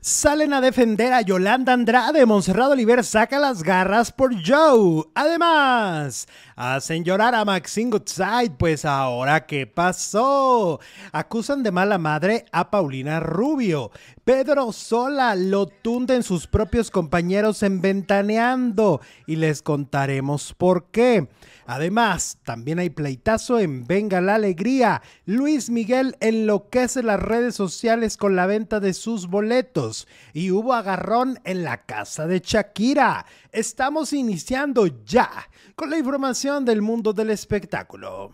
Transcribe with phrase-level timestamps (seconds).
[0.00, 2.26] Salen a defender a Yolanda Andrade.
[2.26, 5.04] Monserrado Oliver saca las garras por Joe.
[5.16, 8.52] Además, hacen llorar a Maxine Goodside.
[8.56, 10.78] Pues ahora, ¿qué pasó?
[11.10, 13.90] Acusan de mala madre a Paulina Rubio.
[14.24, 19.00] Pedro Sola lo tunden sus propios compañeros en Ventaneando.
[19.26, 21.28] Y les contaremos por qué.
[21.66, 25.02] Además, también hay pleitazo en Venga la Alegría.
[25.24, 29.85] Luis Miguel enloquece las redes sociales con la venta de sus boletos.
[30.32, 33.26] Y hubo agarrón en la casa de Shakira.
[33.52, 35.30] Estamos iniciando ya
[35.74, 38.32] con la información del mundo del espectáculo.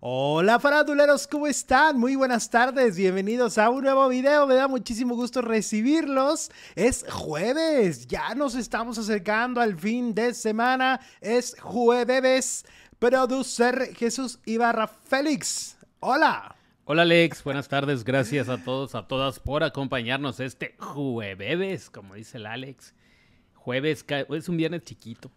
[0.00, 1.98] Hola faraduleros, ¿cómo están?
[1.98, 6.52] Muy buenas tardes, bienvenidos a un nuevo video, me da muchísimo gusto recibirlos.
[6.76, 12.64] Es jueves, ya nos estamos acercando al fin de semana, es jueves.
[13.00, 16.57] Producer Jesús Ibarra Félix, hola.
[16.90, 22.38] Hola Alex, buenas tardes, gracias a todos, a todas por acompañarnos este jueves, como dice
[22.38, 22.94] el Alex.
[23.52, 25.30] Jueves, es un viernes chiquito,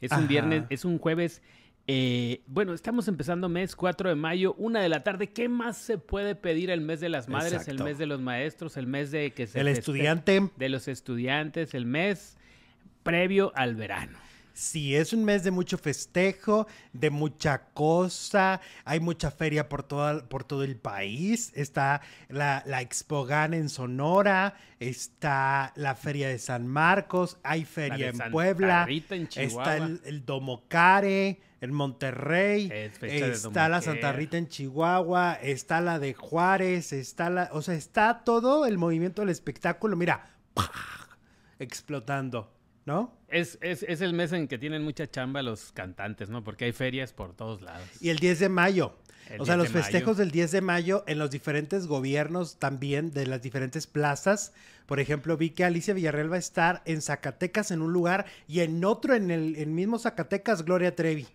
[0.00, 1.40] es un viernes, es un jueves
[1.86, 5.28] eh, bueno, estamos empezando mes 4 de mayo, una de la tarde.
[5.28, 8.76] ¿Qué más se puede pedir el mes de las madres, el mes de los maestros,
[8.76, 10.50] el mes de que se el estudiante.
[10.56, 12.36] de los estudiantes, el mes
[13.04, 14.18] previo al verano?
[14.58, 19.86] Sí, es un mes de mucho festejo, de mucha cosa, hay mucha feria por,
[20.26, 26.66] por todo el país, está la, la Expogan en Sonora, está la Feria de San
[26.66, 28.84] Marcos, hay feria en Puebla,
[29.36, 32.68] está el, el Domocare, en Monterrey,
[33.00, 38.24] está la Santa Rita en Chihuahua, está la de Juárez, está la, o sea, está
[38.24, 40.30] todo el movimiento del espectáculo, mira,
[41.60, 42.57] explotando.
[42.88, 43.14] ¿No?
[43.28, 46.42] Es, es, es, el mes en que tienen mucha chamba los cantantes, ¿no?
[46.42, 47.86] Porque hay ferias por todos lados.
[48.00, 48.96] Y el 10 de mayo.
[49.38, 53.42] o sea, los festejos del 10 de mayo en los diferentes gobiernos también de las
[53.42, 54.54] diferentes plazas.
[54.86, 58.60] Por ejemplo, vi que Alicia Villarreal va a estar en Zacatecas en un lugar y
[58.60, 61.26] en otro, en el mismo Zacatecas, Gloria Trevi.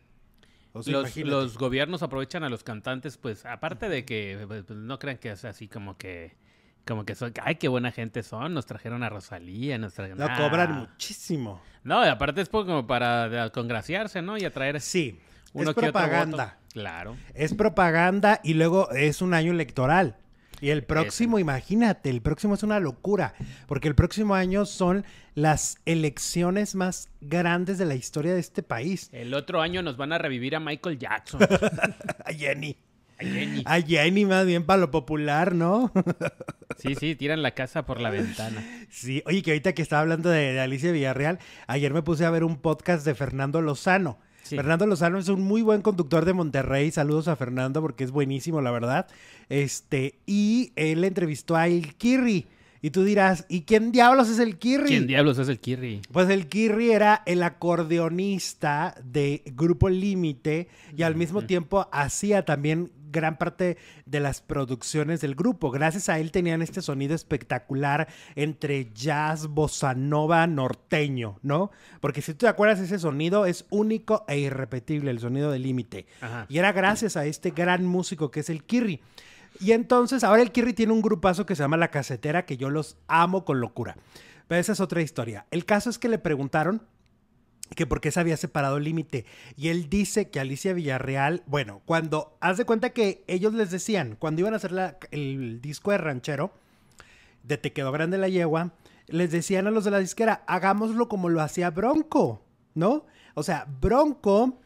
[0.73, 5.29] los, los, gobiernos aprovechan a los cantantes, pues aparte de que pues, no crean que
[5.29, 6.33] es así como que
[6.85, 10.19] como que son, ay, qué buena gente son, nos trajeron a Rosalía, nos trajeron...
[10.19, 11.61] No, cobran muchísimo.
[11.83, 14.37] No, y aparte es como para congraciarse, ¿no?
[14.37, 14.81] Y atraer...
[14.81, 15.19] Sí,
[15.53, 16.57] es propaganda.
[16.73, 17.15] Claro.
[17.35, 20.17] Es propaganda y luego es un año electoral.
[20.61, 23.33] Y el próximo, imagínate, el próximo es una locura,
[23.67, 25.03] porque el próximo año son
[25.35, 29.09] las elecciones más grandes de la historia de este país.
[29.11, 31.41] El otro año nos van a revivir a Michael Jackson.
[31.43, 32.77] a Jenny.
[33.19, 33.63] A Jenny.
[33.65, 35.91] A Jenny, más bien para lo popular, ¿no?
[36.77, 38.63] sí, sí, tiran la casa por la ventana.
[38.89, 42.43] Sí, oye, que ahorita que estaba hablando de, Alicia Villarreal, ayer me puse a ver
[42.43, 44.17] un podcast de Fernando Lozano.
[44.43, 46.91] Fernando Lozano es un muy buen conductor de Monterrey.
[46.91, 49.07] Saludos a Fernando porque es buenísimo, la verdad.
[49.49, 52.47] Este, y él entrevistó a El Kirri.
[52.83, 54.89] Y tú dirás, ¿y quién diablos es el Kirri?
[54.89, 56.01] ¿Quién diablos es el Kirri?
[56.11, 62.91] Pues el Kirri era el acordeonista de Grupo Límite y al mismo tiempo hacía también
[63.13, 65.71] gran parte de las producciones del grupo.
[65.71, 71.71] Gracias a él tenían este sonido espectacular entre jazz, bossa nova, norteño, ¿no?
[72.01, 76.07] Porque si tú te acuerdas, ese sonido es único e irrepetible, el sonido del límite.
[76.49, 78.99] Y era gracias a este gran músico que es el Kirri.
[79.59, 82.69] Y entonces, ahora el Kirri tiene un grupazo que se llama La Casetera, que yo
[82.69, 83.95] los amo con locura.
[84.47, 85.45] Pero esa es otra historia.
[85.51, 86.81] El caso es que le preguntaron
[87.75, 89.25] que por qué se había separado el límite.
[89.57, 94.15] Y él dice que Alicia Villarreal, bueno, cuando, haz de cuenta que ellos les decían,
[94.17, 96.51] cuando iban a hacer el disco de ranchero,
[97.43, 98.73] de Te quedó grande la yegua,
[99.07, 102.41] les decían a los de la disquera, hagámoslo como lo hacía Bronco,
[102.73, 103.05] ¿no?
[103.33, 104.59] O sea, Bronco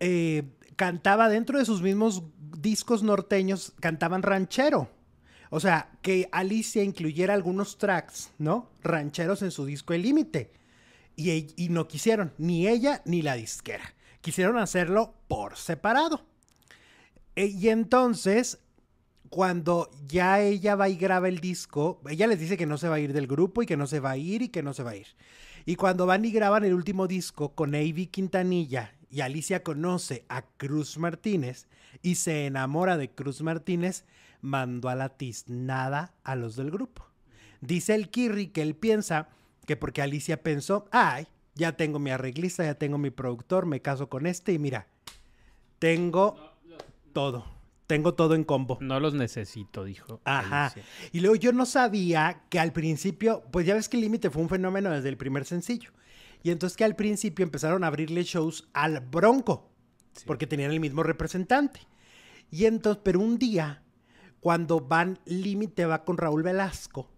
[0.00, 0.44] eh,
[0.76, 2.22] cantaba dentro de sus mismos
[2.58, 4.88] discos norteños, cantaban ranchero.
[5.50, 8.70] O sea, que Alicia incluyera algunos tracks, ¿no?
[8.82, 10.50] Rancheros en su disco El Límite.
[11.16, 13.94] Y, no quisieron, ni ella ni la disquera.
[14.20, 16.24] Quisieron hacerlo por separado.
[17.36, 18.58] E, y entonces,
[19.28, 22.96] cuando ya ella va y graba el disco, ella les dice que no se va
[22.96, 24.82] a ir del grupo y que no se va a ir y que no se
[24.82, 25.08] va a ir.
[25.66, 30.42] Y cuando van y graban el último disco con Avi Quintanilla y Alicia conoce a
[30.42, 31.68] Cruz Martínez
[32.02, 34.04] y se enamora de Cruz Martínez,
[34.40, 37.06] mandó a la tiznada a los del grupo.
[37.60, 39.28] Dice el Kirri que él piensa
[39.66, 44.08] que porque Alicia pensó, ay, ya tengo mi arreglista, ya tengo mi productor, me caso
[44.08, 44.86] con este y mira,
[45.78, 46.36] tengo
[47.12, 47.52] todo.
[47.86, 48.78] Tengo todo en combo.
[48.80, 50.20] No los necesito, dijo.
[50.24, 50.72] Ajá.
[51.12, 54.42] Y luego yo no sabía que al principio, pues ya ves que el límite fue
[54.42, 55.90] un fenómeno desde el primer sencillo.
[56.42, 59.70] Y entonces que al principio empezaron a abrirle shows al Bronco,
[60.24, 61.80] porque tenían el mismo representante.
[62.50, 63.82] Y entonces, pero un día,
[64.40, 67.13] cuando van, Límite va con Raúl Velasco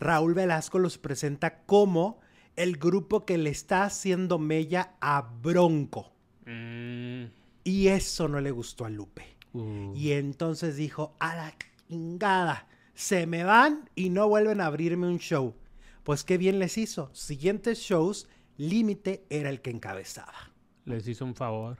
[0.00, 2.20] Raúl Velasco los presenta como
[2.56, 6.12] el grupo que le está haciendo mella a Bronco.
[6.46, 7.24] Mm,
[7.64, 9.24] Y eso no le gustó a Lupe.
[9.52, 11.54] uh, Y entonces dijo, a la
[11.88, 15.54] chingada, se me van y no vuelven a abrirme un show.
[16.02, 17.10] Pues qué bien les hizo.
[17.14, 18.26] Siguientes shows,
[18.56, 20.50] Límite era el que encabezaba.
[20.86, 21.78] les hizo un favor.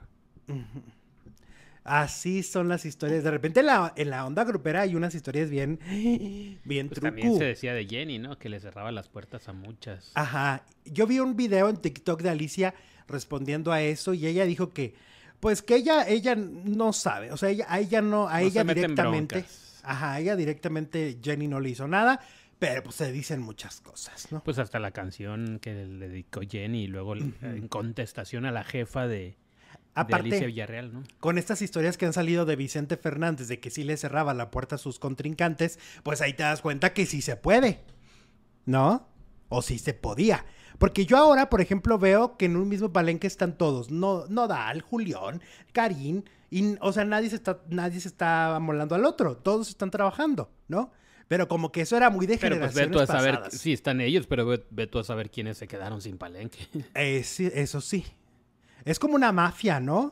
[1.83, 3.23] Así son las historias.
[3.23, 5.79] De repente en la, en la onda grupera hay unas historias bien,
[6.63, 7.01] bien Pues trucu.
[7.01, 8.37] también se decía de Jenny, ¿no?
[8.37, 10.11] Que le cerraba las puertas a muchas.
[10.13, 10.63] Ajá.
[10.85, 12.75] Yo vi un video en TikTok de Alicia
[13.07, 14.93] respondiendo a eso y ella dijo que,
[15.39, 18.63] pues que ella, ella no sabe, o sea, ella, a ella no, a No ella
[18.63, 19.43] directamente,
[19.83, 22.21] ajá, a ella directamente Jenny no le hizo nada,
[22.57, 24.43] pero pues se dicen muchas cosas, ¿no?
[24.43, 29.07] Pues hasta la canción que le dedicó Jenny y luego en contestación a la jefa
[29.07, 29.35] de,
[29.95, 31.03] de Aparte, Alicia Villarreal, ¿no?
[31.19, 34.49] con estas historias que han salido de Vicente Fernández de que sí le cerraba la
[34.49, 37.81] puerta a sus contrincantes, pues ahí te das cuenta que sí se puede,
[38.65, 39.07] ¿no?
[39.49, 40.45] O sí se podía.
[40.77, 43.91] Porque yo ahora, por ejemplo, veo que en un mismo palenque están todos.
[43.91, 45.41] No, Nodal, Julián,
[45.73, 46.23] Karim.
[46.49, 49.37] Y, o sea, nadie se, está, nadie se está amolando al otro.
[49.37, 50.91] Todos están trabajando, ¿no?
[51.27, 53.59] Pero como que eso era muy de Pero pues ve generaciones tú a saber, pasadas.
[53.61, 56.57] sí están ellos, pero ve, ve tú a saber quiénes se quedaron sin palenque.
[56.95, 58.03] Eh, sí, eso sí.
[58.85, 60.11] Es como una mafia, ¿no?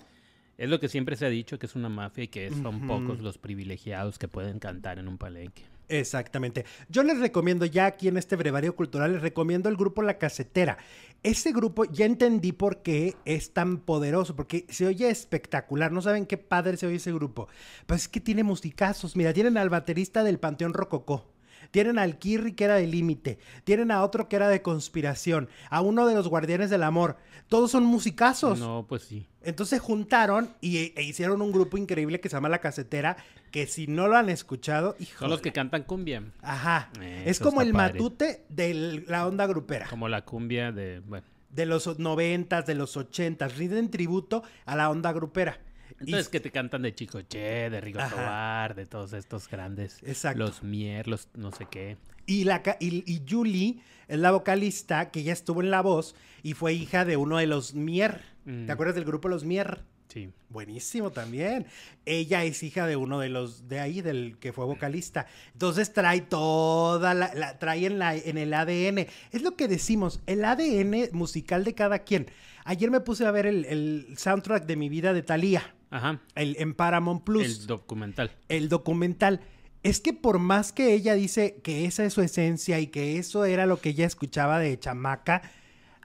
[0.57, 3.21] Es lo que siempre se ha dicho, que es una mafia y que son pocos
[3.21, 5.63] los privilegiados que pueden cantar en un palenque.
[5.87, 6.65] Exactamente.
[6.89, 10.77] Yo les recomiendo ya aquí en este brevario cultural, les recomiendo el grupo La Casetera.
[11.23, 15.91] Ese grupo ya entendí por qué es tan poderoso, porque se oye espectacular.
[15.91, 17.47] No saben qué padre se oye ese grupo.
[17.87, 19.15] Pues es que tiene musicazos.
[19.15, 21.25] Mira, tienen al baterista del Panteón Rococó.
[21.71, 23.39] Tienen al Kirri que era de límite.
[23.63, 25.49] Tienen a otro que era de conspiración.
[25.69, 27.17] A uno de los guardianes del amor.
[27.47, 28.59] Todos son musicazos.
[28.59, 29.27] No, pues sí.
[29.41, 33.17] Entonces juntaron y, e hicieron un grupo increíble que se llama La Casetera.
[33.51, 36.91] Que si no lo han escuchado, Son los que cantan cumbia, Ajá.
[37.25, 37.93] Es como el padre.
[37.93, 39.87] matute de la onda grupera.
[39.89, 40.99] como la cumbia de...
[40.99, 43.57] Bueno, De los noventas, de los ochentas.
[43.57, 45.59] Rinden tributo a la onda grupera.
[45.99, 47.99] Y- entonces que te cantan de Chicoche, de Rigo.
[48.09, 49.97] Tobar, de todos estos grandes...
[50.03, 50.39] Exacto.
[50.39, 51.97] Los Mier, los no sé qué.
[52.25, 56.53] Y, la, y, y Julie es la vocalista que ya estuvo en La Voz y
[56.53, 58.21] fue hija de uno de los Mier.
[58.45, 58.65] Mm.
[58.67, 59.81] ¿Te acuerdas del grupo Los Mier?
[60.09, 60.31] Sí.
[60.49, 61.67] Buenísimo también.
[62.05, 65.27] Ella es hija de uno de los de ahí, del que fue vocalista.
[65.53, 69.05] Entonces trae toda la, la- trae en, la, en el ADN.
[69.31, 72.27] Es lo que decimos, el ADN musical de cada quien.
[72.65, 76.19] Ayer me puse a ver el, el soundtrack de mi vida de Thalía, Ajá.
[76.35, 78.31] el, en Paramount Plus El documental.
[78.47, 79.41] el documental.
[79.81, 83.45] Es que por más que ella dice que esa es su esencia y que eso
[83.45, 85.41] era lo que ella escuchaba de chamaca,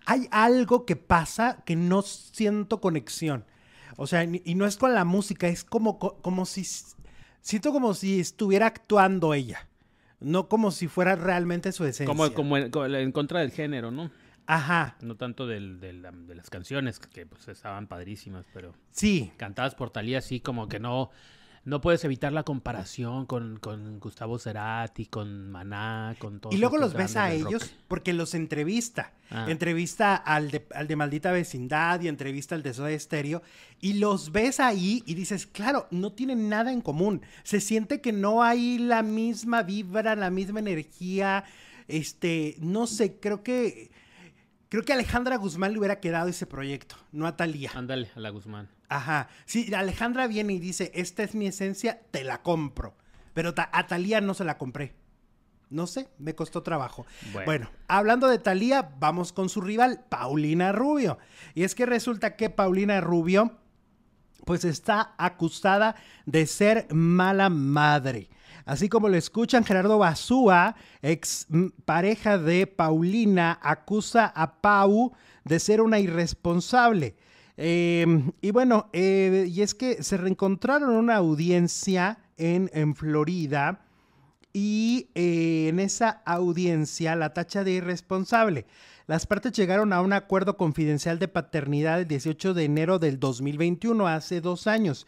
[0.06, 3.44] hay algo que pasa que no siento conexión.
[3.96, 6.64] O sea, y no es con la música, es como, co- como si...
[7.40, 9.68] Siento como si estuviera actuando ella,
[10.20, 12.06] no como si fuera realmente su esencia.
[12.06, 14.10] Como, como en, como en contra del género, ¿no?
[14.46, 19.74] Ajá, No tanto del, del- de las canciones, que pues estaban padrísimas, pero sí, cantadas
[19.74, 21.10] por Talía así como que no...
[21.66, 26.76] No puedes evitar la comparación con, con Gustavo Cerati, con Maná, con todos Y luego
[26.76, 27.36] los ves a rock.
[27.48, 29.14] ellos porque los entrevista.
[29.30, 29.46] Ah.
[29.48, 33.40] Entrevista al de, al de Maldita Vecindad y entrevista al de Soda Stereo.
[33.80, 37.22] Y los ves ahí y dices, claro, no tienen nada en común.
[37.44, 41.44] Se siente que no hay la misma vibra, la misma energía.
[41.88, 43.90] Este, no sé, creo que.
[44.74, 47.70] Creo que a Alejandra Guzmán le hubiera quedado ese proyecto, no a Talía.
[47.76, 48.68] Ándale, a la Guzmán.
[48.88, 49.28] Ajá.
[49.44, 52.96] Si Alejandra viene y dice, esta es mi esencia, te la compro.
[53.34, 54.96] Pero a Talía no se la compré.
[55.70, 57.06] No sé, me costó trabajo.
[57.32, 57.44] Bueno.
[57.44, 61.18] Bueno, hablando de Talía, vamos con su rival, Paulina Rubio.
[61.54, 63.56] Y es que resulta que Paulina Rubio,
[64.44, 65.94] pues está acusada
[66.26, 68.28] de ser mala madre.
[68.64, 75.12] Así como lo escuchan, Gerardo Basúa, ex mm, pareja de Paulina, acusa a Pau
[75.44, 77.14] de ser una irresponsable.
[77.56, 78.06] Eh,
[78.40, 83.84] y bueno, eh, y es que se reencontraron en una audiencia en, en Florida
[84.52, 88.66] y eh, en esa audiencia la tacha de irresponsable.
[89.06, 94.08] Las partes llegaron a un acuerdo confidencial de paternidad el 18 de enero del 2021,
[94.08, 95.06] hace dos años.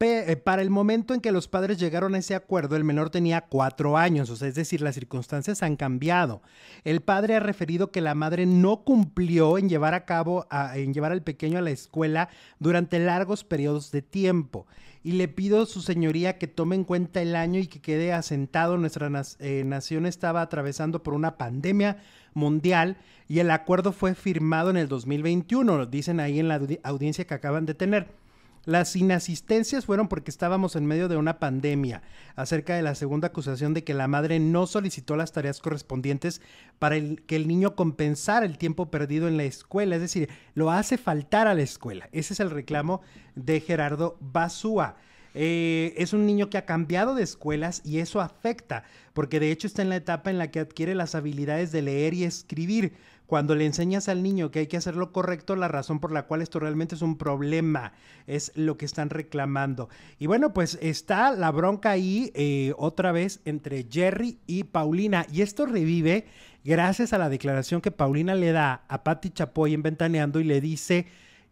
[0.00, 3.42] Eh, para el momento en que los padres llegaron a ese acuerdo, el menor tenía
[3.42, 6.42] cuatro años, o sea, es decir, las circunstancias han cambiado.
[6.82, 10.92] El padre ha referido que la madre no cumplió en llevar a cabo, a- en
[10.92, 14.66] llevar al pequeño a la escuela durante largos periodos de tiempo.
[15.04, 18.76] Y le pido, su señoría, que tome en cuenta el año y que quede asentado.
[18.76, 19.08] Nuestra
[19.38, 21.98] eh, nación estaba atravesando por una pandemia
[22.34, 22.96] mundial
[23.28, 27.26] y el acuerdo fue firmado en el 2021, lo dicen ahí en la audi- audiencia
[27.26, 28.23] que acaban de tener.
[28.66, 32.02] Las inasistencias fueron porque estábamos en medio de una pandemia,
[32.34, 36.40] acerca de la segunda acusación de que la madre no solicitó las tareas correspondientes
[36.78, 40.96] para que el niño compensara el tiempo perdido en la escuela, es decir, lo hace
[40.96, 42.08] faltar a la escuela.
[42.12, 43.02] Ese es el reclamo
[43.34, 44.96] de Gerardo Basúa.
[45.34, 49.66] Eh, es un niño que ha cambiado de escuelas y eso afecta, porque de hecho
[49.66, 52.94] está en la etapa en la que adquiere las habilidades de leer y escribir.
[53.26, 56.26] Cuando le enseñas al niño que hay que hacer lo correcto, la razón por la
[56.26, 57.92] cual esto realmente es un problema
[58.26, 59.88] es lo que están reclamando.
[60.18, 65.26] Y bueno, pues está la bronca ahí eh, otra vez entre Jerry y Paulina.
[65.32, 66.26] Y esto revive
[66.64, 70.60] gracias a la declaración que Paulina le da a Patti Chapoy en Ventaneando y le
[70.60, 71.06] dice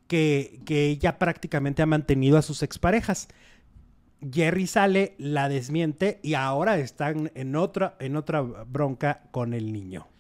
[0.09, 3.29] que, que ella prácticamente ha mantenido a sus exparejas.
[4.31, 10.12] Jerry sale, la desmiente y ahora están en otra, en otra bronca con el niño.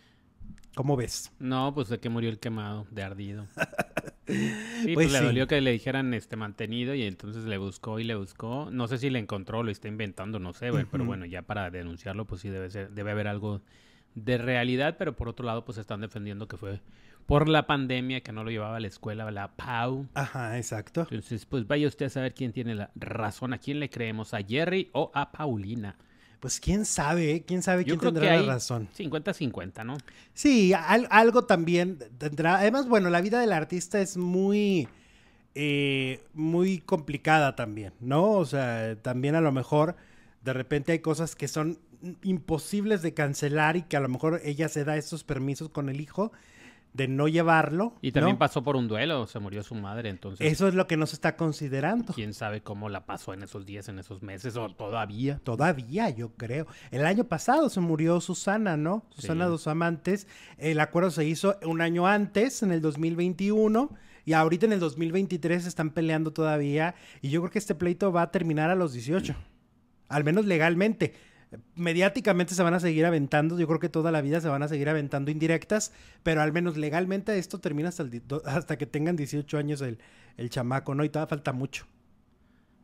[0.74, 1.32] ¿Cómo ves?
[1.38, 3.46] No, pues de que murió el quemado, de ardido.
[4.24, 8.04] Sí, pues, pues le dolió que le dijeran este mantenido y entonces le buscó y
[8.04, 8.68] le buscó.
[8.70, 12.24] No sé si le encontró, lo está inventando, no sé, pero bueno, ya para denunciarlo,
[12.24, 13.60] pues sí debe ser, debe haber algo
[14.14, 16.80] de realidad, pero por otro lado, pues están defendiendo que fue
[17.26, 20.06] por la pandemia que no lo llevaba a la escuela, la PAU.
[20.14, 21.02] Ajá, exacto.
[21.10, 24.42] Entonces, pues vaya usted a saber quién tiene la razón, a quién le creemos, a
[24.42, 25.96] Jerry o a Paulina.
[26.42, 27.44] Pues quién sabe, ¿eh?
[27.46, 28.88] quién sabe quién tendrá la razón.
[28.98, 29.96] 50-50, ¿no?
[30.34, 32.56] Sí, algo también tendrá.
[32.56, 34.88] Además, bueno, la vida del artista es muy,
[35.54, 38.32] eh, muy complicada también, ¿no?
[38.32, 39.94] O sea, también a lo mejor
[40.42, 41.78] de repente hay cosas que son
[42.24, 46.00] imposibles de cancelar y que a lo mejor ella se da esos permisos con el
[46.00, 46.32] hijo
[46.92, 47.94] de no llevarlo.
[48.02, 50.50] Y también pasó por un duelo, se murió su madre, entonces.
[50.50, 52.12] Eso es lo que no se está considerando.
[52.12, 55.40] Quién sabe cómo la pasó en esos días, en esos meses, o todavía.
[55.42, 56.66] Todavía, yo creo.
[56.90, 59.06] El año pasado se murió Susana, ¿no?
[59.10, 60.26] Susana dos amantes.
[60.58, 63.90] El acuerdo se hizo un año antes, en el 2021.
[64.24, 66.94] Y ahorita en el 2023 están peleando todavía.
[67.22, 69.34] Y yo creo que este pleito va a terminar a los 18.
[70.08, 71.14] Al menos legalmente
[71.74, 74.68] mediáticamente se van a seguir aventando, yo creo que toda la vida se van a
[74.68, 75.92] seguir aventando indirectas,
[76.22, 78.04] pero al menos legalmente esto termina hasta,
[78.46, 79.98] hasta que tengan 18 años el,
[80.36, 81.04] el chamaco, ¿no?
[81.04, 81.86] Y todavía falta mucho.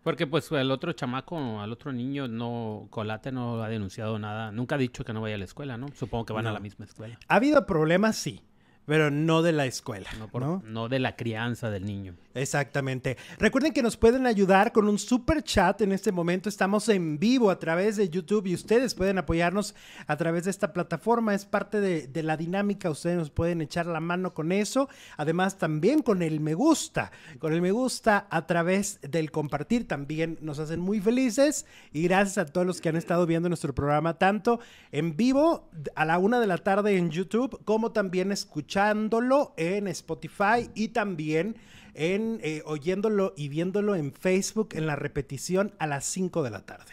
[0.02, 4.76] Porque pues el otro chamaco, al otro niño, no, Colate no ha denunciado nada, nunca
[4.76, 5.88] ha dicho que no vaya a la escuela, ¿no?
[5.94, 7.18] Supongo que van a la misma escuela.
[7.28, 8.42] Ha habido problemas, sí,
[8.88, 10.08] pero no de la escuela.
[10.18, 10.88] No, ¿no?
[10.88, 12.14] de la crianza del niño.
[12.32, 13.18] Exactamente.
[13.38, 16.48] Recuerden que nos pueden ayudar con un super chat en este momento.
[16.48, 19.74] Estamos en vivo a través de YouTube y ustedes pueden apoyarnos
[20.06, 21.34] a través de esta plataforma.
[21.34, 22.88] Es parte de, la dinámica.
[22.88, 24.88] Ustedes nos pueden echar la mano con eso.
[25.18, 27.12] Además, también con el me gusta.
[27.40, 31.66] Con el me gusta a través del compartir también nos hacen muy felices.
[31.92, 34.60] Y gracias a todos los que han estado viendo nuestro programa, tanto
[34.92, 38.32] en vivo a la una de la tarde en YouTube, como también
[38.78, 41.56] escuchándolo en Spotify y también
[41.94, 46.64] en eh, oyéndolo y viéndolo en Facebook en la repetición a las 5 de la
[46.64, 46.92] tarde.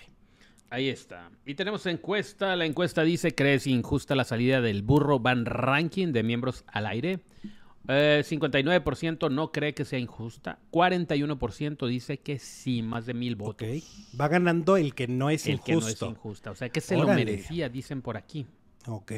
[0.72, 1.30] Ahí está.
[1.46, 2.56] Y tenemos encuesta.
[2.56, 7.20] La encuesta dice, ¿crees injusta la salida del burro Van Ranking de miembros al aire?
[7.88, 10.58] 59% eh, no cree que sea injusta.
[10.72, 13.68] 41% dice que sí, más de mil votos.
[14.20, 15.72] Va ganando el que no es injusto.
[15.72, 16.50] El que no es injusta.
[16.50, 18.48] O sea, que se lo merecía, dicen por aquí.
[18.88, 19.12] Ok.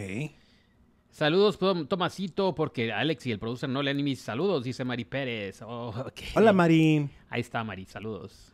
[1.10, 5.62] Saludos, Tomasito, porque Alex y el producer no le han mis saludos, dice Mari Pérez.
[5.64, 5.94] Oh,
[6.36, 7.10] Hola, Mari.
[7.30, 8.54] Ahí está, Mari, saludos.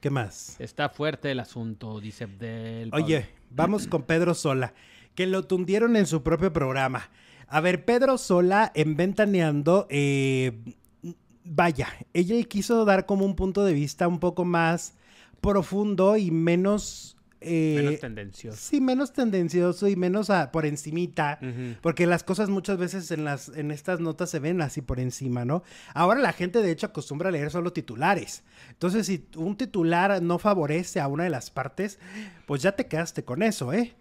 [0.00, 0.60] ¿Qué más?
[0.60, 2.90] Está fuerte el asunto, dice Abdel.
[2.92, 4.74] Oye, vamos con Pedro Sola,
[5.14, 7.10] que lo tundieron en su propio programa.
[7.48, 10.52] A ver, Pedro Sola, en Ventaneando, eh,
[11.44, 14.94] vaya, ella quiso dar como un punto de vista un poco más
[15.40, 18.58] profundo y menos eh, menos tendencioso.
[18.58, 21.38] Sí, menos tendencioso y menos por encimita,
[21.82, 25.44] porque las cosas muchas veces en, las, en estas notas se ven así por encima,
[25.44, 25.62] ¿no?
[25.94, 28.42] Ahora la gente de hecho acostumbra a leer solo titulares.
[28.70, 31.98] Entonces, si un titular no favorece a una de las partes,
[32.46, 33.94] pues ya te quedaste con eso, ¿eh?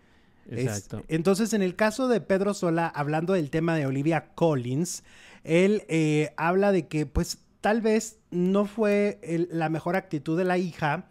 [0.47, 1.03] Exacto.
[1.07, 5.03] entonces, en el caso de Pedro Sola, hablando del tema de Olivia Collins,
[5.43, 10.59] él eh, habla de que pues tal vez no fue la mejor actitud de la
[10.59, 11.07] hija,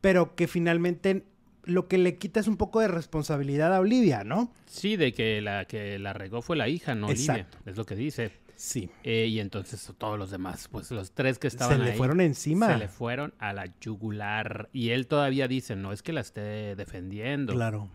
[0.00, 1.26] pero que finalmente
[1.68, 4.52] lo que le quita es un poco de responsabilidad a Olivia, ¿no?
[4.66, 7.46] Sí, de que la que la regó fue la hija, no Olivia.
[7.66, 8.32] Es lo que dice.
[8.56, 8.90] Sí.
[9.04, 12.66] Eh, y entonces todos los demás, pues los tres que estaban Se le fueron encima.
[12.66, 14.68] Se le fueron a la yugular.
[14.72, 17.52] Y él todavía dice, no es que la esté defendiendo.
[17.52, 17.88] Claro.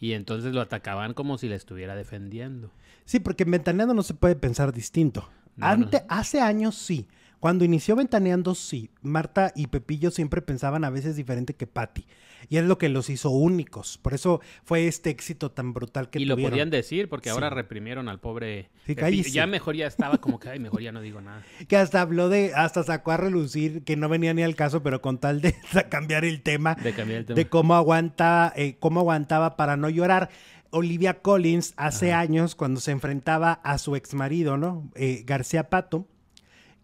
[0.00, 2.72] Y entonces lo atacaban como si la estuviera defendiendo.
[3.04, 5.28] Sí, porque en Ventaneando no se puede pensar distinto.
[5.60, 7.06] Antes, Hace años sí.
[7.40, 8.90] Cuando inició Ventaneando, sí.
[9.02, 12.04] Marta y Pepillo siempre pensaban a veces diferente que Patty.
[12.48, 13.98] Y es lo que los hizo únicos.
[13.98, 16.42] Por eso fue este éxito tan brutal que y tuvieron.
[16.42, 17.34] lo podían decir, porque Sí.
[17.34, 18.70] ahora reprimieron al pobre.
[18.86, 19.28] Sí, Pepillo.
[19.30, 21.42] ya mejor ya estaba como que, ay, mejor ya no digo nada.
[21.68, 25.00] Que hasta habló de, hasta sacó a relucir, que no venía ni al caso, pero
[25.02, 25.54] con tal de
[25.90, 27.36] cambiar el tema, De cambiar el tema.
[27.36, 30.30] de cómo aguanta, eh, cómo aguantaba para no llorar.
[30.70, 34.90] Olivia Collins hace años, cuando se enfrentaba a su ex marido, ¿no?
[34.96, 36.06] Eh, García Pato,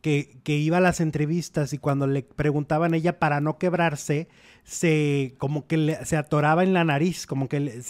[0.05, 4.29] que, que iba a las entrevistas y cuando le preguntaban a ella para no quebrarse,
[4.65, 7.81] se como que le- se atoraba en la nariz, como que le,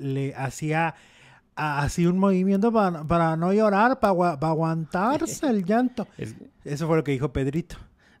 [0.00, 0.94] le hacía
[1.56, 6.06] así un movimiento para, para no llorar, para, para aguantarse el llanto.
[6.18, 6.36] Es-
[6.66, 7.76] Eso fue lo que dijo Pedrito.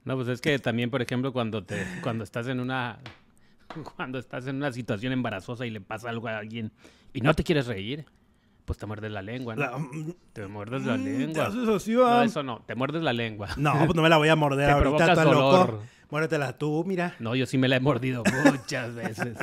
[0.06, 3.00] no, pues es que también, por ejemplo, cuando te, cuando estás en una,
[3.96, 6.72] cuando estás en una situación embarazosa y le pasa algo a alguien
[7.12, 8.06] y no te quieres reír,
[8.64, 9.62] pues te muerdes la lengua, ¿no?
[9.62, 11.46] La- mm, Te muerdes la te lengua.
[11.46, 13.48] así, No, eso no, te muerdes la lengua.
[13.56, 15.40] No, pues no me la voy a morder Te ahorita, provocas está loco.
[15.58, 15.80] dolor.
[16.10, 17.14] Muérdetela tú, mira.
[17.18, 19.36] No, yo sí me la he mordido muchas veces.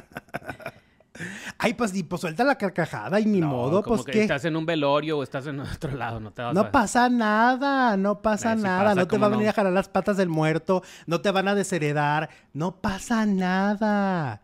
[1.58, 4.22] Ay, pues, y, pues suelta la carcajada y ni No, modo, como pues que qué.
[4.22, 6.72] estás en un velorio o estás en otro lado, no te vas No a...
[6.72, 9.50] pasa nada, no pasa Eh, nada, pasa, no te ¿cómo va a venir no?
[9.50, 14.42] a jalar las patas del muerto, no te van a desheredar, no pasa nada.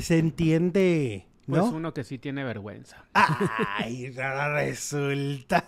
[0.00, 1.70] Se entiende, Pues ¿no?
[1.70, 3.04] uno que sí tiene vergüenza.
[3.14, 5.64] Ay, ahora resulta.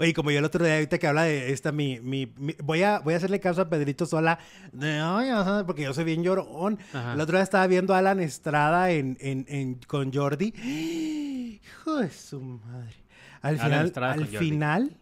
[0.00, 2.82] Oye, como yo el otro día, ahorita que habla de esta, mi, mi, mi- voy,
[2.82, 4.38] a, voy a hacerle caso a Pedrito Sola,
[4.80, 6.78] sabes, porque yo soy bien llorón.
[6.94, 7.12] Ajá.
[7.12, 10.54] El otro día estaba viendo a Alan Estrada en, en, en- con Jordi.
[10.56, 12.94] Hijo de su madre.
[13.42, 14.96] Al Alan final, al final,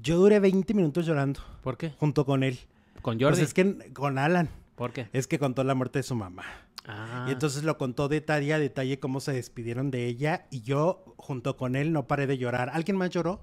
[0.00, 1.90] yo duré 20 minutos llorando ¿Por qué?
[1.98, 2.58] junto con él.
[3.02, 3.42] Con Pues Jordi.
[3.42, 5.08] es que con Alan, ¿Por qué?
[5.12, 6.44] es que contó la muerte de su mamá.
[6.86, 11.04] Ah, Y entonces lo contó detalle a detalle cómo se despidieron de ella y yo
[11.16, 12.70] junto con él no paré de llorar.
[12.72, 13.40] ¿Alguien más lloró?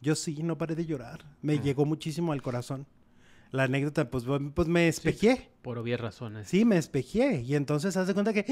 [0.00, 1.24] Yo sí, no paré de llorar.
[1.40, 2.86] Me llegó muchísimo al corazón.
[3.52, 5.50] La anécdota, pues, pues me despejé.
[5.62, 6.48] por obvias razones.
[6.48, 7.42] Sí, me despejé.
[7.42, 8.42] Y entonces haz de cuenta que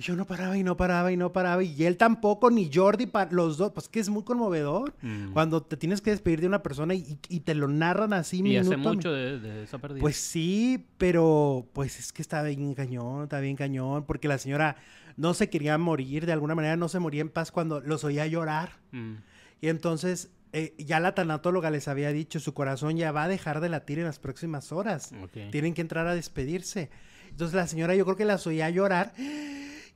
[0.00, 1.62] yo no paraba y no paraba y no paraba.
[1.62, 3.72] Y él tampoco, ni Jordi, los dos.
[3.72, 4.94] Pues que es muy conmovedor.
[5.02, 5.32] Mm.
[5.32, 8.42] Cuando te tienes que despedir de una persona y, y te lo narran así y
[8.42, 10.00] minuto hace mucho de, de esa pérdida.
[10.00, 14.76] pues sí, pero pues es que está bien cañón, está bien cañón, porque la señora
[15.18, 18.26] no se quería morir, de alguna manera no se moría en paz cuando los oía
[18.26, 18.78] llorar.
[18.92, 19.16] Mm.
[19.60, 23.60] Y entonces eh, ya la tanatóloga les había dicho, su corazón ya va a dejar
[23.60, 25.12] de latir en las próximas horas.
[25.22, 25.50] Ok.
[25.50, 26.88] Tienen que entrar a despedirse.
[27.28, 29.12] Entonces la señora yo creo que las oía llorar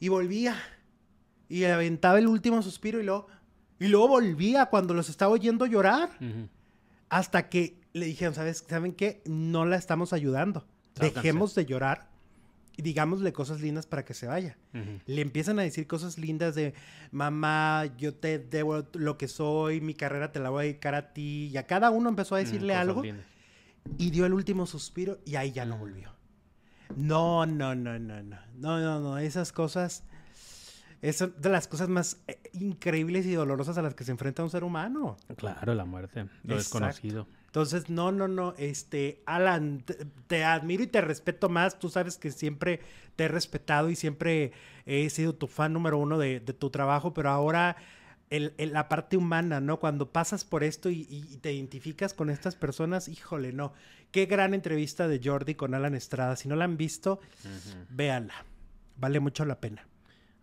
[0.05, 0.55] y volvía.
[1.49, 3.27] Y aventaba el último suspiro y luego,
[3.79, 6.11] y luego volvía cuando los estaba oyendo llorar.
[7.09, 8.65] Hasta que le dijeron, ¿sabes?
[8.69, 9.23] ¿saben qué?
[9.25, 10.67] No la estamos ayudando.
[11.01, 12.11] Dejemos de llorar
[12.77, 14.59] y digámosle cosas lindas para que se vaya.
[15.07, 16.75] Le empiezan a decir cosas lindas de,
[17.11, 21.15] mamá, yo te debo lo que soy, mi carrera te la voy a dedicar a
[21.15, 21.49] ti.
[21.51, 23.25] Y a cada uno empezó a decirle algo lindas.
[23.97, 26.14] y dio el último suspiro y ahí ya no volvió.
[26.97, 28.39] No, no, no, no, no.
[28.57, 29.19] No, no, no.
[29.19, 30.05] Esas cosas...
[31.03, 34.49] Es de las cosas más eh, increíbles y dolorosas a las que se enfrenta un
[34.49, 35.19] ser humano.
[35.37, 36.57] Claro, la muerte, lo Exacto.
[36.57, 37.27] desconocido.
[37.45, 41.79] Entonces, no, no, no, este, Alan, te, te admiro y te respeto más.
[41.79, 42.81] Tú sabes que siempre
[43.17, 44.53] te he respetado y siempre
[44.87, 47.77] he sido tu fan número uno de, de tu trabajo, pero ahora
[48.31, 49.79] el- el- la parte humana, ¿no?
[49.81, 51.05] Cuando pasas por esto y
[51.43, 53.75] te identificas con estas personas, híjole, no.
[54.15, 56.37] Qué gran entrevista de Jordi con Alan Estrada.
[56.37, 57.85] Si no la han visto, Ujú.
[57.91, 58.45] véanla.
[58.97, 59.85] Vale mucho la pena.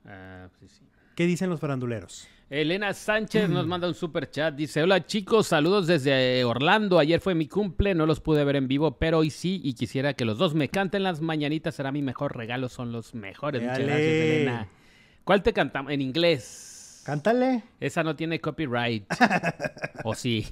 [0.05, 0.81] Ah, sí, sí.
[1.15, 2.27] ¿Qué dicen los faranduleros?
[2.49, 4.53] Elena Sánchez nos manda un super chat.
[4.55, 6.99] Dice: Hola chicos, saludos desde Orlando.
[6.99, 9.61] Ayer fue mi cumple, no los pude ver en vivo, pero hoy sí.
[9.63, 11.73] Y quisiera que los dos me canten las mañanitas.
[11.73, 13.61] Será mi mejor regalo, son los mejores.
[13.61, 14.67] Muchas gracias, Elena.
[15.23, 15.93] ¿Cuál te cantamos?
[15.93, 16.67] En inglés.
[17.03, 17.63] Cántale.
[17.79, 19.05] Esa no tiene copyright.
[20.03, 20.47] ¿O sí?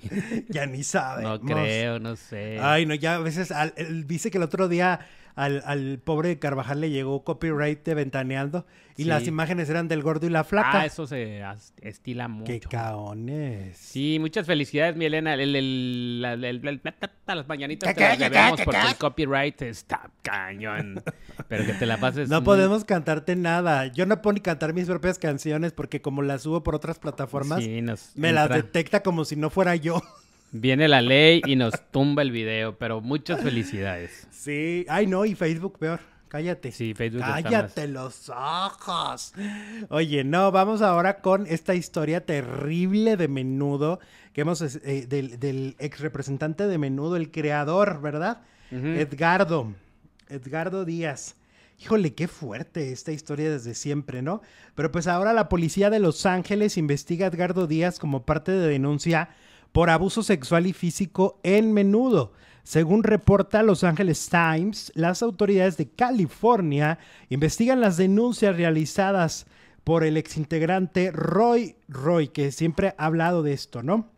[0.49, 1.23] ya ni sabe.
[1.23, 2.59] No creo, no sé.
[2.59, 3.73] Ay, no, ya a veces, al-
[4.07, 4.99] dice que el otro día
[5.39, 8.65] al, al pobre Carvajal le llegó copyright de Ventaneando
[8.97, 9.08] y Sí.
[9.08, 10.82] las imágenes eran del gordo y la flaca.
[10.82, 11.41] Ah, eso se
[11.82, 12.52] estila mucho.
[12.52, 13.78] ¡Qué caones!
[13.78, 15.36] Sí, muchas felicidades, mi Elena.
[15.36, 16.82] El, el- la- el- el- el-
[17.28, 18.88] las mañanitas ¿Qué, te las debemos porque qué?
[18.89, 21.02] el copyright está cañón.
[21.47, 23.88] Pero que te la pases No muy- podemos cantarte nada.
[23.88, 27.63] Yo no puedo ni cantar mis propias canciones porque como las subo por otras plataformas,
[27.63, 30.02] Sí, nos me las detecta como si no fuera yo.
[30.51, 34.27] Viene la ley y nos tumba el video, pero muchas felicidades.
[34.31, 34.85] Sí.
[34.89, 35.99] Ay, no, y Facebook peor.
[36.29, 36.71] Cállate.
[36.71, 39.33] Sí, Facebook Cállate los ojos.
[39.89, 43.99] Oye, no, vamos ahora con esta historia terrible de Menudo,
[44.33, 48.41] que hemos, eh, del, del ex representante de Menudo, el creador, ¿verdad?
[48.71, 49.73] Edgardo,
[50.29, 51.35] Edgardo Díaz.
[51.79, 54.41] Híjole, qué fuerte esta historia desde siempre, ¿no?
[54.75, 58.67] Pero pues ahora la policía de Los Ángeles investiga a Edgardo Díaz como parte de
[58.67, 59.29] denuncia
[59.71, 62.34] por abuso sexual y físico en menudo.
[62.63, 69.47] Según reporta Los Angeles Times, las autoridades de California investigan las denuncias realizadas
[69.84, 74.10] por el exintegrante Roy Roy, que siempre ha hablado de esto, ¿no?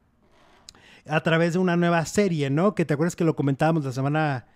[1.07, 2.75] A través de una nueva serie, ¿no?
[2.75, 4.47] Que te acuerdas que lo comentábamos la semana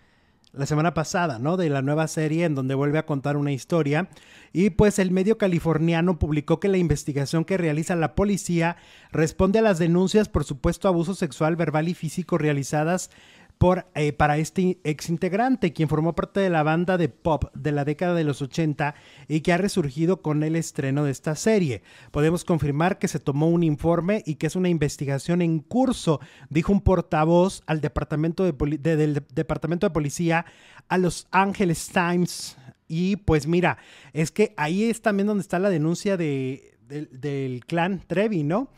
[0.58, 1.58] la semana pasada, ¿no?
[1.58, 4.10] De la nueva serie en donde vuelve a contar una historia.
[4.54, 8.78] Y pues el medio californiano publicó que la investigación que realiza la policía
[9.12, 13.10] responde a las denuncias por supuesto abuso sexual, verbal y físico realizadas
[13.58, 17.72] por, eh, para este ex integrante, quien formó parte de la banda de pop de
[17.72, 18.96] la década de los 80
[19.28, 21.82] y que ha resurgido con el estreno de esta serie.
[22.12, 26.72] Podemos confirmar que se tomó un informe y que es una investigación en curso, dijo
[26.72, 28.56] un portavoz al departamento de
[28.96, 30.46] del departamento de policía
[30.88, 32.58] a Los Angeles Times.
[32.88, 33.78] Y pues mira,
[34.14, 38.70] es que ahí es también donde está la denuncia de, del clan Trevi, ¿no?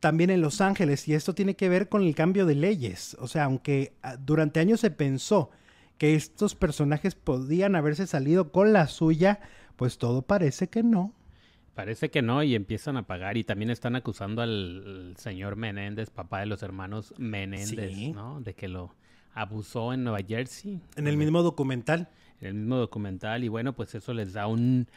[0.00, 3.16] También en Los Ángeles y esto tiene que ver con el cambio de leyes.
[3.20, 5.50] O sea, aunque ah, durante años se pensó
[5.98, 9.40] que estos personajes podían haberse salido con la suya,
[9.76, 11.12] pues todo parece que no.
[11.74, 16.40] Parece que no y empiezan a pagar y también están acusando al señor Menéndez, papá
[16.40, 18.40] de los hermanos Menéndez, ¿no?
[18.40, 18.94] De que lo
[19.34, 20.80] abusó en Nueva Jersey.
[20.96, 22.08] En el mismo documental.
[22.40, 24.88] En el mismo documental y bueno, pues eso les da un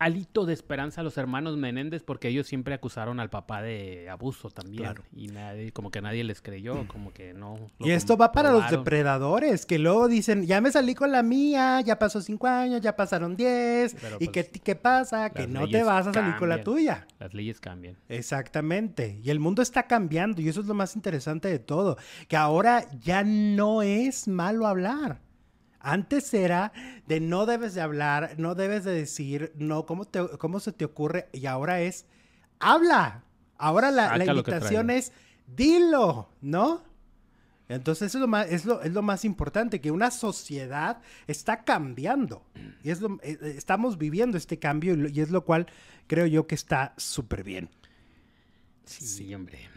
[0.00, 4.50] alito de esperanza a los hermanos Menéndez porque ellos siempre acusaron al papá de abuso
[4.50, 4.94] también.
[5.14, 7.58] Y nadie, como que nadie les creyó, como que no.
[7.78, 11.82] Y esto va para los depredadores, que luego dicen, ya me salí con la mía,
[11.82, 15.30] ya pasó cinco años, ya pasaron diez, ¿y pues, qué, qué pasa?
[15.30, 17.06] Que no te vas a salir con la tuya.
[17.18, 17.96] Las leyes cambian.
[18.08, 19.20] Exactamente.
[19.22, 22.86] Y el mundo está cambiando, y eso es lo más interesante de todo, que ahora
[23.00, 25.20] ya no es malo hablar.
[25.80, 26.72] Antes era
[27.06, 30.84] de no debes de hablar, no debes de decir, no, ¿cómo, te, cómo se te
[30.84, 31.28] ocurre?
[31.32, 32.06] Y ahora es,
[32.58, 33.24] habla.
[33.56, 35.12] Ahora la, invitación es,
[35.46, 36.82] dilo, ¿no?
[37.68, 41.64] Entonces eso es lo, más, es, lo, es lo más importante, que una sociedad está
[41.64, 42.42] cambiando.
[42.82, 45.66] Y es lo, eh, eh, estamos viviendo este cambio y es lo cual
[46.06, 47.70] creo yo que está súper bien.
[48.84, 49.68] sí, hombre.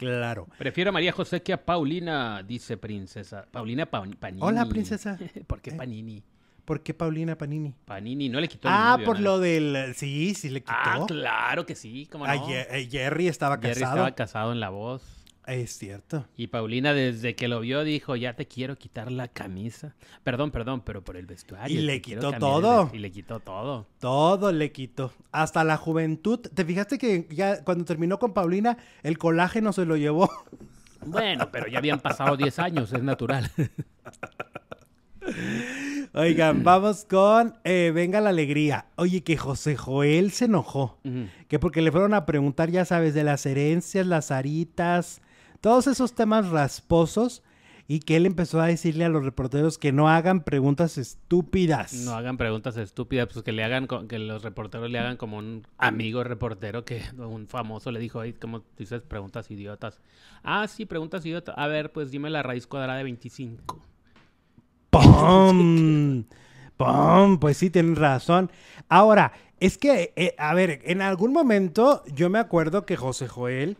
[0.00, 0.48] Claro.
[0.56, 3.46] Prefiero a María José que a Paulina, dice Princesa.
[3.50, 4.40] Paulina Panini.
[4.40, 5.18] Hola, Princesa.
[5.46, 6.22] ¿Por qué eh, Panini?
[6.64, 7.74] ¿Por qué Paulina Panini?
[7.84, 9.92] Panini, no le quitó Ah, por lo del.
[9.94, 10.72] Sí, sí le quitó.
[10.74, 12.32] Ah, claro que sí, ¿cómo no?
[12.48, 13.74] Eh, Jerry estaba casado.
[13.74, 15.19] Jerry estaba casado en la voz.
[15.50, 16.26] Es cierto.
[16.36, 19.96] Y Paulina desde que lo vio dijo, ya te quiero quitar la camisa.
[20.22, 21.76] Perdón, perdón, pero por el vestuario.
[21.76, 22.88] Y le quitó todo.
[22.92, 23.88] Y le quitó todo.
[23.98, 25.12] Todo le quitó.
[25.32, 26.38] Hasta la juventud.
[26.38, 30.30] ¿Te fijaste que ya cuando terminó con Paulina, el colágeno se lo llevó?
[31.02, 33.50] Bueno, pero ya habían pasado 10 años, es natural.
[36.12, 38.84] Oigan, vamos con eh, Venga la Alegría.
[38.96, 40.98] Oye, que José Joel se enojó.
[41.48, 45.22] Que porque le fueron a preguntar, ya sabes, de las herencias, las aritas,
[45.60, 47.42] todos esos temas rasposos
[47.92, 51.92] y que él empezó a decirle a los reporteros que no hagan preguntas estúpidas.
[51.92, 55.66] No hagan preguntas estúpidas, pues que le hagan, que los reporteros le hagan como un
[55.76, 60.00] amigo reportero que un famoso le dijo, ahí como dices preguntas idiotas.
[60.44, 61.56] Ah, sí, preguntas idiotas.
[61.58, 63.82] A ver, pues dime la raíz cuadrada de 25.
[64.90, 66.24] ¡Pum!
[66.76, 67.38] ¡Pum!
[67.40, 68.52] Pues sí, tienen razón.
[68.88, 73.76] Ahora, es que, eh, a ver, en algún momento yo me acuerdo que José Joel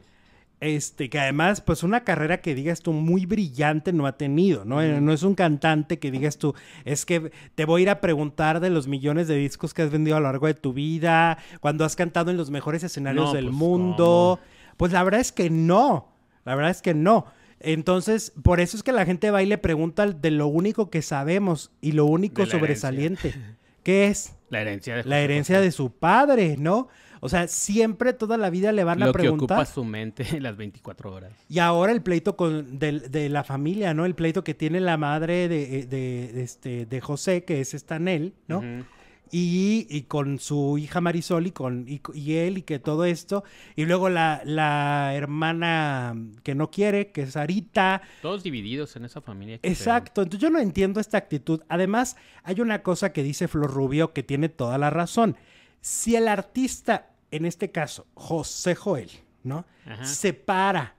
[0.61, 4.83] este, que además, pues una carrera que digas tú muy brillante no ha tenido, ¿no?
[5.01, 8.61] No es un cantante que digas tú, es que te voy a ir a preguntar
[8.61, 11.87] de los millones de discos que has vendido a lo largo de tu vida, cuando
[11.87, 14.39] has cantado en los mejores escenarios del pues, mundo.
[14.77, 16.13] Pues la verdad es que no,
[16.45, 17.27] la verdad es que no.
[17.61, 21.03] Entonces, por eso es que la gente va y le pregunta de lo único que
[21.03, 23.35] sabemos y lo único sobresaliente.
[23.83, 24.35] ¿Qué es?
[24.51, 26.89] La herencia de La herencia de su padre, ¿no?
[27.21, 29.25] O sea, siempre toda la vida le van a preguntar.
[29.25, 31.33] Lo que ocupa su mente las 24 horas.
[31.49, 34.07] Y ahora el pleito con, de, la familia, ¿no?
[34.07, 38.63] El pleito que tiene la madre de, de, este, de José, que es Estanel, ¿no?
[39.33, 43.45] y, con su hija Marisol y, con, y, él y que todo esto.
[43.77, 48.03] Y luego la, la, hermana que no quiere, que es Arita.
[48.23, 49.59] Todos divididos en esa familia.
[49.63, 50.23] Exacto.
[50.23, 51.61] Entonces yo no entiendo esta actitud.
[51.69, 55.37] Además, hay una cosa que dice Flor Rubio que tiene toda la razón.
[55.81, 59.11] Si el artista, en este caso, José Joel,
[59.43, 59.65] ¿no?
[60.03, 60.95] Se para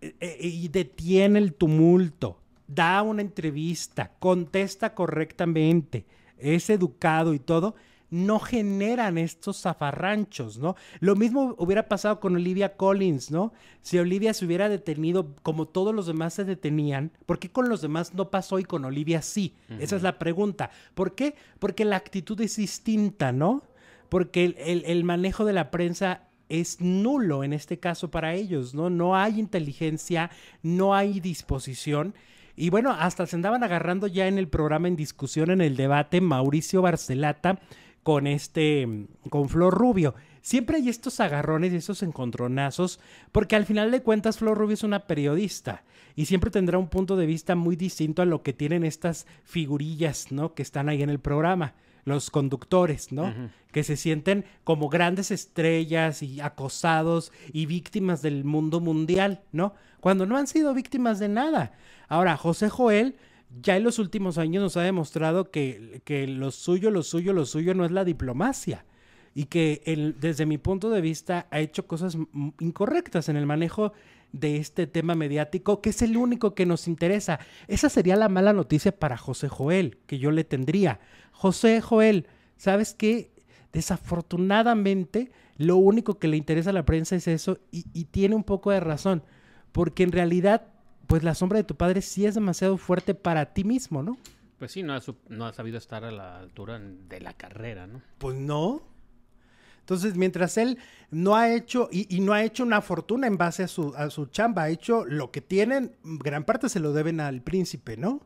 [0.00, 6.06] eh, eh, y detiene el tumulto, da una entrevista, contesta correctamente,
[6.38, 7.74] es educado y todo,
[8.10, 10.76] no generan estos zafarranchos, ¿no?
[11.00, 13.52] Lo mismo hubiera pasado con Olivia Collins, ¿no?
[13.82, 17.82] Si Olivia se hubiera detenido como todos los demás se detenían, ¿por qué con los
[17.82, 19.54] demás no pasó y con Olivia sí?
[19.78, 20.70] Esa es la pregunta.
[20.94, 21.34] ¿Por qué?
[21.58, 23.62] Porque la actitud es distinta, ¿no?
[24.08, 24.54] Porque
[24.86, 28.90] el, manejo de la prensa es nulo en este caso para ellos, ¿no?
[28.90, 30.30] No hay inteligencia,
[30.62, 32.14] no hay disposición.
[32.56, 36.20] Y bueno, hasta se andaban agarrando ya en el programa en discusión, en el debate,
[36.20, 37.60] Mauricio Barcelata
[38.02, 40.14] con este, con Flor Rubio.
[40.40, 43.00] Siempre hay estos agarrones y estos encontronazos,
[43.32, 45.84] porque al final de cuentas Flor Rubio es una periodista
[46.16, 50.32] y siempre tendrá un punto de vista muy distinto a lo que tienen estas figurillas,
[50.32, 50.54] ¿no?
[50.54, 51.74] Que están ahí en el programa
[52.08, 53.34] los conductores, ¿no?
[53.72, 59.74] Que se sienten como grandes estrellas y acosados y víctimas del mundo mundial, ¿no?
[60.00, 61.72] Cuando no han sido víctimas de nada.
[62.08, 63.16] Ahora, José Joel
[63.62, 67.46] ya en los últimos años nos ha demostrado que, que lo suyo, lo suyo, lo
[67.46, 68.84] suyo no es la diplomacia
[69.34, 72.18] y que desde mi punto de vista ha hecho cosas
[72.60, 73.92] incorrectas en el manejo
[74.32, 77.40] de este tema mediático, que es el único que nos interesa.
[77.66, 81.00] Esa sería la mala noticia para José Joel, que yo le tendría.
[81.32, 83.32] José Joel, ¿sabes qué?
[83.72, 88.44] Desafortunadamente, lo único que le interesa a la prensa es eso y, y tiene un
[88.44, 89.22] poco de razón,
[89.72, 90.68] porque en realidad,
[91.06, 94.18] pues la sombra de tu padre sí es demasiado fuerte para ti mismo, ¿no?
[94.58, 98.02] Pues sí, no ha, no ha sabido estar a la altura de la carrera, ¿no?
[98.18, 98.82] Pues no.
[99.88, 100.76] Entonces, mientras él
[101.10, 104.26] no ha hecho, y, no ha hecho una fortuna en base a su, a su
[104.26, 108.20] chamba, ha hecho lo que tienen, gran parte se lo deben al príncipe, ¿no?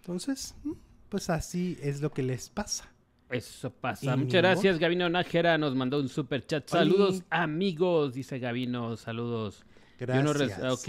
[0.00, 0.72] Entonces, mm,
[1.10, 2.90] pues así es lo que les pasa.
[3.28, 4.16] Eso pasa.
[4.16, 5.58] Muchas gracias, Gabino Nájera.
[5.58, 6.66] Nos mandó un super chat.
[6.66, 8.96] Saludos, amigos, dice Gabino.
[8.96, 9.66] Saludos.
[9.98, 10.62] Gracias.
[10.72, 10.88] Ok,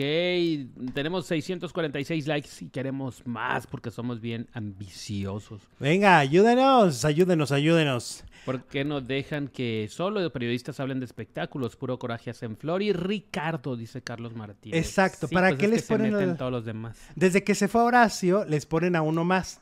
[0.93, 5.61] tenemos 646 likes y queremos más porque somos bien ambiciosos.
[5.79, 8.23] Venga, ayúdenos, ayúdenos, ayúdenos.
[8.45, 11.75] ¿Por qué no dejan que solo los periodistas hablen de espectáculos?
[11.75, 14.79] Puro coraje hacen Flor y Ricardo, dice Carlos Martínez.
[14.79, 16.97] Exacto, ¿para pues qué les ponen todos los demás?
[17.15, 19.61] Desde que se fue Horacio, les ponen a uno más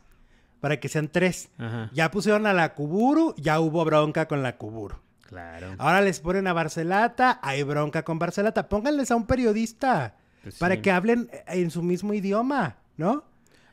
[0.59, 1.49] para que sean tres.
[1.93, 4.97] Ya pusieron a la Cuburu, ya hubo bronca con la Cuburu.
[5.27, 5.75] Claro.
[5.77, 8.69] Ahora les ponen a Barcelata, hay bronca con Barcelata.
[8.69, 13.25] Pónganles a un periodista pues para que hablen en su mismo idioma, ¿no?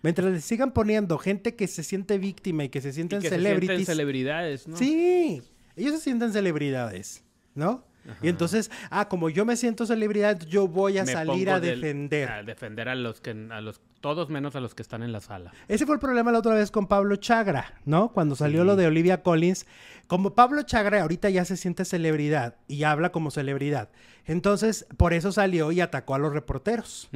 [0.02, 4.68] Mientras les sigan poniendo gente que se siente víctima y que se sienten y celebridades,
[4.68, 4.76] ¿no?
[4.76, 5.42] Sí,
[5.76, 7.22] ellos se sienten celebridades,
[7.54, 7.84] ¿no?
[8.22, 12.30] Y entonces, ah, como yo me siento celebridad, yo voy a salir a defender.
[12.30, 15.20] a defender a los que a los todos menos a los que están en la
[15.20, 15.52] sala.
[15.66, 18.12] Ese fue el problema la otra vez con Pablo Chagra, ¿no?
[18.12, 19.64] Cuando salió lo de Olivia Collins,
[20.06, 23.88] como Pablo Chagra ahorita ya se siente celebridad y habla como celebridad.
[24.26, 27.08] Entonces, por eso salió y atacó a los reporteros.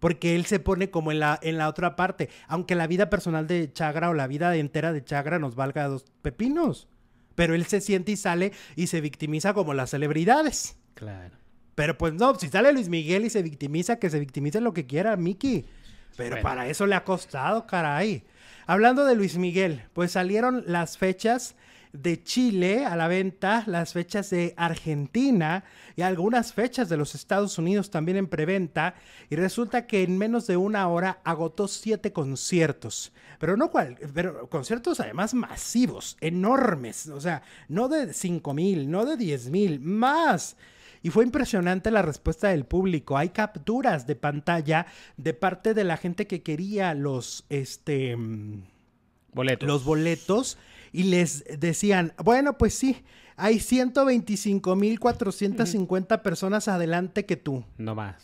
[0.00, 2.28] Porque él se pone como en la, en la otra parte.
[2.48, 6.04] Aunque la vida personal de Chagra o la vida entera de Chagra nos valga dos
[6.20, 6.88] pepinos.
[7.34, 10.76] Pero él se siente y sale y se victimiza como las celebridades.
[10.94, 11.36] Claro.
[11.74, 14.86] Pero pues no, si sale Luis Miguel y se victimiza, que se victimice lo que
[14.86, 15.64] quiera, Miki.
[16.16, 18.22] Pero para eso le ha costado, caray.
[18.66, 21.56] Hablando de Luis Miguel, pues salieron las fechas
[21.94, 27.56] de Chile a la venta, las fechas de Argentina y algunas fechas de los Estados
[27.56, 28.96] Unidos también en preventa.
[29.30, 33.12] Y resulta que en menos de una hora agotó siete conciertos.
[33.38, 37.06] Pero no cual, pero conciertos además masivos, enormes.
[37.08, 40.56] O sea, no de cinco mil, no de diez mil, más.
[41.00, 43.16] Y fue impresionante la respuesta del público.
[43.16, 48.16] Hay capturas de pantalla de parte de la gente que quería los, este,
[49.32, 49.68] boletos.
[49.68, 50.58] Los boletos
[50.94, 53.02] y les decían, bueno, pues sí,
[53.36, 57.64] hay 125.450 personas adelante que tú.
[57.78, 58.22] No más.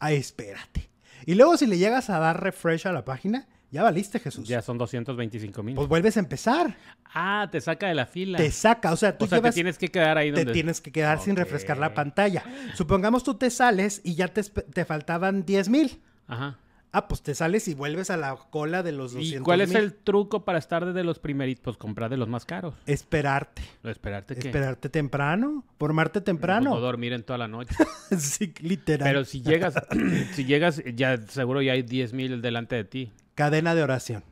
[0.00, 0.90] Ah, espérate.
[1.24, 4.48] Y luego si le llegas a dar refresh a la página, ya valiste, Jesús.
[4.48, 5.76] Ya son 225 mil.
[5.76, 6.76] Pues vuelves a empezar.
[7.14, 8.38] Ah, te saca de la fila.
[8.38, 10.46] Te saca, o sea, tú o sea, te tienes que quedar ahí donde...
[10.46, 12.42] Te tienes que quedar sin refrescar la pantalla.
[12.74, 16.00] Supongamos tú te sales y ya te, te faltaban 10 mil.
[16.26, 16.58] Ajá.
[16.92, 19.74] Ah, pues te sales y vuelves a la cola de los 200 ¿Y cuál es
[19.74, 21.62] el truco para estar de los primeritos?
[21.62, 22.74] Pues comprar de los más caros.
[22.86, 23.62] Esperarte.
[23.84, 24.48] ¿Esperarte qué?
[24.48, 25.64] Esperarte temprano.
[25.78, 26.70] Formarte temprano.
[26.70, 27.74] No dormir en toda la noche.
[28.18, 29.08] sí, literal.
[29.08, 29.74] Pero si llegas,
[30.32, 33.12] si llegas, ya seguro ya hay 10 mil delante de ti.
[33.36, 34.24] Cadena de oración.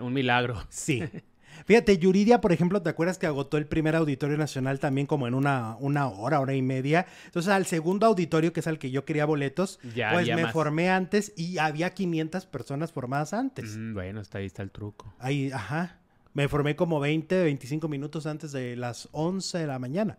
[0.00, 0.62] Un milagro.
[0.68, 1.02] Sí.
[1.66, 5.34] Fíjate, Yuridia, por ejemplo, ¿te acuerdas que agotó el primer auditorio nacional también como en
[5.34, 7.06] una, una hora, hora y media?
[7.26, 11.32] Entonces, al segundo auditorio, que es al que yo quería boletos, pues me formé antes
[11.36, 13.76] y había 500 personas formadas antes.
[13.76, 15.14] Mm, bueno, está ahí está el truco.
[15.18, 15.98] Ahí, ajá.
[16.34, 20.18] Me formé como 20, 25 minutos antes de las 11 de la mañana,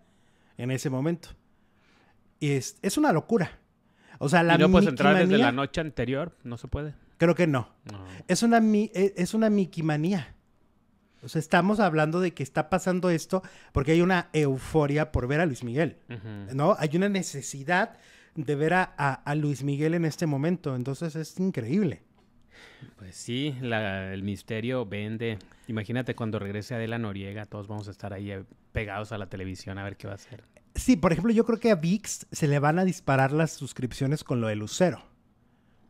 [0.57, 1.29] en ese momento.
[2.39, 3.59] Y es, es una locura.
[4.19, 6.37] O sea, la ¿Y no puedes entrar desde la noche anterior?
[6.43, 6.93] ¿No se puede?
[7.17, 7.69] Creo que no.
[8.27, 10.35] Es una, e, es una miquimanía.
[11.23, 15.39] O sea, estamos hablando de que está pasando esto porque hay una euforia por ver
[15.39, 15.97] a Luis Miguel,
[16.53, 16.75] ¿no?
[16.77, 17.97] Hay una necesidad
[18.35, 22.01] de ver a, Luis Miguel en este momento, entonces es increíble.
[22.97, 25.39] Pues sí, el misterio vende.
[25.67, 29.77] Imagínate cuando regrese Adela Noriega, todos vamos a estar ahí eh, pegados a la televisión
[29.77, 30.43] a ver qué va a hacer.
[30.75, 34.23] Sí, por ejemplo, yo creo que a VIX se le van a disparar las suscripciones
[34.23, 35.03] con lo de Lucero.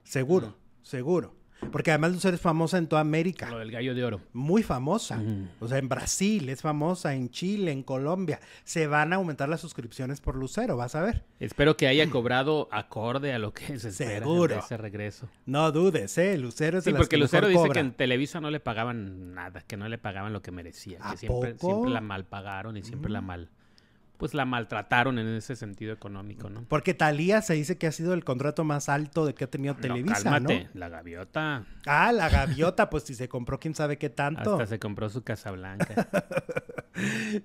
[0.04, 1.43] Seguro, seguro.
[1.72, 3.50] Porque además Lucero es famosa en toda América.
[3.50, 4.22] Lo del gallo de oro.
[4.34, 5.22] Muy famosa.
[5.60, 8.40] O sea, en Brasil es famosa, en Chile, en Colombia.
[8.64, 11.24] Se van a aumentar las suscripciones por Lucero, vas a ver.
[11.40, 14.54] Espero que haya cobrado acorde a lo que se espera Seguro.
[14.56, 15.30] de ese regreso.
[15.46, 16.38] No dudes, ¿eh?
[16.38, 17.74] Lucero es de Sí, las porque que Lucero mejor dice cobra.
[17.74, 21.12] que en Televisa no le pagaban nada, que no le pagaban lo que merecía, ¿A
[21.12, 21.68] que siempre, poco?
[21.74, 23.50] siempre la mal pagaron y siempre la mal,
[24.24, 26.64] pues la maltrataron en ese sentido económico, ¿no?
[26.70, 29.74] Porque Talía se dice que ha sido el contrato más alto de que ha tenido
[29.74, 30.70] No, Televisa, cálmate, ¿no?
[30.80, 34.54] la gaviota Ah, la gaviota, pues si se compró quién sabe qué tanto.
[34.54, 36.08] hasta se compró su Casa Blanca.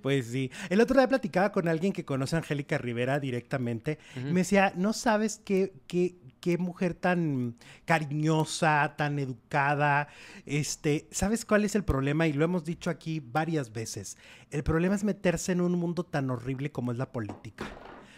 [0.03, 0.51] Pues sí.
[0.69, 3.99] El otro día platicaba con alguien que conoce a Angélica Rivera directamente.
[4.15, 10.09] y Me decía, no sabes qué, qué, qué mujer tan cariñosa, tan educada.
[10.47, 12.27] Este, ¿sabes cuál es el problema?
[12.27, 14.17] Y lo hemos dicho aquí varias veces.
[14.51, 17.67] El problema es meterse en un mundo tan horrible como es la política.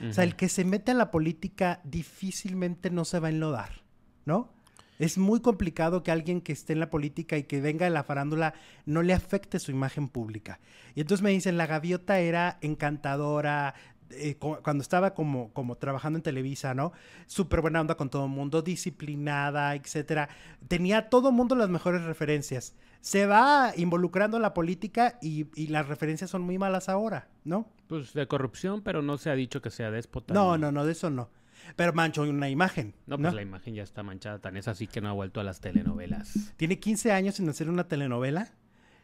[0.09, 3.83] O sea, el que se mete a la política difícilmente no se va a enlodar,
[4.24, 4.50] ¿no?
[4.98, 8.04] Es muy complicado que alguien que esté en la política y que venga de la
[8.04, 8.52] farándula
[8.85, 10.61] no le afecte su imagen pública.
[10.94, 13.74] Y entonces me dicen, la gaviota era encantadora,
[14.11, 16.92] eh, cu- cuando estaba como, como trabajando en Televisa, ¿no?
[17.27, 20.29] Súper buena onda con todo el mundo, disciplinada, etcétera.
[20.68, 22.75] Tenía todo el mundo las mejores referencias.
[23.01, 27.68] Se va involucrando en la política y, y las referencias son muy malas ahora, ¿no?
[27.87, 30.33] pues de corrupción, pero no se ha dicho que sea déspota.
[30.33, 31.29] No, no, no, de eso no.
[31.75, 32.94] Pero mancho una imagen.
[33.07, 35.44] No, pues la imagen ya está manchada, tan es así que no ha vuelto a
[35.44, 36.53] las telenovelas.
[36.57, 38.53] Tiene 15 años sin hacer una telenovela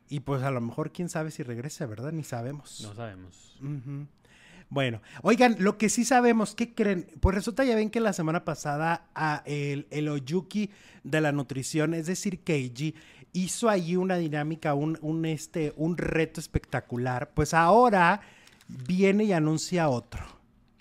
[0.09, 2.13] y pues a lo mejor quién sabe si regresa, ¿verdad?
[2.13, 2.81] Ni sabemos.
[2.83, 3.57] No sabemos.
[3.61, 4.07] Ujú.
[4.69, 7.07] Bueno, oigan, lo que sí sabemos, ¿qué creen?
[7.21, 10.71] Pues resulta, ya ven que la semana pasada a el, el Oyuki
[11.05, 12.95] de la nutrición, es decir, Keiji,
[13.33, 17.31] hizo allí una dinámica, un, un, este, un reto espectacular.
[17.33, 18.23] Pues ahora
[18.67, 20.25] viene y anuncia otro.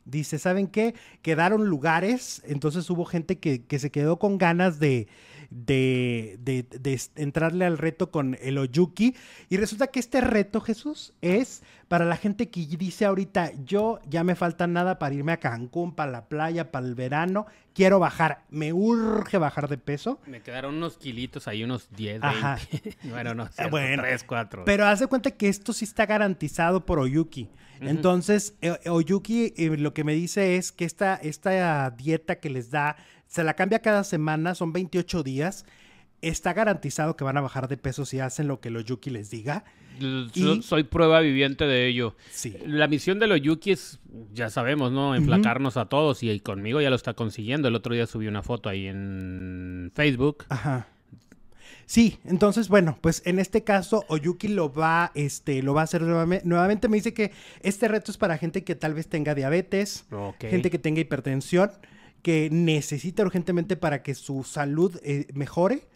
[0.05, 0.95] Dice, ¿saben qué?
[1.21, 5.07] Quedaron lugares, entonces hubo gente que, que se quedó con ganas de,
[5.55, 9.15] de, de- entrarle al reto con el Oyuki.
[9.49, 14.23] Y resulta que este reto, Jesús, es para la gente que dice ahorita, yo ya
[14.23, 18.43] me falta nada para irme a Cancún, para la playa, para el verano, quiero bajar,
[18.49, 20.19] me urge bajar de peso.
[20.25, 22.57] Me quedaron unos kilitos ahí, unos 10, Ajá.
[22.71, 22.97] 20.
[23.09, 24.65] bueno, no, cierto, bueno, 3, 4.
[24.65, 27.49] Pero haz de cuenta que esto sí está garantizado por Oyuki.
[27.81, 32.71] Entonces, eh, Oyuki eh, lo que me dice es que esta, esta dieta que les
[32.71, 32.95] da,
[33.35, 35.65] se la cambia cada semana, son 28 días.
[36.21, 39.29] Está garantizado que van a bajar de peso si hacen lo que el Oyuki les
[39.29, 39.65] diga.
[39.99, 42.15] y- Soy prueba viviente de ello.
[42.31, 42.55] Sí.
[42.65, 43.99] La misión de los Yuki es,
[44.33, 45.15] ya sabemos, ¿no?
[45.15, 47.67] Enflacarnos a todos y, conmigo ya lo está consiguiendo.
[47.67, 50.45] El otro día subí una foto ahí en Facebook.
[50.47, 50.87] Ajá.
[51.85, 56.01] Sí, entonces, bueno, pues en este caso, Oyuki lo va, este, lo va a hacer
[56.01, 56.47] nuevamente.
[56.47, 60.05] Nuevamente me dice que este reto es para gente que tal vez tenga diabetes,
[60.39, 61.71] gente que tenga hipertensión,
[62.25, 65.87] que necesita urgentemente para que su salud eh, mejore.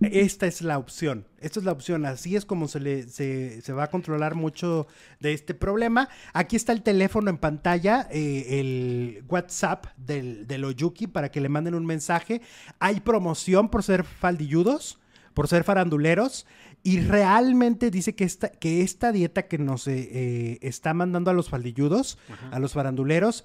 [0.00, 1.28] Esta es la opción.
[1.38, 2.06] Esta es la opción.
[2.06, 4.88] Así es como se, le, se, se va a controlar mucho
[5.20, 6.08] de este problema.
[6.32, 11.48] Aquí está el teléfono en pantalla, eh, el WhatsApp del, del Oyuki para que le
[11.48, 12.40] manden un mensaje.
[12.80, 14.98] Hay promoción por ser faldilludos,
[15.34, 16.46] por ser faranduleros.
[16.82, 21.34] Y realmente dice que esta, que esta dieta que nos eh, eh, está mandando a
[21.34, 22.18] los faldilludos,
[22.50, 23.44] a los faranduleros,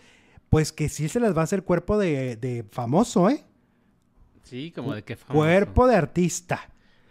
[0.49, 3.43] pues que sí se les va a hacer cuerpo de, de famoso, ¿eh?
[4.43, 5.39] Sí, como de qué famoso.
[5.39, 6.69] Cuerpo de artista.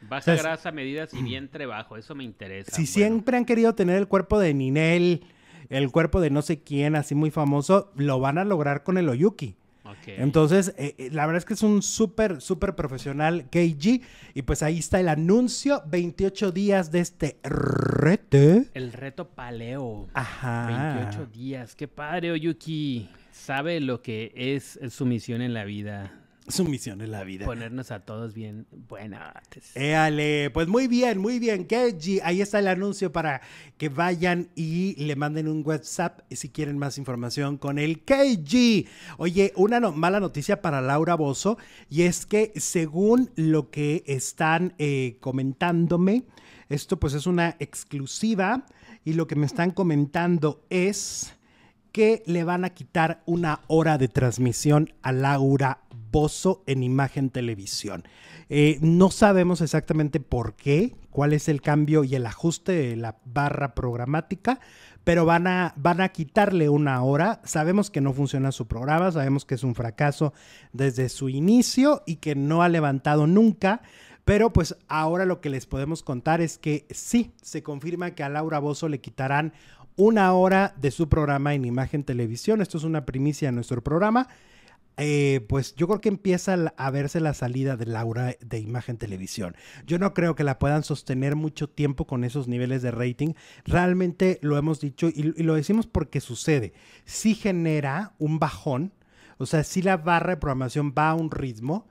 [0.09, 1.97] Baja grasa, medidas y vientre bajo.
[1.97, 2.71] Eso me interesa.
[2.71, 5.25] Si Bueno, siempre han querido tener el cuerpo de Ninel,
[5.71, 9.09] el cuerpo de no sé quién, así muy famoso, lo van a lograr con el
[9.09, 9.57] Oyuki.
[9.85, 10.09] ok.
[10.19, 14.03] Entonces, eh, eh, la verdad es que es un súper, súper profesional KG.
[14.35, 18.37] Y pues ahí está el anuncio, 28 días de este reto.
[18.75, 20.07] El reto paleo.
[20.13, 20.97] Ajá.
[20.99, 21.75] 28 días.
[21.75, 23.09] Qué padre, Oyuki.
[23.35, 26.21] Sabe lo que es su misión en la vida.
[26.47, 27.47] Su misión en la vida.
[27.47, 29.35] Ponernos a todos bien buenas.
[29.75, 32.21] Éale, pues muy bien, muy bien, KG.
[32.23, 33.41] Ahí está el anuncio para
[33.77, 38.87] que vayan y le manden un WhatsApp si quieren más información con el KG.
[39.17, 41.57] Oye, una no- mala noticia para Laura Bozo
[41.91, 46.25] y es que según lo que están eh, comentándome,
[46.69, 48.67] esto pues es una exclusiva
[49.05, 51.35] y lo que me están comentando es
[51.95, 55.79] que le van a quitar una hora de transmisión a Laura
[56.11, 58.03] Bozo en Imagen Televisión.
[58.49, 63.19] Eh, no sabemos exactamente por qué, cuál es el cambio y el ajuste de la
[63.25, 64.59] barra programática,
[65.05, 67.41] pero van a, van a quitarle una hora.
[67.45, 70.33] Sabemos que no funciona su programa, sabemos que es un fracaso
[70.73, 73.83] desde su inicio y que no ha levantado nunca.
[74.25, 78.31] Pero pues ahora lo que les podemos contar es que sí, se confirma que a
[78.31, 79.53] Laura Bozo le quitarán
[79.97, 82.61] una hora de su programa en Imagen Televisión.
[82.61, 84.29] Esto es una primicia en nuestro programa.
[84.97, 89.57] Eh, pues yo creo que empieza a verse la salida de Laura de Imagen Televisión.
[89.87, 93.35] Yo no creo que la puedan sostener mucho tiempo con esos niveles de rating.
[93.65, 96.73] Realmente lo hemos dicho y, lo decimos porque sucede.
[97.05, 98.93] Sí genera un bajón,
[99.39, 101.89] o sea, sí la barra de programación va a un ritmo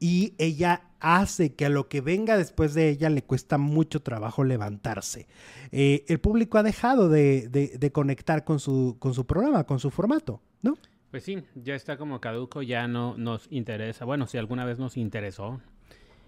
[0.00, 4.44] y ella hace que a lo que venga después de ella le cuesta mucho trabajo
[4.44, 5.28] levantarse.
[5.72, 9.90] Eh, el público ha dejado de, de, conectar con su, con su programa, con su
[9.90, 10.76] formato, ¿no?
[11.10, 14.04] Pues sí, ya está como caduco, ya no nos interesa.
[14.04, 15.60] Bueno, si alguna vez nos interesó.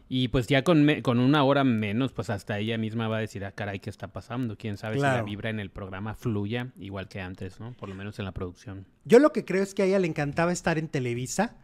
[0.09, 3.45] Y pues ya con, con una hora menos, pues hasta ella misma va a decir,
[3.45, 4.57] ah, caray, ¿qué está pasando?
[4.57, 7.75] ¿Quién sabe si la vibra en el programa fluya igual que antes, ¿no?
[7.75, 8.87] Por lo menos en la producción.
[9.05, 11.57] Yo lo que creo es que a ella le encantaba estar en Televisa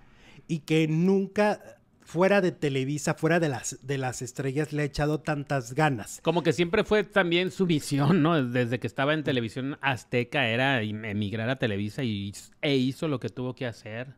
[0.46, 1.60] y que nunca
[2.06, 6.20] fuera de Televisa, fuera de las, de las estrellas, le ha echado tantas ganas.
[6.22, 8.42] Como que siempre fue también su visión, ¿no?
[8.42, 12.32] Desde que estaba en televisión azteca era emigrar a Televisa y,
[12.62, 14.14] e hizo lo que tuvo que hacer.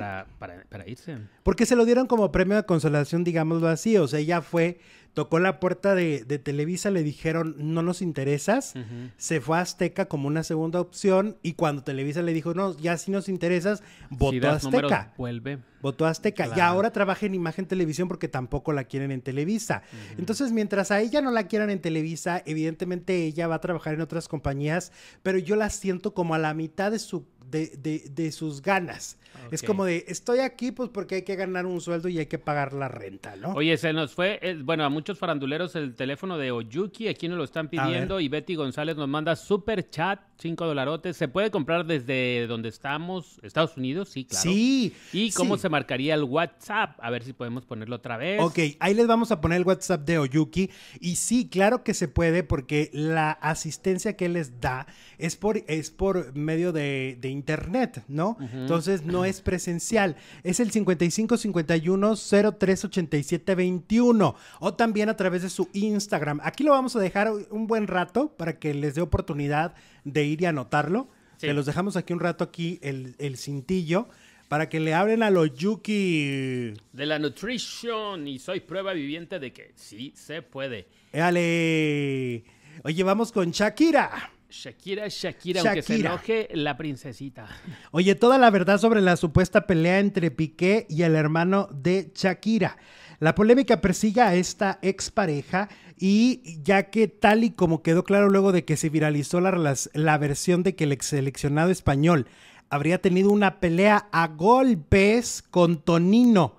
[0.00, 1.18] Para, para, para, irse.
[1.42, 3.96] Porque se lo dieron como premio de consolación, digámoslo así.
[3.96, 4.78] O sea, ella fue
[5.14, 8.74] tocó la puerta de, Televisa, le dijeron, no nos interesas,
[9.18, 12.96] se fue a Azteca como una segunda opción y cuando Televisa le dijo, no, ya
[12.96, 15.12] sí nos interesas, votó a Azteca.
[15.16, 15.58] vuelve.
[15.82, 16.48] Votó a Azteca.
[16.56, 19.82] Y ahora trabaja en Imagen Televisión porque tampoco la quieren en Televisa.
[20.16, 24.00] Entonces, mientras a ella no la quieran en Televisa, evidentemente ella va a trabajar en
[24.00, 28.62] otras compañías, pero yo la siento como a la mitad de su de, de, sus
[28.62, 29.18] ganas.
[29.50, 32.38] Es como de, estoy aquí pues porque hay que ganar un sueldo y hay que
[32.38, 33.52] pagar la renta, ¿no?
[33.52, 37.38] Oye, se nos fue, eh, bueno, a muchos faranduleros el teléfono de Oyuki, aquí nos
[37.38, 41.16] lo están pidiendo y Betty González nos manda super chat, cinco dolarotes.
[41.16, 44.08] ¿Se puede comprar desde donde estamos, Estados Unidos?
[44.08, 44.42] Sí, claro.
[44.42, 44.94] Sí.
[45.12, 46.98] ¿Y cómo se marcaría el WhatsApp?
[47.00, 48.40] A ver si podemos ponerlo otra vez.
[48.40, 50.70] Ok, ahí les vamos a poner el WhatsApp de Oyuki.
[51.00, 54.86] Y sí, claro que se puede porque la asistencia que él les da
[55.18, 58.36] es por, es por medio de, de internet, ¿no?
[58.52, 60.16] Entonces no es presencial.
[60.44, 66.40] Es el 5551 0387 21 o también a través de su Instagram.
[66.44, 69.74] Aquí lo vamos a dejar un buen rato para que les dé oportunidad
[70.04, 71.08] de ir y anotarlo.
[71.36, 74.08] Se los dejamos aquí un rato aquí el, el cintillo
[74.48, 76.74] para que le hablen a los Yuki.
[76.92, 80.86] De la nutrition y soy prueba viviente de que sí se puede.
[81.12, 82.44] Dale.
[82.84, 84.30] Oye, vamos con Shakira.
[84.52, 87.46] Shakira, Shakira, aunque se enoje la princesita.
[87.90, 92.76] Oye, toda la verdad sobre la supuesta pelea entre Piqué y el hermano de Shakira.
[93.18, 98.52] La polémica persigue a esta expareja y ya que tal y como quedó claro luego
[98.52, 102.26] de que se viralizó la, la versión de que el ex seleccionado español
[102.68, 106.56] habría tenido una pelea a golpes con Tonino,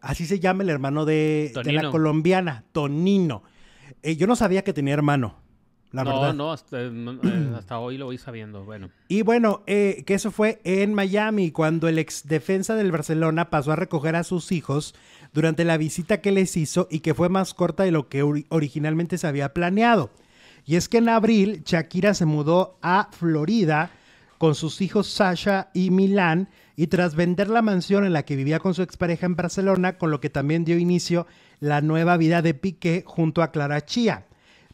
[0.00, 3.42] así se llama el hermano de, la colombiana, Tonino.
[4.02, 5.43] Eh, yo no sabía que tenía hermano
[6.02, 6.90] no, no, hasta, eh,
[7.56, 8.64] hasta, hoy lo voy sabiendo.
[8.64, 8.90] Bueno.
[9.08, 13.72] Y bueno, eh, que eso fue en Miami, cuando el ex defensa del Barcelona pasó
[13.72, 14.94] a recoger a sus hijos
[15.32, 19.18] durante la visita que les hizo y que fue más corta de lo que originalmente
[19.18, 20.10] se había planeado.
[20.66, 23.90] Y es que en abril, Shakira se mudó a Florida
[24.38, 28.58] con sus hijos Sasha y Milán y tras vender la mansión en la que vivía
[28.58, 31.26] con su expareja en Barcelona, con lo que también dio inicio
[31.60, 34.26] la nueva vida de Piqué junto a Clara Chía.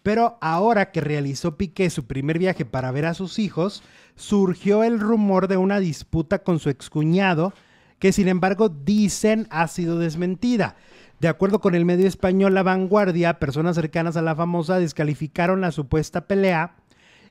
[0.03, 3.83] Pero ahora que realizó Piqué su primer viaje para ver a sus hijos,
[4.17, 7.53] surgió el rumor de una disputa con su excuñado,
[7.99, 10.77] que sin embargo dicen ha sido desmentida.
[11.21, 15.71] De acuerdo con el medio español La Vanguardia, personas cercanas a la famosa descalificaron la
[15.71, 16.77] supuesta pelea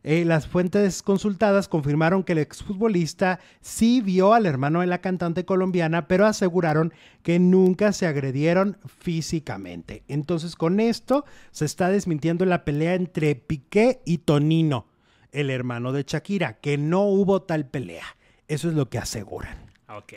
[0.03, 5.43] eh, las fuentes consultadas confirmaron que el exfutbolista sí vio al hermano de la cantante
[5.43, 10.03] colombiana, pero aseguraron que nunca se agredieron físicamente.
[10.07, 14.87] Entonces, con esto se está desmintiendo la pelea entre Piqué y Tonino,
[15.31, 18.05] el hermano de Shakira, que no hubo tal pelea.
[18.47, 19.57] Eso es lo que aseguran.
[19.89, 20.13] Ok.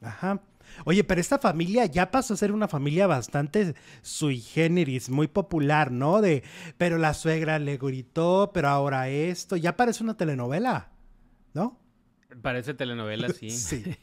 [0.00, 0.40] Ajá.
[0.84, 5.90] Oye, pero esta familia ya pasó a ser una familia bastante sui generis, muy popular,
[5.90, 6.20] ¿no?
[6.20, 6.42] De,
[6.78, 10.90] pero la suegra le gritó, pero ahora esto, ya parece una telenovela,
[11.54, 11.78] ¿no?
[12.40, 13.50] Parece telenovela, sí.
[13.50, 13.96] sí.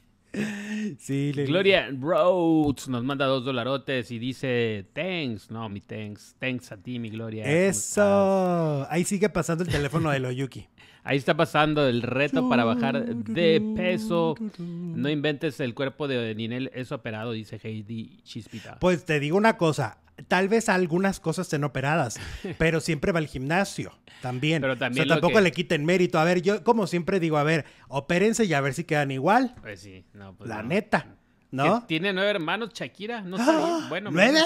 [0.99, 6.77] Sí, Gloria Rhodes nos manda dos dolarotes y dice thanks, no, mi thanks, thanks a
[6.77, 7.45] ti, mi Gloria.
[7.45, 10.67] Eso, ahí sigue pasando el teléfono de Loyuki.
[11.03, 14.35] Ahí está pasando el reto para bajar de peso.
[14.59, 18.77] No inventes el cuerpo de Ninel es operado, dice Heidi Chispita.
[18.79, 19.97] Pues te digo una cosa,
[20.27, 22.19] tal vez algunas cosas estén operadas,
[22.57, 24.61] pero siempre va al gimnasio también.
[24.61, 26.19] Pero también o sea, tampoco le quiten mérito.
[26.19, 29.55] A ver, yo como siempre digo, a ver, opérense y a ver si quedan igual.
[29.61, 31.15] Pues sí, no, pues La neta,
[31.51, 31.85] ¿no?
[31.85, 33.87] Tiene nueve hermanos, Shakira, no sabía.
[33.89, 34.39] Bueno, ¿Nueve?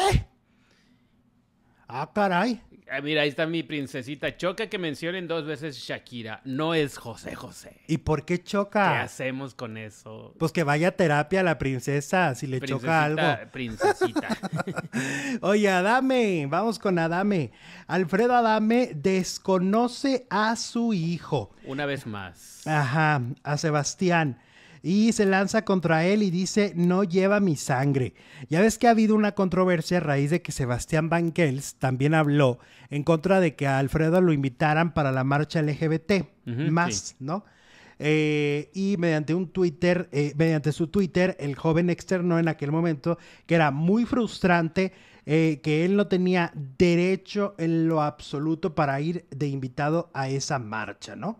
[1.87, 2.61] Ah, caray.
[2.91, 4.35] Ah, mira, ahí está mi princesita.
[4.37, 6.41] Choca que mencionen dos veces Shakira.
[6.45, 7.81] No es José José.
[7.87, 9.01] ¿Y por qué ¿Qué choca?
[9.01, 10.33] hacemos con eso?
[10.39, 13.21] Pues que vaya a terapia a la princesa si le choca algo.
[13.51, 14.27] Princesita.
[15.41, 17.51] Oye, Adame, vamos con Adame.
[17.87, 21.51] Alfredo Adame desconoce a su hijo.
[21.65, 22.65] Una vez más.
[22.65, 24.39] Ajá, a Sebastián.
[24.85, 28.15] Y se lanza contra él y dice, no lleva mi sangre.
[28.49, 32.59] Ya ves que ha habido una controversia a raíz de que Sebastián Banquels también habló
[32.89, 36.25] en contra de que a Alfredo lo invitaran para la marcha LGBT,
[36.69, 37.15] más, sí.
[37.19, 37.45] ¿no?
[37.97, 43.17] Eh, y mediante un Twitter, eh, mediante su Twitter, el joven externó en aquel momento
[43.45, 44.91] que era muy frustrante,
[45.25, 50.59] eh, que él no tenía derecho en lo absoluto para ir de invitado a esa
[50.59, 51.39] marcha, ¿no?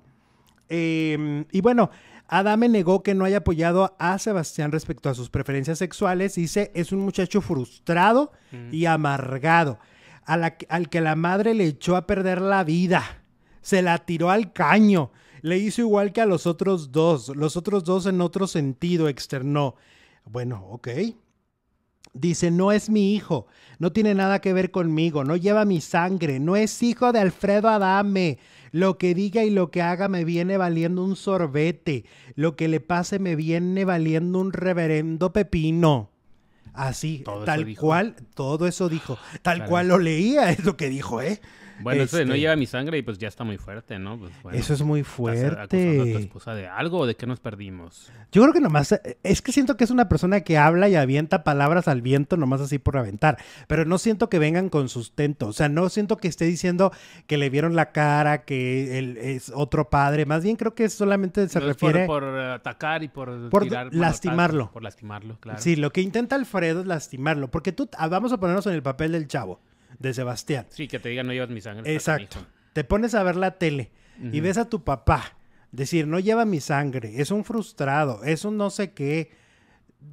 [0.70, 1.92] Eh, y bueno,
[2.40, 6.36] Adame negó que no haya apoyado a Sebastián respecto a sus preferencias sexuales.
[6.36, 8.32] Dice, es un muchacho frustrado
[8.72, 9.80] y amargado,
[10.26, 13.04] a la que- al que la madre le echó a perder la vida.
[13.62, 15.12] Se la tiró al caño.
[15.42, 17.30] Le hizo igual que a los otros dos.
[17.36, 19.76] Los otros dos en otro sentido externó.
[20.26, 20.88] Bueno, ok.
[22.14, 23.48] Dice, no es mi hijo,
[23.80, 27.70] no tiene nada que ver conmigo, no lleva mi sangre, no es hijo de Alfredo
[27.70, 28.38] Adame.
[28.74, 32.80] Lo que diga y lo que haga me viene valiendo un sorbete, lo que le
[32.80, 36.10] pase me viene valiendo un reverendo pepino.
[36.74, 41.22] Así, Todo tal cual, todo eso dijo, tal cual lo leía, es lo que dijo,
[41.22, 41.40] ¿eh?
[41.82, 44.18] Bueno, eso no Este, lleva mi sangre y pues ya está muy fuerte, ¿no?
[44.18, 46.18] Pues, bueno, Eso es muy ¿estás acusando a tu fuerte.
[46.20, 48.12] esposa de algo o de qué nos perdimos?
[48.32, 50.96] Yo creo que nomás, eh, es que siento que es una persona que habla y
[50.96, 55.48] avienta palabras al viento nomás así por aventar, pero no siento que vengan con sustento,
[55.48, 56.92] o sea, no siento que esté diciendo
[57.28, 61.48] que le vieron la cara, que él es otro padre, más bien creo que solamente
[61.50, 62.06] se No por- refiere...
[62.06, 64.54] por, atacar y por, por tirar lastimarlo.
[64.54, 65.60] manotazos, Por lastimarlo, claro.
[65.62, 68.84] Sí, lo que intenta Alfredo es lastimarlo, porque tú, ah, vamos a ponernos en el
[68.84, 69.60] papel del chavo,
[70.04, 70.68] de Sebastián.
[70.70, 71.92] Sí, que te digan no llevas mi sangre.
[71.94, 72.46] Exacto.
[72.74, 73.92] Te pones a ver la tele
[74.32, 75.38] y ves a tu papá
[75.72, 79.32] decir, no lleva mi sangre, es un frustrado, es un no sé qué.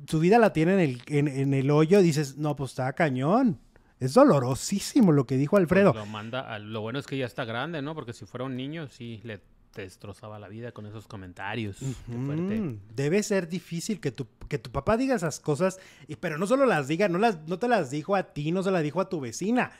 [0.07, 3.59] Su vida la tiene en el, en, en el hoyo, dices, no, pues está cañón.
[3.99, 5.93] Es dolorosísimo lo que dijo Alfredo.
[5.93, 7.95] Pues lo manda a- lo bueno es que ya está grande, ¿no?
[7.95, 9.41] Porque si fuera un niño, sí le
[9.75, 11.79] destrozaba la vida con esos comentarios.
[11.79, 12.79] Qué fuerte.
[12.95, 16.66] Debe ser difícil que tu, que tu papá diga esas cosas, y, pero no solo
[16.66, 19.09] las diga, no, las, no te las dijo a ti, no se las dijo a
[19.09, 19.71] tu vecina,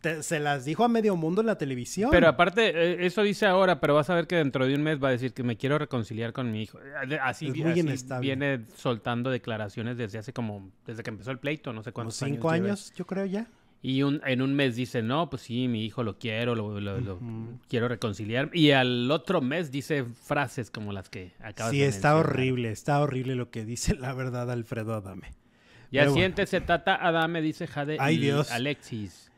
[0.00, 2.10] te- se las dijo a medio mundo en la televisión.
[2.10, 5.02] Pero aparte, eh, eso dice ahora, pero vas a ver que dentro de un mes
[5.02, 6.78] va a decir que me quiero reconciliar con mi hijo.
[6.80, 11.30] Eh, Así, Es vi- muy así viene soltando declaraciones desde hace como, desde que empezó
[11.30, 13.46] el pleito, no sé Como cuántos cinco años, yo creo ya.
[13.80, 17.00] Y un, en un mes dice, no, pues sí, mi hijo lo quiero, lo, lo-
[17.00, 17.58] lo Ujú.
[17.68, 18.50] quiero reconciliar.
[18.52, 22.32] Y al otro mes dice frases como las que acabas Sí, de está mencionar.
[22.34, 25.28] horrible, está horrible lo que dice la verdad Alfredo Adame.
[25.92, 26.14] Ya Pero bueno.
[26.24, 28.50] siéntese, Tata Adame, dice Jade Ay, y Dios.
[28.50, 29.30] Alexis.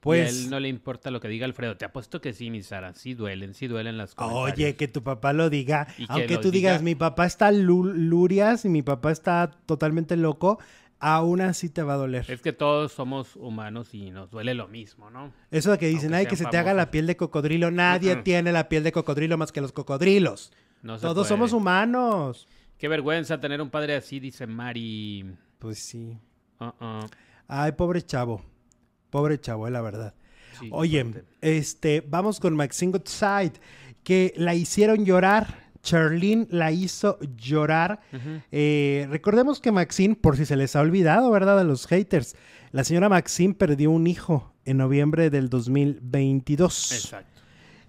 [0.00, 1.78] Pues, Y a él no le importa lo que diga Alfredo.
[1.78, 2.92] Te apuesto que sí, mi Sara.
[2.92, 4.52] Sí duelen, sí duelen las comentarios.
[4.58, 6.84] oye, que tu papá lo diga, Y aunque lo tú digas, diga.
[6.84, 10.58] mi papá está lu- lurias y mi papá está totalmente loco,
[11.06, 12.24] aún así te va a doler.
[12.28, 15.34] Es que todos somos humanos y nos duele lo mismo, ¿no?
[15.50, 18.52] Eso de que dicen, ay, que se te haga la piel de cocodrilo, nadie tiene
[18.52, 20.50] la piel de cocodrilo más que los cocodrilos.
[20.82, 21.28] No Todos puede.
[21.28, 22.48] somos humanos.
[22.78, 25.36] Qué vergüenza tener un padre así, dice Mari.
[25.58, 26.18] Pues sí.
[26.58, 27.06] Uh-uh.
[27.48, 28.42] Ay, pobre chavo.
[29.10, 30.14] Pobre chavo, es la verdad.
[30.58, 31.24] Sí, Oye, fuerte.
[31.42, 33.60] este, vamos con Maxine Goodside,
[34.02, 35.63] que la hicieron llorar.
[35.84, 38.00] Charlene la hizo llorar.
[38.50, 41.60] Eh, recordemos que Maxine, por si se les ha olvidado, ¿verdad?
[41.60, 42.34] A los haters,
[42.72, 46.92] la señora Maxine perdió un hijo en noviembre del 2022.
[46.92, 47.40] Exacto.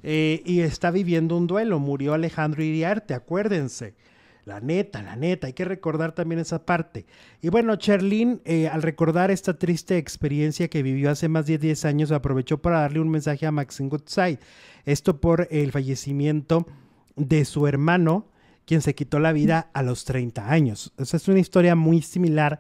[0.04, 1.80] Eh, y está viviendo un duelo.
[1.80, 3.96] Murió Alejandro Iriarte, acuérdense.
[4.44, 7.08] La neta, la neta, hay que recordar también esa parte.
[7.42, 11.86] Y bueno, Cherlin, eh, al recordar esta triste experiencia que vivió hace más de 10
[11.86, 14.38] años, aprovechó para darle un mensaje a Maxine Goodside.
[14.86, 16.68] Esto por el fallecimiento
[17.16, 18.28] de su hermano,
[18.66, 20.94] quien se quitó la vida a los 30 años.
[20.98, 22.60] O sea, es una historia muy similar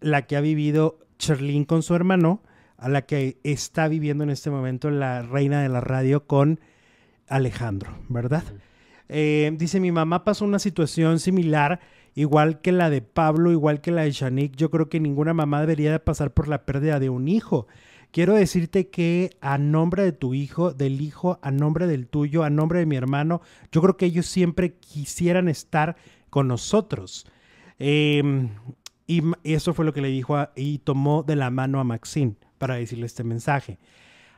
[0.00, 2.42] la que ha vivido Cherlin con su hermano,
[2.76, 6.60] a la que está viviendo en este momento la reina de la radio con
[7.28, 8.42] Alejandro, ¿verdad?
[9.08, 11.80] Eh, dice, mi mamá pasó una situación similar,
[12.14, 14.56] igual que la de Pablo, igual que la de Shanik.
[14.56, 17.66] Yo creo que ninguna mamá debería de pasar por la pérdida de un hijo.
[18.12, 22.50] Quiero decirte que a nombre de tu hijo, del hijo, a nombre del tuyo, a
[22.50, 23.40] nombre de mi hermano,
[23.70, 25.96] yo creo que ellos siempre quisieran estar
[26.28, 27.26] con nosotros.
[27.78, 28.48] Eh,
[29.06, 32.76] y eso fue lo que le dijo y tomó de la mano a Maxine para
[32.76, 33.78] decirle este mensaje.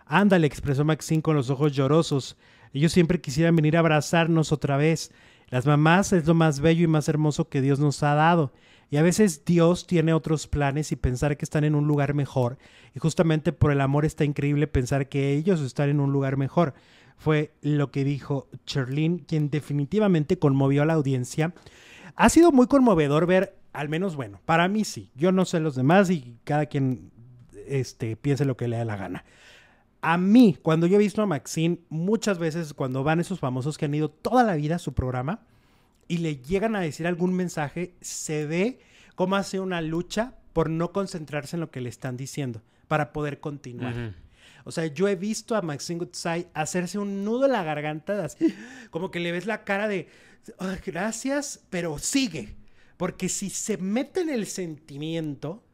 [0.07, 2.37] Ándale, expresó Maxine con los ojos llorosos.
[2.73, 5.13] Ellos siempre quisieran venir a abrazarnos otra vez.
[5.49, 8.53] Las mamás es lo más bello y más hermoso que Dios nos ha dado.
[8.93, 12.59] Y a veces Dios tiene otros planes y pensar que están en un lugar mejor.
[12.95, 16.75] Y justamente por el amor está increíble pensar que ellos están en un lugar mejor.
[17.17, 21.55] Fue lo que dijo Cherlin, quien definitivamente conmovió a la audiencia.
[22.17, 25.11] Ha sido muy conmovedor ver, al menos bueno, para mí sí.
[25.15, 27.13] Yo no sé los demás y cada quien
[27.67, 29.25] este, piense lo que le da la gana.
[30.03, 33.87] A mí, cuando yo he visto a Maxine, muchas veces cuando van esos famosos que
[33.87, 35.47] han ido toda la vida a su programa
[36.13, 38.81] y le llegan a decir algún mensaje, se ve
[39.15, 43.41] cómo hace una lucha por no concentrarse en lo que le están diciendo, para poder
[43.41, 44.15] continuar.
[44.65, 48.27] O sea, yo he visto a Maxine Goodside hacerse un nudo en la garganta,
[48.91, 50.07] como que le ves la cara de,
[50.85, 52.57] gracias, pero sigue.
[52.99, 55.65] Porque si se mete en el sentimiento,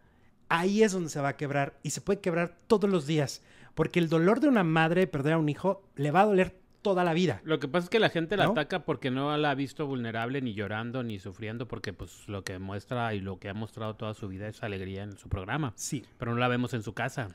[0.48, 3.42] ahí es donde se va a quebrar y se puede quebrar todos los días.
[3.74, 7.04] Porque el dolor de una madre perder a un hijo le va a doler toda
[7.04, 7.42] la vida.
[7.44, 10.40] Lo que pasa es que la gente la ataca porque no la ha visto vulnerable,
[10.40, 14.14] ni llorando, ni sufriendo, porque pues lo que muestra y lo que ha mostrado toda
[14.14, 15.74] su vida es alegría en su programa.
[15.76, 16.02] Sí.
[16.16, 17.28] Pero no la vemos en su casa.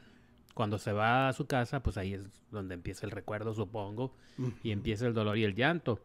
[0.55, 4.15] Cuando se va a su casa, pues ahí es donde empieza el recuerdo, supongo,
[4.63, 5.99] y empieza el dolor y el llanto.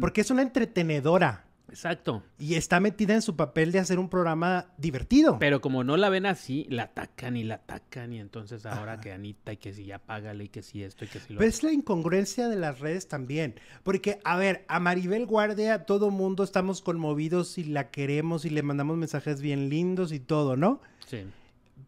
[0.00, 1.44] Porque es una entretenedora.
[1.70, 2.22] Exacto.
[2.38, 5.38] Y está metida en su papel de hacer un programa divertido.
[5.38, 8.12] Pero como no la ven así, la atacan y la atacan.
[8.12, 11.08] Y entonces ahora que Anita y que si ya págale y que si esto y
[11.08, 13.54] que si lo Pero es la incongruencia de las redes también.
[13.82, 18.62] Porque, a ver, a Maribel Guardia, todo mundo estamos conmovidos y la queremos y le
[18.62, 20.80] mandamos mensajes bien lindos y todo, ¿no?
[21.06, 21.24] Sí.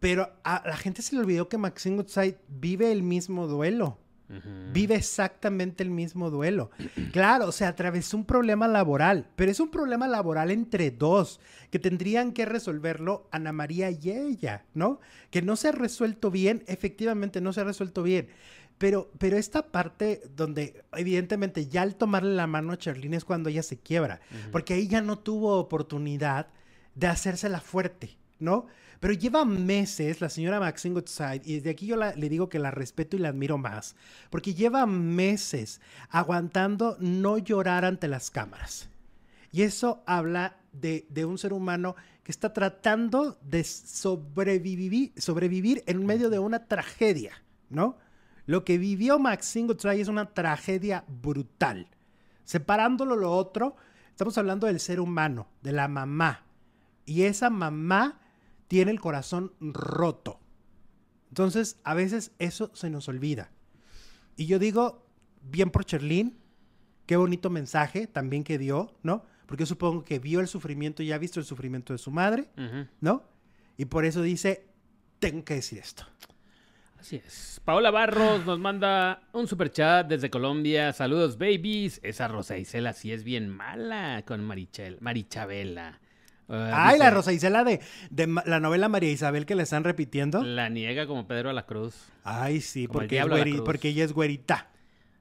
[0.01, 3.99] Pero a la gente se le olvidó que Maxine Goodside vive el mismo duelo.
[4.73, 6.71] Vive exactamente el mismo duelo.
[7.13, 11.79] Claro, o sea, atravesó un problema laboral, pero es un problema laboral entre dos, que
[11.79, 15.01] tendrían que resolverlo Ana María y ella, ¿no?
[15.31, 18.29] Que no se ha resuelto bien, efectivamente no se ha resuelto bien.
[18.79, 23.51] Pero, pero esta parte donde evidentemente ya al tomarle la mano a Charlene es cuando
[23.51, 24.21] ella se quiebra,
[24.51, 26.49] porque ahí ya no tuvo oportunidad
[26.95, 28.67] de hacérsela fuerte, ¿no?
[29.03, 32.71] Pero lleva meses la señora Maxine Goodside, y desde aquí yo le digo que la
[32.71, 33.97] respeto y la admiro más,
[34.31, 38.89] porque lleva meses aguantando no llorar ante las cámaras.
[39.51, 46.31] Y eso habla de, un ser humano que está tratando de sobrevivir, sobrevivir en medio
[46.31, 47.33] de una tragedia,
[47.71, 47.99] ¿no?
[48.47, 51.89] Lo que vivió Maxine Goodside es una tragedia brutal.
[52.45, 53.75] Separándolo lo otro,
[54.11, 56.45] estamos hablando del ser humano, de la mamá.
[57.05, 58.21] Y esa mamá
[58.73, 60.41] tiene el corazón roto.
[61.29, 63.51] Entonces, a veces eso se nos olvida.
[64.35, 65.07] Y yo digo,
[65.43, 66.39] bien por Cherlin,
[67.05, 69.27] qué bonito mensaje también que dio, ¿no?
[69.45, 72.49] Porque yo supongo que vio el sufrimiento y ha visto el sufrimiento de su madre,
[73.03, 73.25] ¿no?
[73.77, 74.67] Y por eso dice,
[75.19, 76.07] tengo que decir esto.
[76.99, 77.61] Así es.
[77.67, 80.95] Paola Barros nos manda un super chat desde Colombia.
[80.95, 82.01] Saludos, babies.
[82.03, 86.01] Esa Rosa Isela sí es bien mala con Marichel, Marichabela.
[86.53, 87.81] Ah, Ay, la Rosa Isela de,
[88.11, 90.43] de, la novela María Isabel que le están repitiendo.
[90.43, 92.13] La niega como Pedro a la Cruz.
[92.25, 93.25] Ay, sí, porque,
[93.65, 94.69] porque ella es güerita.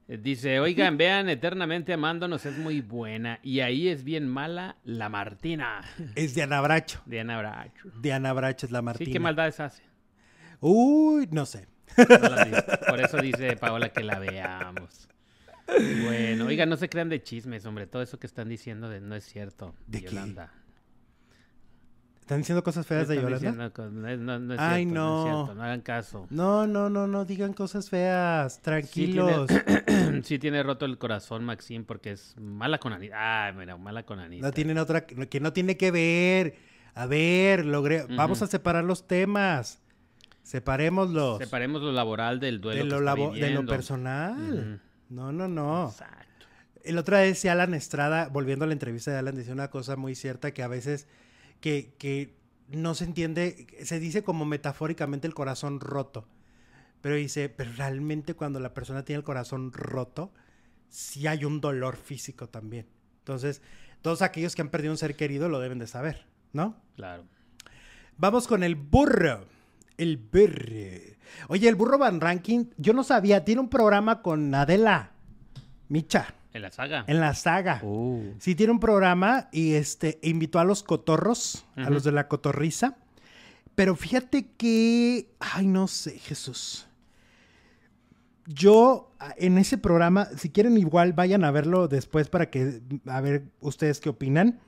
[0.08, 3.38] Eh, dice, oigan, vean Eternamente Amándonos, es muy buena.
[3.42, 5.80] Y ahí es bien mala la Martina.
[6.14, 7.00] Es Diana Bracho.
[7.06, 7.90] Diana Bracho.
[8.00, 9.06] Diana Bracho es la Martina.
[9.06, 9.82] Sí, ¿qué maldades hace?
[10.60, 11.66] Uy, no sé.
[12.88, 15.08] por eso dice Paola que la veamos.
[15.66, 17.86] Bueno, oigan, no se crean de chismes, hombre.
[17.86, 19.74] Todo eso que están diciendo no es cierto.
[19.86, 20.52] ¿De Yolanda.
[22.32, 23.52] ¿Están diciendo cosas feas de Yolanda?
[23.52, 25.10] no, no, es Ay, cierto, no.
[25.10, 26.26] no es cierto, no hagan caso.
[26.30, 29.50] No, no, no, no digan cosas feas, tranquilos.
[30.22, 33.44] Sí tiene, roto el corazón Maxim porque es mala con Anita.
[33.46, 34.46] Ay, mira, mala con Anita.
[34.46, 36.54] No tienen otra, que no tiene que ver.
[36.94, 39.82] A ver, logré, vamos a separar los temas.
[40.42, 41.38] Separémoslos.
[41.38, 42.84] Separemos lo laboral del duelo.
[42.84, 44.80] De lo, de lo personal.
[45.10, 45.90] No, no, no.
[45.90, 46.46] Exacto.
[46.82, 49.96] El otra vez decía Alan Estrada, volviendo a la entrevista de Alan, decía una cosa
[49.96, 51.06] muy cierta que a veces
[51.62, 52.34] que,
[52.68, 56.26] no se entiende, se dice como metafóricamente el corazón roto.
[57.00, 60.32] Pero dice, pero realmente cuando la persona tiene el corazón roto,
[60.88, 62.86] sí hay un dolor físico también.
[63.18, 63.62] Entonces,
[64.02, 66.76] todos aquellos que han perdido un ser querido lo deben de saber, ¿no?
[66.96, 67.24] Claro.
[68.16, 69.46] Vamos con el burro.
[69.96, 71.16] El burro.
[71.48, 75.12] Oye, el burro Van Ranking, yo no sabía, tiene un programa con Adela
[75.88, 76.34] Micha.
[76.54, 77.04] En la saga.
[77.06, 77.80] En la saga.
[77.82, 78.34] Uh.
[78.38, 82.96] Sí, tiene un programa y este invitó a los cotorros, a los de la cotorriza.
[83.74, 85.28] Pero fíjate que.
[85.40, 86.86] Ay, no sé, Jesús.
[88.46, 92.82] Yo, en ese programa, si quieren, igual vayan a verlo después para que.
[93.06, 94.60] A ver ustedes qué opinan.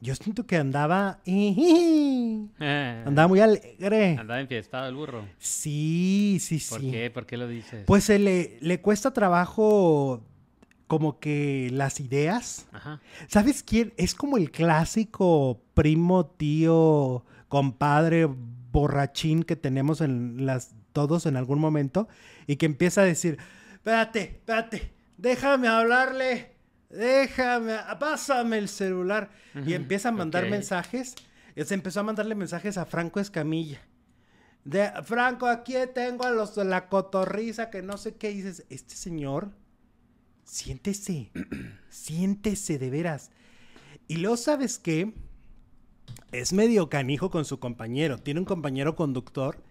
[0.00, 1.20] Yo siento que andaba.
[2.58, 4.16] andaba muy alegre.
[4.16, 5.24] Andaba enfiestado el burro.
[5.38, 6.70] Sí, sí, sí.
[6.70, 7.10] ¿Por qué?
[7.10, 7.84] ¿Por qué lo dices?
[7.84, 10.22] Pues le, le cuesta trabajo
[10.86, 12.66] como que las ideas.
[13.28, 13.92] ¿Sabes quién?
[13.96, 18.28] Es como el clásico primo, tío, compadre,
[18.72, 22.08] borrachín que tenemos en las todos en algún momento
[22.46, 23.36] y que empieza a decir,
[23.74, 26.52] espérate, espérate, déjame hablarle,
[26.88, 29.30] déjame, pásame el celular.
[29.66, 31.14] Y empieza a mandar mensajes.
[31.54, 33.80] Se empezó a mandarle mensajes a Franco Escamilla.
[34.64, 38.64] De, Franco, aquí tengo a los de la cotorriza que no sé qué dices.
[38.68, 39.50] Este señor
[40.46, 41.30] siéntese,
[41.90, 43.30] siéntese de veras.
[44.08, 45.12] Y luego, ¿sabes qué?
[46.32, 48.18] Es medio canijo con su compañero.
[48.18, 49.62] Tiene un compañero conductor.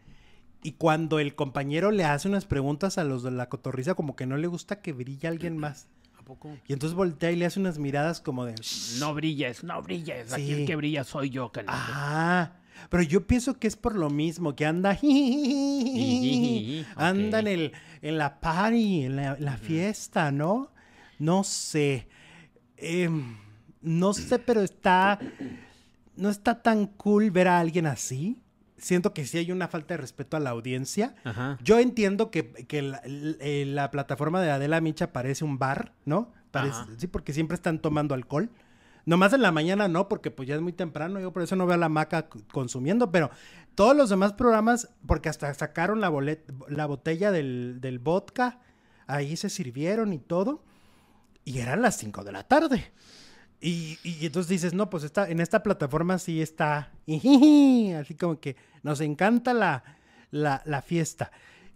[0.62, 4.26] Y cuando el compañero le hace unas preguntas a los de la cotorriza, como que
[4.26, 5.88] no le gusta que brille alguien más.
[6.18, 6.58] ¿A poco?
[6.68, 8.56] Y entonces voltea y le hace unas miradas como de...
[9.00, 10.34] No brilles, no brilles.
[10.34, 11.74] Aquí el que brilla soy yo, canijo.
[11.76, 12.54] Ah,
[12.90, 14.92] pero yo pienso que es por lo mismo, que anda...
[16.96, 17.72] anda en, el,
[18.02, 20.72] en la party, en la fiesta, ¿no?
[21.20, 22.08] No sé.
[22.78, 23.38] Em,
[23.82, 25.20] no sé, pero está.
[26.16, 28.42] No está tan cool ver a alguien así.
[28.78, 31.16] Siento que sí hay una falta de respeto a la audiencia.
[31.64, 36.32] Yo entiendo que, eh, la, plataforma de Adela Micha parece un bar, ¿no?
[36.98, 38.50] sí, porque siempre están tomando alcohol.
[39.06, 41.68] Nomás en la mañana no, porque pues ya es muy temprano, yo por eso no
[41.68, 43.30] veo a la maca consumiendo, pero
[43.76, 46.12] todos los demás programas, porque hasta sacaron la,
[46.70, 48.62] la botella del, vodka,
[49.06, 50.64] ahí se sirvieron y todo.
[51.44, 52.92] Y eran las 5 de la tarde.
[53.62, 56.92] Y, entonces dices, no, pues está, en esta plataforma sí está,
[58.00, 59.84] así como que nos encanta la,
[60.32, 61.32] la, fiesta.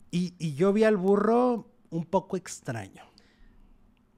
[0.10, 3.04] Y, yo vi al burro un poco extraño.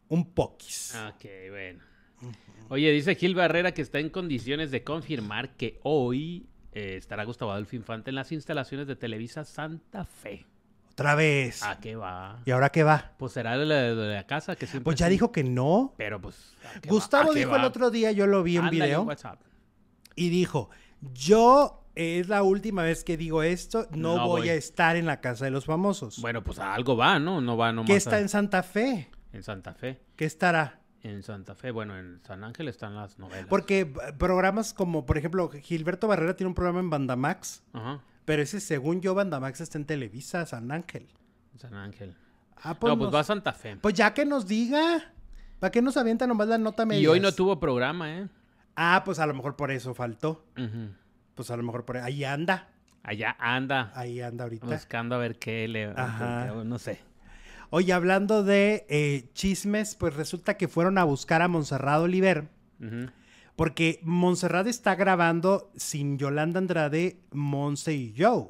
[0.07, 0.95] Un poquis.
[0.95, 1.90] Ok, bueno.
[2.69, 7.51] Oye, dice Gil Barrera que está en condiciones de confirmar que hoy eh, estará Gustavo
[7.51, 10.45] Adolfo Infante en las instalaciones de Televisa Santa Fe.
[10.91, 11.63] Otra vez.
[11.63, 12.39] ¿A qué va?
[12.45, 13.13] ¿Y ahora qué va?
[13.17, 14.86] Pues será de la, casa que siempre.
[14.86, 15.93] Pues ya dijo que no.
[15.97, 16.55] Pero pues.
[16.88, 19.07] Gustavo dijo el otro día, yo lo vi en video.
[20.15, 20.69] Y dijo:
[21.13, 25.45] Yo es la última vez que digo esto, no, voy, a estar en la casa
[25.45, 26.19] de los famosos.
[26.22, 27.41] Bueno, pues algo va, ¿no?
[27.41, 27.88] No va nomás.
[27.88, 29.09] ¿Qué está en Santa Fe?
[29.34, 30.01] En Santa Fe.
[30.15, 30.80] ¿Qué estará?
[31.04, 33.47] En Santa Fe, bueno, en San Ángel están las novelas.
[33.49, 37.64] Porque eh, programas como, por ejemplo, Gilberto Barrera tiene un programa en Bandamax.
[37.74, 41.08] Ajá pero ese, según yo, Bandamax está en Televisa, San Ángel.
[41.58, 42.16] San Ángel.
[42.64, 43.78] Ah, pues no, pues va a Santa Fe.
[43.78, 45.14] Pues ya que nos diga.
[45.60, 47.02] ¿Para qué nos avienta nomás la nota media?
[47.02, 48.28] Y hoy no tuvo programa, ¿eh?
[48.76, 50.45] Ah, pues a lo mejor por eso faltó.
[51.36, 52.70] Pues a lo mejor por ahí anda.
[53.04, 53.91] Allá anda.
[53.95, 54.66] Ahí anda ahorita.
[54.66, 55.86] Buscando a ver qué le...
[55.95, 56.54] Ajá.
[56.64, 57.02] no sé.
[57.74, 62.49] Oye, hablando de eh, chismes, pues resulta que fueron a buscar a Monserrado Oliver.
[63.55, 68.49] Porque Montserrat está grabando sin Yolanda Andrade, Monse y Joe.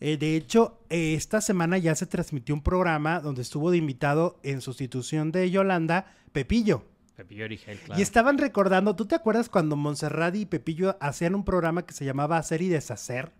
[0.00, 4.40] Eh, de hecho, eh, esta semana ya se transmitió un programa donde estuvo de invitado
[4.42, 6.84] en sustitución de Yolanda, Pepillo.
[7.16, 7.98] Pepillo Origel, claro.
[7.98, 12.06] Y estaban recordando, ¿tú te acuerdas cuando Montserrat y Pepillo hacían un programa que se
[12.06, 13.32] llamaba Hacer y Deshacer?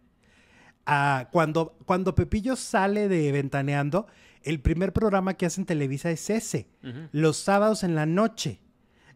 [0.84, 4.06] Ah, cuando, cuando Pepillo sale de Ventaneando,
[4.44, 6.68] el primer programa que hace en Televisa es ese,
[7.12, 8.60] los sábados en la noche.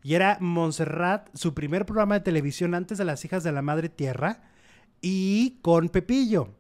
[0.02, 3.88] Y era Montserrat, su primer programa de televisión antes de Las Hijas de la Madre
[3.88, 4.42] Tierra,
[5.00, 6.54] y con Pepillo.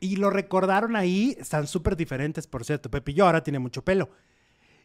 [0.00, 2.90] Y lo recordaron ahí, están súper diferentes, por cierto.
[2.90, 4.10] Pepillo ahora tiene mucho pelo.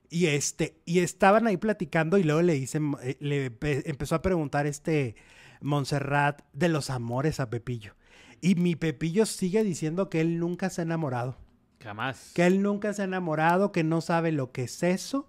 [0.10, 3.46] Y este, y estaban ahí platicando y luego le dicen, eh, le
[3.86, 5.16] empezó a preguntar este
[5.62, 7.96] Montserrat de los amores a Pepillo.
[8.42, 11.38] Y mi Pepillo sigue diciendo que él nunca se ha enamorado.
[11.84, 12.32] Jamás.
[12.34, 15.28] Que él nunca se ha enamorado, que no sabe lo que es eso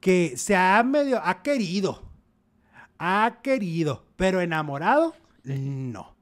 [0.00, 2.02] que se ha medio, ha querido,
[2.98, 5.14] ha querido, pero enamorado,
[5.44, 6.14] no.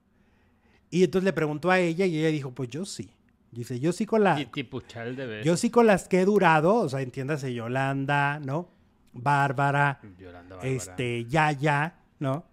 [0.90, 3.10] Y entonces le preguntó a ella y ella dijo, pues yo sí.
[3.50, 4.38] Dice, yo sí con la...
[5.44, 8.68] Yo sí con las que he durado, o sea, entiéndase, Yolanda, ¿no?
[9.12, 10.76] Bárbara, Yolanda, Bárbara.
[10.76, 12.44] este, Yaya, ¿no?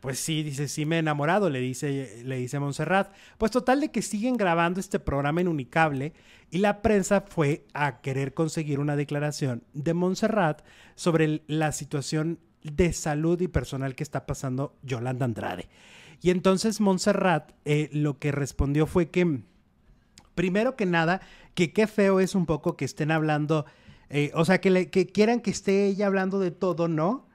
[0.00, 3.12] Pues sí, dice, sí me he enamorado, le dice, le dice Montserrat.
[3.36, 6.12] Pues total de que siguen grabando este programa en Unicable
[6.50, 10.62] y la prensa fue a querer conseguir una declaración de Montserrat
[10.94, 15.68] sobre la situación de salud y personal que está pasando Yolanda Andrade.
[16.20, 19.40] Y entonces Montserrat eh, lo que respondió fue que,
[20.34, 21.20] primero que nada,
[21.54, 23.66] que qué feo es un poco que estén hablando,
[24.10, 27.27] eh, o sea, que, que quieran que esté ella hablando de todo, ¿no?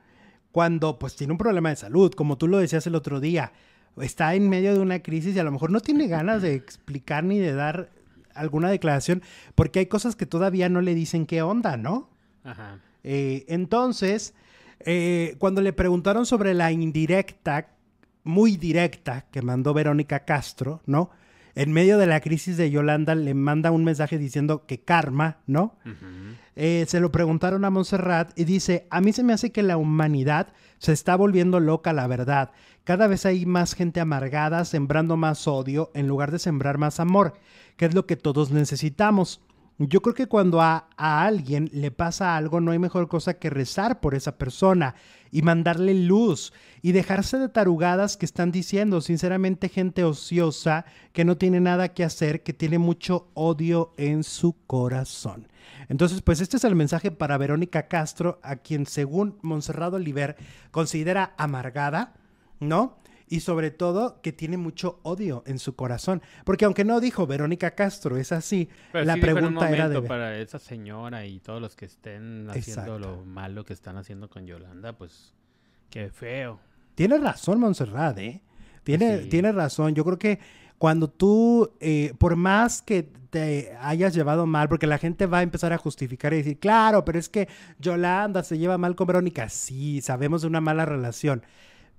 [0.54, 3.52] Cuando pues tiene un problema de salud, como tú lo decías el otro día,
[4.00, 7.24] está en medio de una crisis y a lo mejor no tiene ganas de explicar
[7.24, 7.90] ni de dar
[8.36, 9.24] alguna declaración,
[9.56, 12.08] porque hay cosas que todavía no le dicen qué onda, ¿no?
[12.44, 12.80] Ajá.
[13.04, 14.36] Eh, entonces,
[14.80, 17.70] eh, cuando le preguntaron sobre la indirecta,
[18.24, 21.10] muy directa, que mandó Verónica Castro, ¿no?
[21.56, 25.76] en medio de la crisis de Yolanda le manda un mensaje diciendo que karma, ¿no?
[26.56, 29.78] Eh, se lo preguntaron a Montserrat y dice, a mí se me hace que la
[29.78, 32.52] humanidad se está volviendo loca, la verdad.
[32.84, 37.34] Cada vez hay más gente amargada, sembrando más odio en lugar de sembrar más amor,
[37.78, 39.42] que es lo que todos necesitamos.
[39.80, 44.02] Yo creo que cuando a, alguien le pasa algo, no hay mejor cosa que rezar
[44.02, 44.94] por esa persona
[45.32, 51.38] y mandarle luz y dejarse de tarugadas que están diciendo, sinceramente, gente ociosa que no
[51.38, 55.48] tiene nada que hacer, que tiene mucho odio en su corazón.
[55.90, 60.36] Entonces, pues este es el mensaje para Verónica Castro, a quien según Monserrado Oliver
[60.72, 62.14] considera amargada,
[62.60, 62.98] ¿no?
[63.34, 66.22] y sobre todo que tiene mucho odio en su corazón.
[66.46, 70.02] Porque aunque no dijo Verónica Castro, es así, la pregunta era de...
[70.04, 74.46] Para esa señora y todos los que estén haciendo lo malo que están haciendo con
[74.46, 75.34] Yolanda, pues
[75.90, 76.60] qué feo.
[76.94, 78.42] Tiene razón Montserrat, ¿eh?
[78.84, 79.96] Tiene, tiene razón.
[79.96, 80.40] Yo creo que
[80.78, 85.42] cuando tú, eh, por más que te hayas llevado mal, porque la gente va a
[85.42, 89.50] empezar a justificar y decir, claro, pero es que Yolanda se lleva mal con Verónica.
[89.50, 91.44] Sí, sabemos de una mala relación.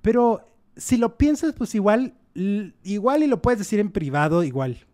[0.01, 2.14] Pero si lo piensas, pues igual,
[2.85, 4.87] igual y lo puedes decir en privado, igual.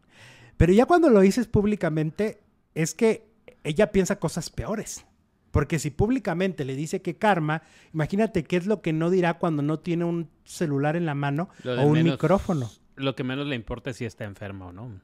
[0.56, 2.40] Pero ya cuando lo dices públicamente,
[2.74, 3.28] es que
[3.62, 5.04] ella piensa cosas peores.
[5.50, 9.62] Porque si públicamente le dice que karma, imagínate qué es lo que no dirá cuando
[9.62, 12.70] no tiene un celular en la mano o un micrófono.
[12.96, 15.02] Lo que menos le importa es si está enferma o no.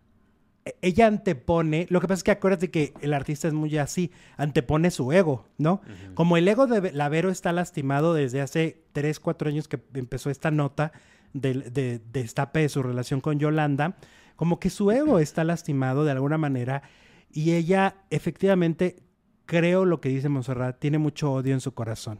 [0.82, 4.90] Ella antepone, lo que pasa es que acuérdate que el artista es muy así, antepone
[4.90, 5.80] su ego, ¿no?
[6.14, 10.50] Como el ego de Lavero está lastimado desde hace 3, 4 años que empezó esta
[10.50, 10.90] nota
[11.32, 13.96] de, de, destape de su relación con Yolanda,
[14.34, 16.82] como que su ego está lastimado de alguna manera
[17.30, 18.96] y ella efectivamente,
[19.44, 22.18] creo lo que dice Monserrat, tiene mucho odio en su corazón,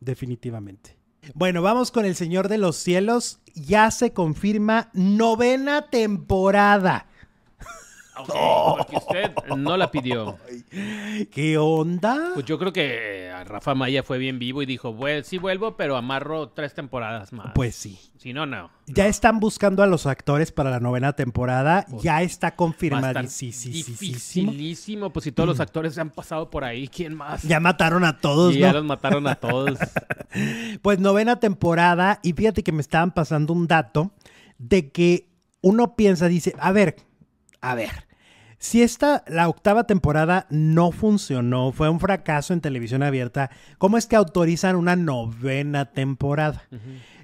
[0.00, 0.96] definitivamente.
[1.34, 3.40] Bueno, vamos con El Señor de los Cielos.
[3.54, 7.06] Ya se confirma novena temporada.
[8.14, 10.38] Porque usted no la pidió.
[11.30, 12.32] ¿Qué onda?
[12.34, 15.76] Pues yo creo que eh, Rafa Maya fue bien vivo y dijo, bueno, sí vuelvo,
[15.76, 17.52] pero amarro tres temporadas más.
[17.54, 17.98] Pues sí.
[18.22, 18.70] Si no, no.
[18.86, 21.84] Ya están buscando a los actores para la novena temporada.
[21.90, 23.20] Pues ya está confirmado.
[23.26, 25.12] Sí, sí, dificilísimo.
[25.12, 25.62] Pues si todos los mm.
[25.62, 27.42] actores se han pasado por ahí, ¿quién más?
[27.42, 29.76] Ya mataron a todos, Ya los mataron a todos.
[30.82, 32.20] pues novena temporada.
[32.22, 34.12] Y fíjate que me estaban pasando un dato
[34.58, 35.26] de que
[35.60, 36.94] uno piensa, dice, a ver,
[37.62, 38.06] a ver,
[38.58, 44.06] si esta, la octava temporada no funcionó, fue un fracaso en televisión abierta, ¿cómo es
[44.06, 46.62] que autorizan una novena temporada?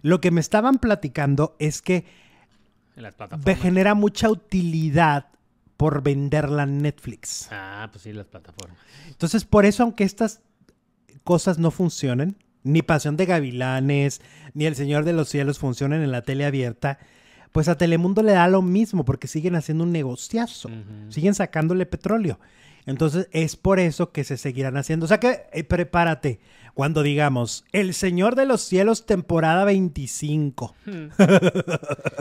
[0.02, 2.06] Lo que me estaban platicando es que
[3.44, 5.26] me genera mucha utilidad
[5.76, 7.48] por venderla en Netflix.
[7.52, 8.78] Ah, pues sí, las plataformas.
[9.06, 10.40] Entonces, por eso, aunque estas
[11.22, 14.20] cosas no funcionen, ni Pasión de Gavilanes,
[14.54, 16.98] ni El Señor de los Cielos funcionen en la tele abierta,
[17.52, 20.70] pues a Telemundo le da lo mismo porque siguen haciendo un negociazo,
[21.08, 22.38] siguen sacándole petróleo.
[22.88, 25.04] Entonces es por eso que se seguirán haciendo.
[25.04, 26.40] O sea que eh, prepárate
[26.72, 30.74] cuando digamos El Señor de los Cielos temporada 25.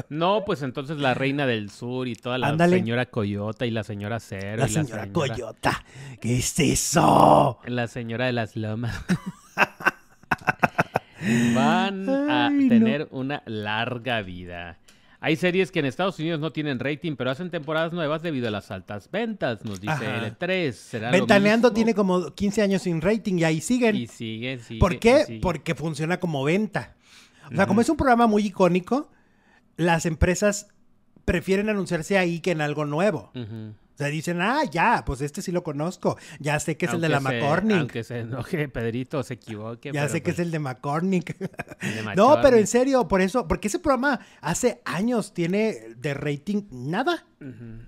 [0.10, 4.20] no, pues entonces la Reina del Sur y toda la señora Coyota y la señora
[4.20, 4.58] Cero.
[4.58, 5.86] La, señora, Coyota.
[6.20, 7.60] ¿Qué es eso?
[7.66, 9.06] La señora de las lomas.
[11.56, 14.80] Van a tener una larga vida.
[15.20, 18.52] Hay series que en Estados Unidos no tienen rating, pero hacen temporadas nuevas debido a
[18.52, 20.72] las altas ventas, nos dice L3.
[20.72, 23.96] ¿Será Ventaneando tiene como 15 años sin rating y ahí siguen.
[23.96, 24.80] Y siguen, siguen.
[24.80, 25.40] ¿Por qué?
[25.42, 26.96] Porque funciona como venta.
[27.52, 29.10] O sea, como es un programa muy icónico,
[29.76, 30.68] las empresas
[31.26, 33.32] prefieren anunciarse ahí que en algo nuevo.
[33.98, 36.20] O sea, dicen, ah, ya, pues este sí lo conozco.
[36.40, 37.78] Ya sé que es el de la McCormick.
[37.80, 39.92] Aunque se enoje Pedrito, se equivoque.
[39.92, 41.36] Ya sé que es pues el de McCormick.
[42.16, 47.26] no, pero en serio, por eso, porque ese programa hace años tiene de rating nada.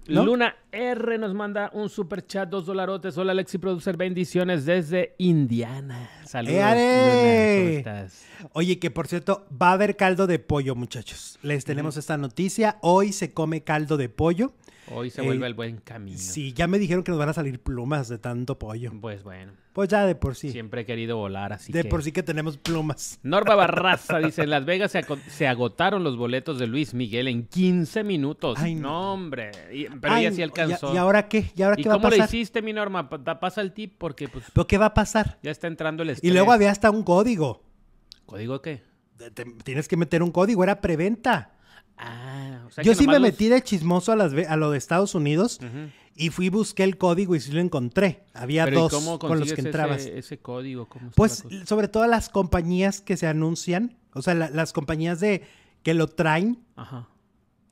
[0.08, 3.16] Luna R nos manda un super chat, dos dolarotes.
[3.16, 6.10] Hola Alexi Producer, bendiciones desde Indiana.
[6.26, 6.56] Saludos.
[6.56, 8.26] ¿cómo estás?
[8.54, 11.38] Oye, que por cierto, va a haber caldo de pollo, muchachos.
[11.44, 12.80] Les tenemos esta noticia.
[12.82, 14.54] Hoy se come caldo de pollo.
[14.92, 16.18] Hoy se vuelve eh, el buen camino.
[16.18, 18.92] Sí, ya me dijeron que nos van a salir plumas de tanto pollo.
[19.00, 19.54] Pues bueno.
[19.74, 20.52] Pues ya de por sí.
[20.52, 23.20] Siempre he querido volar, así de por sí que tenemos plumas.
[23.24, 24.92] Norma Barraza dice, en Las Vegas
[25.28, 28.58] se, agotaron los boletos de Luis Miguel en 15 minutos.
[28.60, 29.52] Ay, no, hombre.
[30.02, 30.94] pero ya sí alcanzó.
[30.94, 31.52] ¿Y, ahora qué?
[31.56, 32.12] ¿Y ahora qué va a pasar?
[32.12, 33.10] cómo le hiciste, mi Norma?
[33.10, 34.46] Pasa el tip porque pues...
[34.54, 35.38] ¿Pero qué va a pasar?
[35.44, 36.30] Ya está entrando el estrés.
[36.30, 37.64] Y luego había hasta un código.
[38.26, 38.90] ¿Código qué?
[39.64, 41.52] tienes que meter un código, era preventa.
[42.00, 45.16] Ah, o sea Yo sí me metí de chismoso a, las, a lo de Estados
[45.16, 45.60] Unidos
[46.16, 48.24] y fui, busqué el código y sí lo encontré.
[48.34, 50.02] Había dos con los que entrabas.
[50.02, 50.88] Ese, ese código?
[51.16, 55.44] pues sobre todo las compañías que se anuncian, o sea, las compañías de
[55.84, 56.60] que lo traen,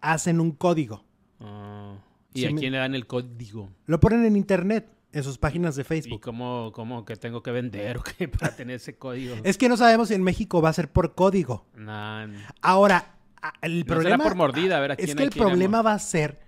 [0.01, 1.05] hacen un código.
[1.39, 1.95] Ah,
[2.34, 3.69] ¿Y a quién le dan el código?
[3.86, 6.17] Lo ponen en internet, en sus páginas de Facebook.
[6.17, 9.36] ¿Y cómo, cómo que tengo que vender o qué para tener ese código?
[9.43, 11.65] Es que no sabemos si en México va a ser por código.
[11.75, 12.28] Nah.
[12.61, 13.16] Ahora,
[13.61, 14.23] el problema...
[14.23, 16.39] por mordida, a ver, ¿a Es que el problema va a ser...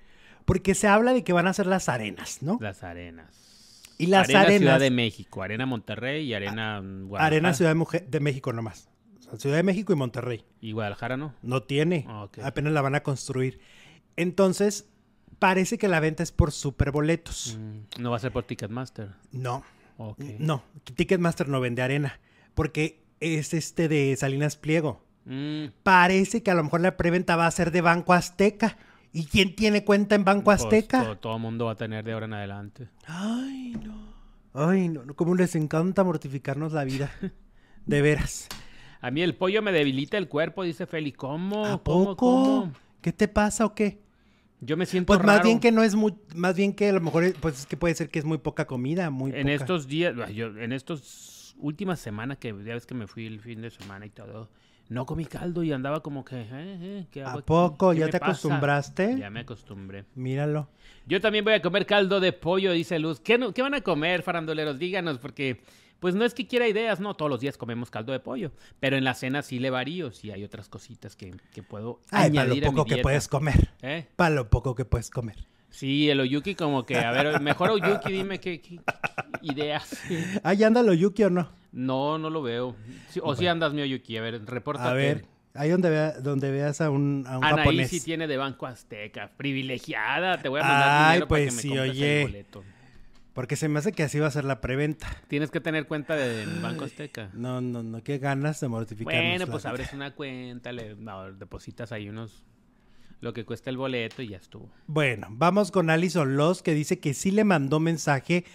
[0.46, 2.58] Porque se habla de que van a ser las arenas, ¿no?
[2.60, 3.94] Las arenas.
[4.00, 4.60] Y las Arena arenas...
[4.60, 7.26] Ciudad de México, Arena Monterrey y Arena Guadalajara.
[7.26, 8.90] Arena Ciudad de, de México nomás.
[9.20, 10.46] O sea, Ciudad de México y Monterrey.
[10.62, 11.36] ¿Y Guadalajara no?
[11.44, 12.06] No tiene.
[12.08, 12.28] Ah.
[12.44, 13.60] Apenas la van a construir.
[14.16, 14.90] Entonces,
[15.38, 17.58] parece que la venta es por superboletos.
[17.60, 19.10] Mm, no va a ser por Ticketmaster.
[19.32, 19.64] No.
[19.98, 20.22] Ok.
[20.40, 20.64] No.
[20.96, 22.20] Ticketmaster no vende arena.
[22.56, 25.04] Porque es este de Salinas Pliego.
[25.30, 28.78] Mm, Parece que a lo mejor la preventa va a ser de Banco Azteca.
[29.14, 31.16] ¿Y quién tiene cuenta en Banco pues, Azteca?
[31.20, 32.90] todo, el mundo va a tener de ahora en adelante.
[33.08, 34.10] Ay, no.
[34.54, 35.06] Ay, no.
[35.16, 37.12] Cómo les encanta mortificarnos la vida.
[37.86, 38.48] De veras.
[39.02, 41.12] A mí el pollo me debilita el cuerpo, dice Feli.
[41.12, 41.66] ¿Cómo?
[41.66, 41.84] ¿A ¿Cómo?
[41.84, 42.16] poco?
[42.16, 42.74] ¿Cómo?
[43.02, 44.02] ¿Qué te pasa o qué?
[44.62, 45.44] Yo me siento Pues más raro.
[45.48, 47.96] bien que no es muy, más bien que a lo mejor, pues es que puede
[47.96, 49.54] ser que es muy poca comida, muy en poca.
[49.54, 53.62] estos días, yo, en estos últimas semanas que ya ves que me fui el fin
[53.62, 54.50] de semana y todo,
[54.90, 57.92] no comí caldo y andaba como que, eh, eh, ¿qué hago ¿A poco?
[57.92, 58.32] ¿Qué ¿Ya te pasa?
[58.32, 59.18] acostumbraste?
[59.18, 60.06] Ya me acostumbré.
[60.16, 60.68] Míralo.
[61.06, 63.20] Yo también voy a comer caldo de pollo, dice Luz.
[63.20, 64.78] ¿Qué, no- qué van a comer, farandoleros?
[64.80, 65.62] Díganos, porque
[66.00, 68.96] pues no es que quiera ideas, no, todos los días comemos caldo de pollo, pero
[68.96, 72.46] en la cena sí le varío, sí hay otras cositas que, que puedo Ay, para
[72.46, 73.70] lo añadir a mi poco que puedes comer.
[73.82, 74.08] ¿Eh?
[74.16, 75.46] Para lo poco que puedes comer.
[75.70, 78.84] Sí, el Oyuki como que, a ver, mejor Oyuki, dime qué, qué- qué
[79.42, 80.02] ideas.
[80.44, 81.50] Ah, ¿ya anda lo Yuki o no?
[81.72, 82.76] No, no lo veo.
[83.10, 84.90] Sí, o si andas mi Oyuki, a ver, repórtate.
[84.90, 87.90] A ver, ahí donde, vea- donde veas a un, a un Anaí japonés.
[87.90, 91.56] sí tiene de Banco Azteca, privilegiada, te voy a mandar Ay, dinero para pues que
[91.56, 92.18] me sí, compres oye.
[92.18, 92.64] el boleto.
[93.34, 95.08] Porque se me hace que así va a ser la preventa.
[95.28, 97.30] Tienes que tener cuenta de Banco Azteca.
[97.34, 99.24] No, no, no, qué ganas de mortificarnos.
[99.24, 102.44] Bueno, pues abres una cuenta, le no, depositas ahí unos
[103.22, 104.70] lo que cuesta el boleto y ya estuvo.
[104.88, 108.46] Bueno, vamos con Alison Loss, que dice que sí le mandó mensaje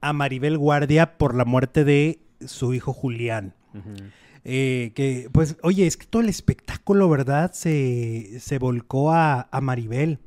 [0.00, 3.54] a Maribel Guardia por la muerte de su hijo Julián.
[4.44, 7.52] Eh, que, pues, oye, es que todo el espectáculo, ¿verdad?
[7.52, 10.18] Se, se volcó a, a Maribel.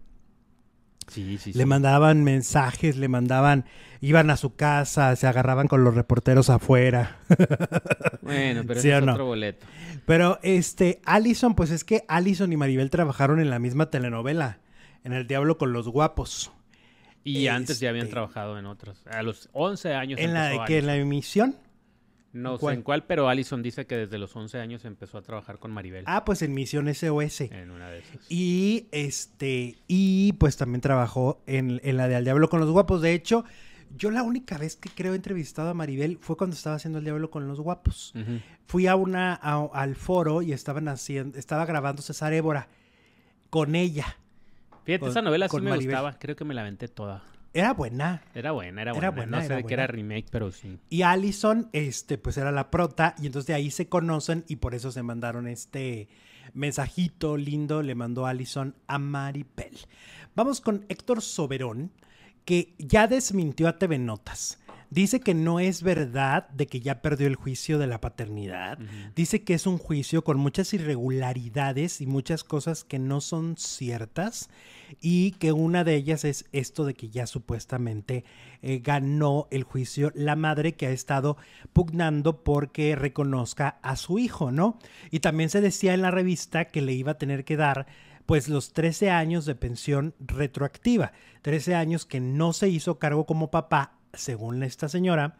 [1.07, 1.57] Sí, sí, sí.
[1.57, 3.65] Le mandaban mensajes, le mandaban,
[4.01, 7.17] iban a su casa, se agarraban con los reporteros afuera.
[8.21, 9.13] Bueno, pero ¿Sí ese es no?
[9.13, 9.65] otro boleto.
[10.05, 14.59] Pero este, Allison, pues es que Allison y Maribel trabajaron en la misma telenovela,
[15.03, 16.51] en El Diablo con los Guapos.
[17.23, 19.05] Y antes ya habían Este- trabajado en otras.
[19.07, 21.55] A los 11 años En la que en la emisión.
[22.35, 22.73] No ¿Cuál?
[22.73, 25.71] sé en cuál, pero Allison dice que desde los 11 años empezó a trabajar con
[25.71, 26.03] Maribel.
[26.05, 27.41] Ah, pues en Misión SOS.
[27.41, 28.17] En una de esas.
[28.29, 33.01] Y este, y pues también trabajó en, en la de Al Diablo con los Guapos.
[33.01, 33.45] De hecho,
[33.95, 37.05] yo la única vez que creo he entrevistado a Maribel fue cuando estaba haciendo El
[37.05, 38.13] Diablo con los Guapos.
[38.67, 42.67] Fui a una, a- al foro y estaban haciendo, estaba grabando César Évora
[43.49, 44.17] con ella.
[44.83, 45.87] Fíjate, Con- esa novela sí me Maribel.
[45.95, 46.19] gustaba.
[46.19, 47.23] Creo que me la aventé toda.
[47.55, 48.21] Era buena.
[48.33, 49.37] Era buena, era Era buena.
[49.37, 50.77] no sé era de qué era remake, pero sí.
[50.89, 54.75] Y Allison, este, pues era la prota, y entonces de ahí se conocen y por
[54.75, 56.09] eso se mandaron este
[56.53, 59.77] mensajito lindo, le mandó Allison a Maribel.
[60.35, 61.91] Vamos con Héctor Soberón,
[62.43, 64.59] que ya desmintió a TV Notas.
[64.89, 68.77] Dice que no es verdad de que ya perdió el juicio de la paternidad.
[69.15, 74.49] Dice que es un juicio con muchas irregularidades y muchas cosas que no son ciertas
[75.01, 78.23] y que una de ellas es esto de que ya supuestamente
[78.61, 81.37] eh, ganó el juicio la madre que ha estado
[81.73, 84.77] pugnando porque reconozca a su hijo, ¿no?
[85.11, 87.87] Y también se decía en la revista que le iba a tener que dar
[88.25, 91.11] pues los 13 años de pensión retroactiva,
[91.43, 95.37] 13 años que no se hizo cargo como papá, según esta señora,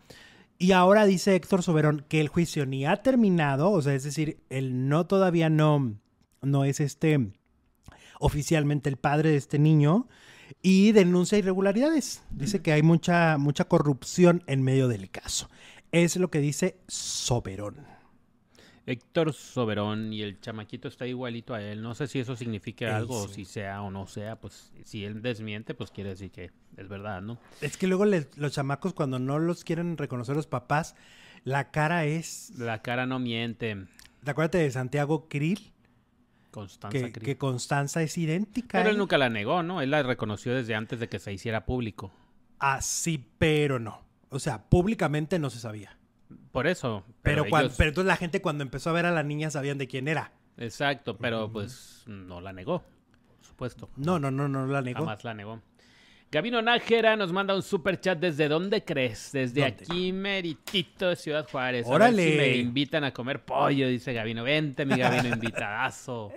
[0.58, 4.40] y ahora dice Héctor Soberón que el juicio ni ha terminado, o sea, es decir,
[4.50, 5.96] él no todavía no,
[6.42, 7.34] no es este
[8.20, 10.08] oficialmente el padre de este niño
[10.62, 12.24] y denuncia irregularidades.
[12.30, 15.50] Dice que hay mucha, mucha corrupción en medio del caso.
[15.92, 17.86] Es lo que dice Soberón.
[18.88, 21.82] Héctor Soberón y el chamaquito está igualito a él.
[21.82, 23.34] No sé si eso signifique Ey, algo o sí.
[23.34, 24.36] si sea o no sea.
[24.40, 27.40] Pues si él desmiente, pues quiere decir que es verdad, ¿no?
[27.62, 30.96] Es que luego les- los chamacos cuando no los quieren reconocer los papás,
[31.44, 32.52] la cara es...
[32.58, 33.88] La cara no miente.
[34.24, 35.72] ¿Te acuerdas de Santiago Krill?
[36.52, 37.26] Constanza Que, Krill.
[37.26, 38.78] que Constanza es idéntica.
[38.78, 39.00] Pero él él.
[39.00, 39.82] nunca la negó, ¿no?
[39.82, 42.12] Él la reconoció desde antes de que se hiciera público.
[42.60, 44.02] Así, pero no.
[44.30, 45.98] O sea, públicamente no se sabía.
[46.52, 47.04] Por eso.
[47.22, 49.78] Pero, Pero, cuando, pero entonces la gente cuando empezó a ver a la niña sabían
[49.78, 50.32] de quién era.
[50.58, 53.90] Exacto, pero pues no la negó, por supuesto.
[53.98, 55.00] No, no, no, no la negó.
[55.02, 55.62] Jamás la negó.
[56.32, 58.18] Gabino Nájera nos manda un super chat.
[58.20, 59.32] ¿Desde dónde crees?
[59.32, 59.84] Desde ¿Dónde?
[59.84, 61.86] aquí, meritito de Ciudad Juárez.
[61.86, 62.32] A ver ¡Órale!
[62.32, 64.44] si me invitan a comer pollo, dice Gabino.
[64.44, 66.32] Vente, mi Gabino, invitadazo.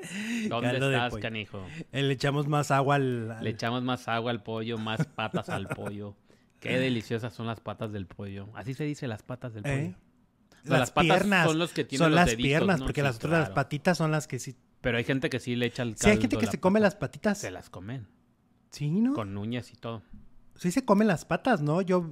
[0.49, 1.67] ¿Dónde Caldo estás, canijo?
[1.91, 3.31] Eh, Le echamos más agua al...
[3.31, 6.15] al- Le echamos más agua al pollo, más patas al pollo.
[6.61, 8.49] Qué deliciosas son las patas del pollo.
[8.55, 9.75] Así se dice las patas del pollo.
[9.75, 9.95] ¿Eh?
[10.65, 11.47] O sea, Las, piernas.
[11.47, 12.87] son los que tienen Son los las deditos, piernas, ¿no?
[12.87, 14.57] porque Sí, las otras, las patitas son las que sí...
[14.81, 16.03] Pero hay gente que sí le echa el caldo.
[16.05, 17.39] Sí, hay gente que se come las patitas.
[17.39, 18.07] Se las comen.
[18.71, 19.15] Sí, ¿no?
[19.15, 20.03] Con uñas y todo.
[20.57, 21.81] Sí se comen las patas, ¿no?
[21.81, 22.11] Yo...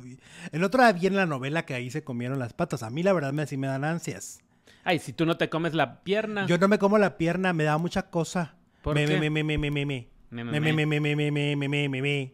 [0.53, 2.82] El otro día vi en la novela que ahí se comieron las patas.
[2.82, 4.40] A mí la verdad me, sí me dan ansias.
[4.84, 6.47] Ay, si tú no te comes la pierna.
[6.47, 8.55] Yo no me como la pierna, me da mucha cosa.
[8.82, 9.18] ¿Por me, qué?
[9.18, 10.09] me, me, me, me, me, me.
[10.45, 12.32] Me, Me, me, me, me, me, me, me, me, me, me.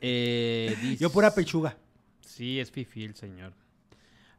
[0.00, 1.76] Eh, dice- Yo pura pechuga.
[2.20, 3.52] Sí, es fifil, señor.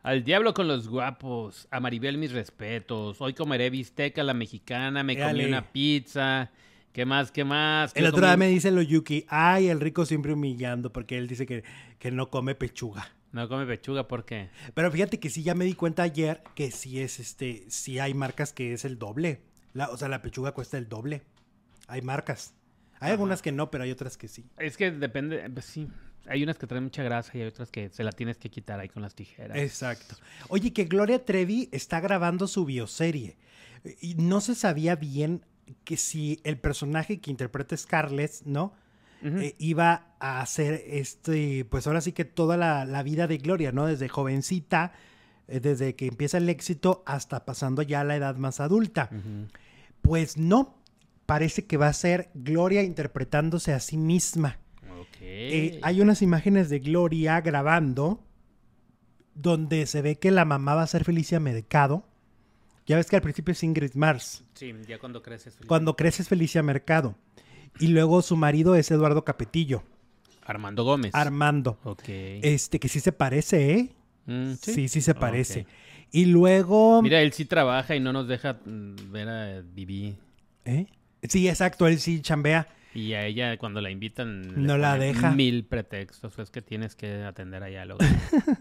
[0.04, 1.68] Al diablo con los guapos.
[1.72, 3.22] A Maribel mis respetos.
[3.22, 5.04] Hoy comeré bistec a la mexicana.
[5.04, 5.48] Me comí Éale.
[5.48, 6.52] una pizza.
[6.94, 7.32] ¿Qué más?
[7.32, 7.96] ¿Qué más?
[7.96, 11.46] El otro día me dice lo Yuki, ay, el rico siempre humillando porque él dice
[11.46, 11.64] que,
[12.00, 13.10] que no come pechuga.
[13.32, 14.50] No come pechuga, ¿por qué?
[14.74, 18.14] Pero fíjate que sí, ya me di cuenta ayer que sí es este, sí hay
[18.14, 19.40] marcas que es el doble.
[19.72, 21.22] La, o sea, la pechuga cuesta el doble.
[21.92, 22.54] Hay marcas.
[23.00, 24.46] Hay algunas que no, pero hay otras que sí.
[24.58, 25.88] Es que depende, pues sí.
[26.28, 28.80] Hay unas que traen mucha grasa y hay otras que se la tienes que quitar
[28.80, 29.58] ahí con las tijeras.
[29.58, 30.16] Exacto.
[30.50, 33.38] Oye, que Gloria Trevi está grabando su bioserie.
[34.00, 35.44] Y no se sabía bien
[35.84, 38.74] que si el personaje que interpreta Scarlett, ¿no?
[39.24, 43.72] Eh, iba a hacer este, pues ahora sí que toda la, la vida de Gloria,
[43.72, 43.86] ¿no?
[43.86, 44.94] Desde jovencita,
[45.48, 49.10] eh, desde que empieza el éxito hasta pasando ya a la edad más adulta.
[50.02, 50.81] Pues no,
[51.32, 54.60] parece que va a ser Gloria interpretándose a sí misma.
[55.00, 55.16] Ok.
[55.22, 58.22] Eh, hay unas imágenes de Gloria grabando
[59.34, 62.06] donde se ve que la mamá va a ser Felicia Mercado.
[62.86, 64.44] Ya ves que al principio es Ingrid Mars.
[64.56, 65.54] Sí, ya cuando creces.
[65.54, 65.70] Felipe.
[65.70, 67.16] Cuando crece es Felicia Mercado.
[67.80, 69.84] Y luego su marido es Eduardo Capetillo.
[70.44, 71.16] Armando Gómez.
[71.16, 71.80] Armando.
[71.86, 72.04] ok.
[72.10, 73.96] Este, que sí se parece, ¿eh?
[74.26, 75.66] Mm, Sí, sí, se parece.
[76.12, 77.02] Y luego...
[77.02, 80.18] Mira, él sí trabaja y no nos deja mm, ver a Vivi.
[80.66, 80.88] ¿Eh?
[81.24, 82.68] Sí, exacto, él sí chambea.
[82.94, 84.66] Y a ella cuando la invitan...
[84.66, 85.32] No la deja.
[85.32, 86.38] Mil pretextos.
[86.40, 87.86] Es que tienes que atender allá.
[87.86, 88.02] Luego.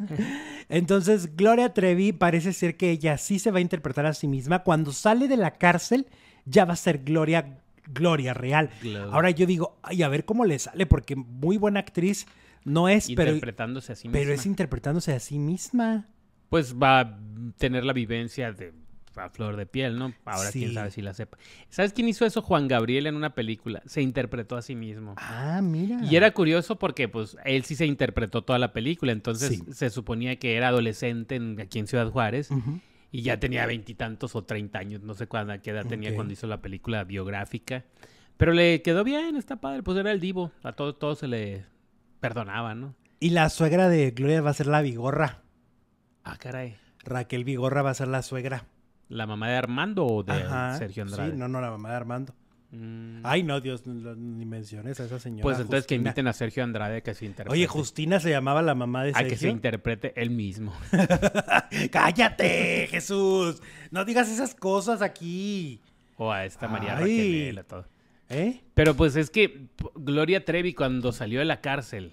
[0.68, 4.60] Entonces, Gloria Trevi parece ser que ella sí se va a interpretar a sí misma.
[4.60, 6.06] Cuando sale de la cárcel,
[6.44, 7.58] ya va a ser Gloria,
[7.92, 8.70] Gloria real.
[9.10, 12.26] Ahora yo digo, ay, a ver cómo le sale, porque muy buena actriz
[12.64, 14.20] no es, pero, Interpretándose a sí misma.
[14.20, 16.06] pero es interpretándose a sí misma.
[16.50, 17.18] Pues va a
[17.58, 18.72] tener la vivencia de
[19.16, 20.12] a flor de piel, ¿no?
[20.24, 21.36] Ahora quién sabe si la sepa.
[21.68, 22.42] ¿Sabes quién hizo eso?
[22.42, 23.82] Juan Gabriel en una película.
[23.86, 25.14] Se interpretó a sí mismo.
[25.18, 25.98] Ah, mira.
[26.04, 29.64] Y era curioso porque pues él sí se interpretó toda la película, entonces Sí.
[29.72, 32.50] se suponía que era adolescente en- aquí en Ciudad Juárez
[33.12, 36.46] y ya tenía veintitantos o treinta años, no sé cuándo, qué edad tenía cuando hizo
[36.46, 37.84] la película biográfica.
[38.36, 41.66] Pero le quedó bien, está padre, pues era el divo, a todo, todo se le
[42.20, 42.94] perdonaba, ¿no?
[43.18, 45.42] Y la suegra de Gloria va a ser la Vigorra.
[46.24, 46.76] Ah, caray.
[47.02, 48.64] Raquel Vigorra va a ser la suegra.
[49.10, 50.78] ¿La mamá de Armando o de Ajá.
[50.78, 51.32] Sergio Andrade?
[51.32, 52.34] Sí, no, no, la mamá de Armando.
[52.72, 55.42] Mm, Ay, no, Dios, no, ni menciones a esa señora.
[55.42, 56.10] pues entonces que Justina.
[56.10, 57.52] inviten a Sergio Andrade a que se interprete.
[57.58, 59.50] Oye, Justina se llamaba la mamá de A que se Sergio.
[59.50, 60.72] interprete él mismo.
[61.90, 63.60] ¡Cállate, Jesús!
[63.90, 65.80] No digas esas cosas aquí.
[66.16, 66.94] O a esta María.
[66.96, 67.86] Raquel, a todo.
[68.28, 68.60] ¿Eh?
[68.74, 72.12] Pero pues es que Gloria Trevi cuando salió de la cárcel,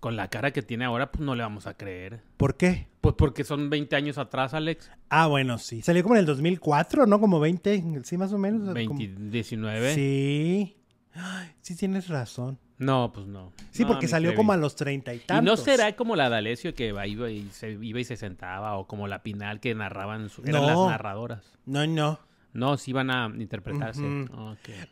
[0.00, 2.20] con la cara que tiene ahora, pues no le vamos a creer.
[2.36, 2.88] ¿Por qué?
[3.00, 4.90] Pues porque son 20 años atrás, Alex.
[5.08, 5.82] Ah, bueno, sí.
[5.82, 7.20] Salió como en el 2004, ¿no?
[7.20, 8.72] Como 20, sí, más o menos.
[8.74, 9.94] 20, como- 19.
[9.94, 10.76] Sí.
[11.14, 12.58] Ay, sí tienes razón.
[12.78, 13.52] No, pues no.
[13.70, 15.44] Sí, No, porque salió como a los treinta y Y tantos.
[15.44, 19.08] no será como la D'Alessio que iba y, se, iba y se sentaba, o como
[19.08, 20.68] la Pinal que narraban, su, eran No.
[20.68, 21.58] las narradoras.
[21.66, 22.20] No, no.
[22.52, 24.02] No, sí iban a interpretarse.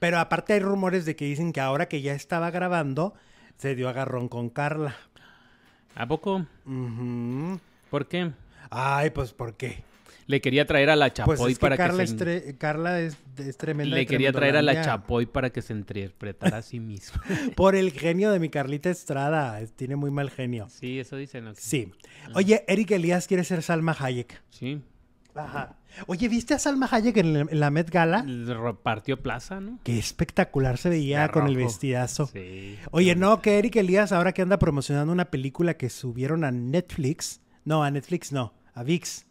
[0.00, 3.14] Pero aparte hay rumores de que dicen que ahora que ya estaba grabando,
[3.58, 4.96] se dio agarrón con Carla.
[5.94, 6.46] ¿A poco?
[7.90, 8.32] ¿Por qué?
[8.70, 9.84] Ay, pues ¿por qué?
[10.26, 12.16] Le quería traer a la Chapoy Pues es que para Carla, que se...
[12.16, 13.94] tre- Carla es, es tremenda.
[13.94, 14.82] Le quería traer a la.
[14.82, 17.22] Chapoy para que se interpretara a sí misma.
[17.54, 19.60] Por el genio de mi Carlita Estrada.
[19.60, 20.66] es- Tiene muy mal genio.
[20.68, 21.44] Sí, eso dicen.
[21.44, 21.52] ¿no?
[21.54, 21.92] Sí.
[22.34, 24.42] Oye, Eric Elías quiere ser Salma Hayek.
[24.50, 24.82] Sí.
[25.36, 25.76] Ajá.
[26.06, 28.22] Oye, ¿viste a Salma Hayek en, la- en la Met Gala?
[28.22, 29.78] Le Repartió plaza, ¿no?
[29.82, 32.26] Qué espectacular se veía con el vestidazo.
[32.26, 32.78] Sí.
[32.90, 37.40] Oye, no, que Eric Elías ahora que anda promocionando una película que subieron a Netflix.
[37.64, 39.26] No, a Netflix no, a VIX.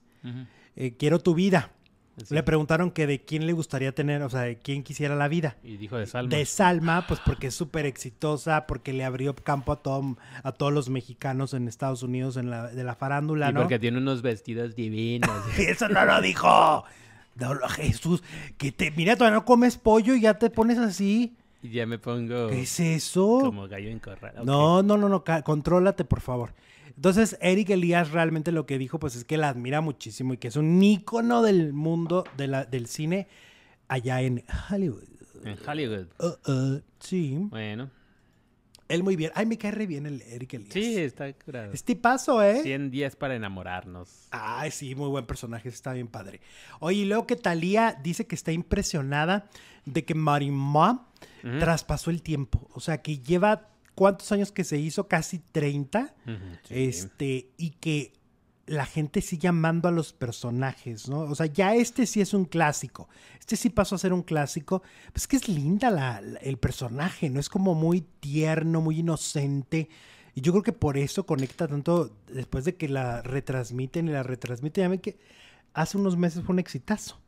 [0.76, 1.72] Eh, Quiero tu vida.
[2.24, 2.34] Sí.
[2.34, 5.58] Le preguntaron que de quién le gustaría tener, o sea, de quién quisiera la vida.
[5.64, 6.36] Y dijo de Salma.
[6.36, 10.72] De Salma, pues porque es súper exitosa, porque le abrió campo a, todo, a todos
[10.72, 13.62] los mexicanos en Estados Unidos en la, de la farándula, Y ¿no?
[13.62, 15.30] porque tiene unos vestidos divinos.
[15.58, 16.86] Eso no lo dijo.
[17.36, 18.24] No, Jesús,
[18.58, 21.36] que te, mira, todavía no comes pollo y ya te pones así.
[21.62, 22.48] Y ya me pongo.
[22.48, 23.40] ¿Qué es eso?
[23.42, 24.36] Como gallo en corral.
[24.46, 26.54] No, no, no, no, contrólate, por favor.
[26.96, 30.48] Entonces, Eric Elías realmente lo que dijo, pues es que la admira muchísimo y que
[30.48, 33.28] es un ícono del mundo de la, del cine
[33.88, 35.04] allá en Hollywood.
[35.44, 36.08] En Hollywood.
[36.20, 37.38] Uh, uh, sí.
[37.50, 37.90] Bueno.
[38.88, 39.32] Él muy bien.
[39.34, 40.74] Ay, me cae re bien el Eric Elías.
[40.74, 41.74] Sí, está curado.
[41.74, 42.62] Es tipazo, ¿eh?
[42.62, 44.28] 100 días para enamorarnos.
[44.32, 45.70] Ay, sí, muy buen personaje.
[45.70, 46.40] Está bien padre.
[46.80, 49.50] Oye, y luego que Talía dice que está impresionada
[49.86, 51.08] de que Marimá
[51.60, 52.68] traspasó el tiempo.
[52.74, 56.14] O sea, que lleva cuántos años que se hizo, casi 30.
[56.70, 58.14] Este, y que
[58.68, 61.22] la gente sigue amando a los personajes, ¿no?
[61.22, 63.08] O sea, ya este sí es un clásico.
[63.40, 64.84] Este sí pasó a ser un clásico.
[65.14, 67.40] Pues que es linda la, el personaje, ¿no?
[67.40, 69.90] Es como muy tierno, muy inocente.
[70.34, 74.24] Y yo creo que por eso conecta tanto después de que la retransmiten y la
[74.24, 74.84] retransmiten.
[74.84, 75.18] Ya ven que
[75.74, 77.20] hace unos meses fue un exitazo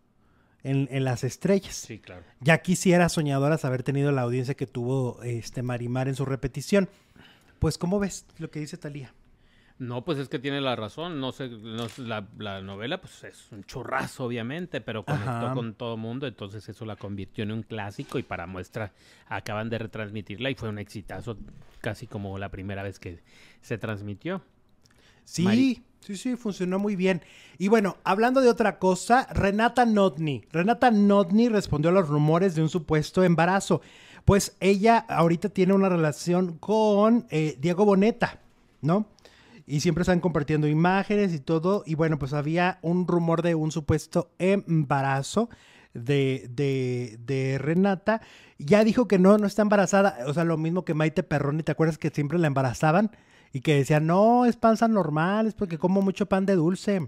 [0.67, 1.75] en, en las estrellas.
[1.75, 2.23] Sí, claro.
[2.41, 6.89] Ya quisiera soñadoras haber tenido la audiencia que tuvo este Marimar en su repetición.
[7.59, 9.13] Pues, ¿cómo ves lo que dice Talía?
[9.79, 11.19] No, pues es que tiene la razón.
[11.19, 11.49] No sé,
[11.97, 16.95] la, novela pues es un churrazo, obviamente, pero conectó con todo mundo, entonces eso la
[16.95, 18.91] convirtió en un clásico y para muestra
[19.27, 21.37] acaban de retransmitirla y fue un exitazo
[21.79, 23.19] casi como la primera vez que
[23.61, 24.41] se transmitió.
[25.25, 27.21] Sí, sí, sí, funcionó muy bien.
[27.57, 30.43] Y bueno, hablando de otra cosa, Renata Notni.
[30.51, 33.81] Renata Notni respondió a los rumores de un supuesto embarazo.
[34.25, 38.39] Pues ella ahorita tiene una relación con eh, Diego Boneta,
[38.81, 39.07] ¿no?
[39.67, 41.83] y siempre están compartiendo imágenes y todo.
[41.85, 45.49] Y bueno, pues había un rumor de un supuesto embarazo
[45.93, 48.21] de, de, de Renata.
[48.57, 50.19] Ya dijo que no, no está embarazada.
[50.25, 53.11] O sea, lo mismo que Maite Perroni, ¿te acuerdas que siempre la embarazaban?
[53.53, 57.07] Y que decían, no, es panza normal, es porque como mucho pan de dulce.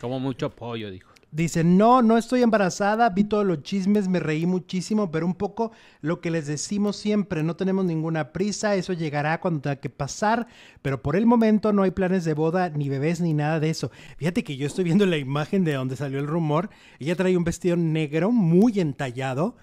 [0.00, 1.10] Como mucho pollo, dijo.
[1.30, 5.72] Dice, no, no estoy embarazada, vi todos los chismes, me reí muchísimo, pero un poco
[6.00, 10.46] lo que les decimos siempre, no tenemos ninguna prisa, eso llegará cuando tenga que pasar,
[10.80, 13.90] pero por el momento no hay planes de boda, ni bebés, ni nada de eso.
[14.16, 17.44] Fíjate que yo estoy viendo la imagen de donde salió el rumor, ella trae un
[17.44, 19.56] vestido negro muy entallado,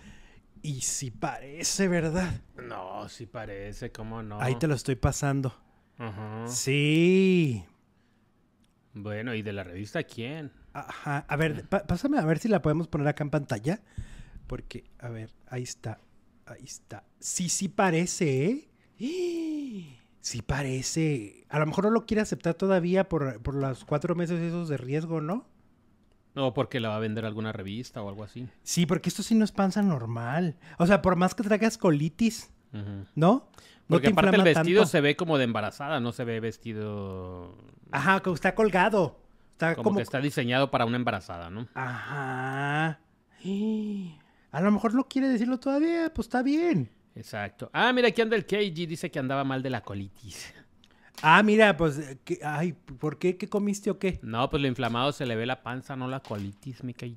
[0.62, 2.42] y si parece, ¿verdad?
[2.64, 4.40] No, sí parece, ¿cómo no?
[4.40, 5.52] Ahí te lo estoy pasando.
[5.98, 6.48] Ajá.
[6.48, 7.64] Sí.
[8.94, 10.52] Bueno, ¿y de la revista quién?
[10.74, 11.26] Ajá.
[11.28, 13.82] A ver, pásame a ver si la podemos poner acá en pantalla.
[14.48, 16.00] Porque, a ver, ahí está.
[16.46, 17.04] Ahí está.
[17.20, 18.70] Sí, sí parece, ¿eh?
[20.22, 21.46] Sí parece.
[21.50, 24.78] A lo mejor no lo quiere aceptar todavía por, por los cuatro meses esos de
[24.78, 25.46] riesgo, ¿no?
[26.36, 28.48] No, porque la va a vender alguna revista o algo así.
[28.64, 30.58] Sí, porque esto sí no es panza normal.
[30.78, 32.52] O sea, por más que traigas colitis,
[33.16, 33.50] ¿no?
[33.88, 37.56] Porque aparte el vestido se ve como de embarazada, no se ve vestido...
[37.92, 39.26] Ajá, como está colgado
[39.76, 41.68] como, que está diseñado para una embarazada, ¿no?
[41.74, 43.00] Ajá.
[44.52, 46.90] A lo mejor no quiere decirlo todavía, pues está bien.
[47.16, 47.70] Exacto.
[47.74, 50.54] Ah, mira, aquí anda el KG, dice que andaba mal de la colitis.
[51.22, 53.38] Ah, mira, pues, ay, ¿por qué?
[53.38, 54.20] ¿Qué comiste o qué?
[54.22, 57.16] No, pues lo inflamado se le ve la panza, no la colitis, mi KG.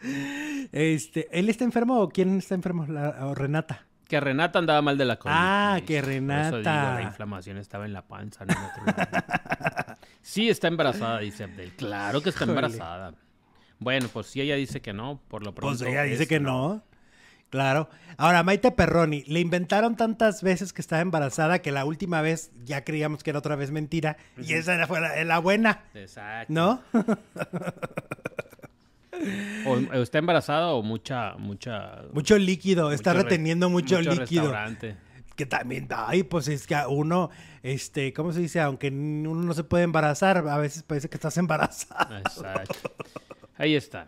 [0.72, 2.86] este, ¿él está enfermo o quién está enfermo?
[3.20, 3.86] o Renata.
[4.08, 5.40] Que Renata andaba mal de la colitis.
[5.42, 6.94] Ah, que Renata.
[6.94, 8.54] la inflamación estaba en la panza, no
[10.22, 11.72] sí, está embarazada, dice Abdel.
[11.72, 13.14] Claro que está embarazada.
[13.78, 15.78] Bueno, pues si ella dice que no, por lo pronto.
[15.78, 16.84] Pues ella dice que no.
[17.50, 17.88] Claro.
[18.16, 22.84] Ahora, Maite Perroni, le inventaron tantas veces que estaba embarazada que la última vez ya
[22.84, 24.16] creíamos que era otra vez mentira.
[24.36, 25.84] Y esa era, fue la, la buena.
[25.94, 26.52] Exacto.
[26.52, 26.82] ¿No?
[29.66, 32.02] O está embarazada o mucha, mucha.
[32.12, 34.52] Mucho líquido, está reteniendo mucho, líquido.
[35.34, 37.28] Que también, ay, pues es que uno,
[37.62, 38.58] este, ¿cómo se dice?
[38.60, 42.20] Aunque uno no se puede embarazar, a veces parece que estás embarazada.
[42.20, 42.90] Exacto.
[43.58, 44.06] Ahí está.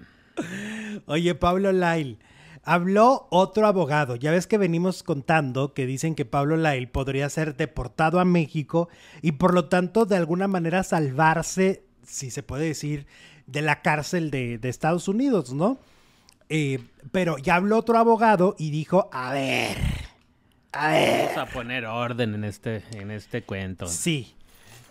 [1.07, 2.19] Oye, Pablo Lail.
[2.65, 4.17] Habló otro abogado.
[4.17, 8.89] Ya ves que venimos contando que dicen que Pablo Lail podría ser deportado a México
[9.23, 13.07] y por lo tanto de alguna manera salvarse, si se puede decir,
[13.49, 15.79] de la cárcel de, Estados Unidos, ¿no?
[16.51, 16.79] Eh,
[17.11, 19.77] pero ya habló otro abogado y dijo, a ver,
[20.73, 21.31] a ver.
[21.35, 23.87] Vamos a poner orden en este, en este cuento.
[23.87, 24.35] Sí.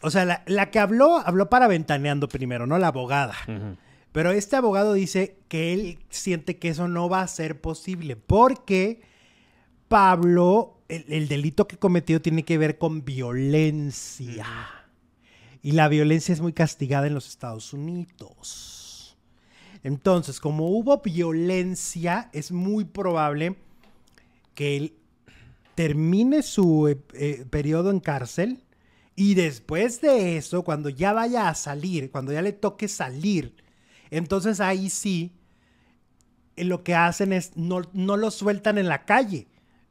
[0.02, 2.78] O sea, la, que habló, habló para ventaneando primero, ¿no?
[2.78, 3.36] La abogada.
[4.12, 9.02] Pero este abogado dice que él siente que eso no va a ser posible porque
[9.88, 14.46] Pablo, el, el delito que cometió tiene que ver con violencia.
[15.68, 19.18] Y la violencia es muy castigada en los Estados Unidos.
[19.84, 23.58] Entonces, como hubo violencia, es muy probable
[24.56, 24.94] que él
[25.76, 28.64] termine su eh, eh, periodo en cárcel
[29.14, 33.54] y después de eso, cuando ya vaya a salir, cuando ya le toque salir,
[34.10, 35.34] entonces ahí sí
[36.56, 39.50] lo que hacen es no, no lo sueltan en la calle.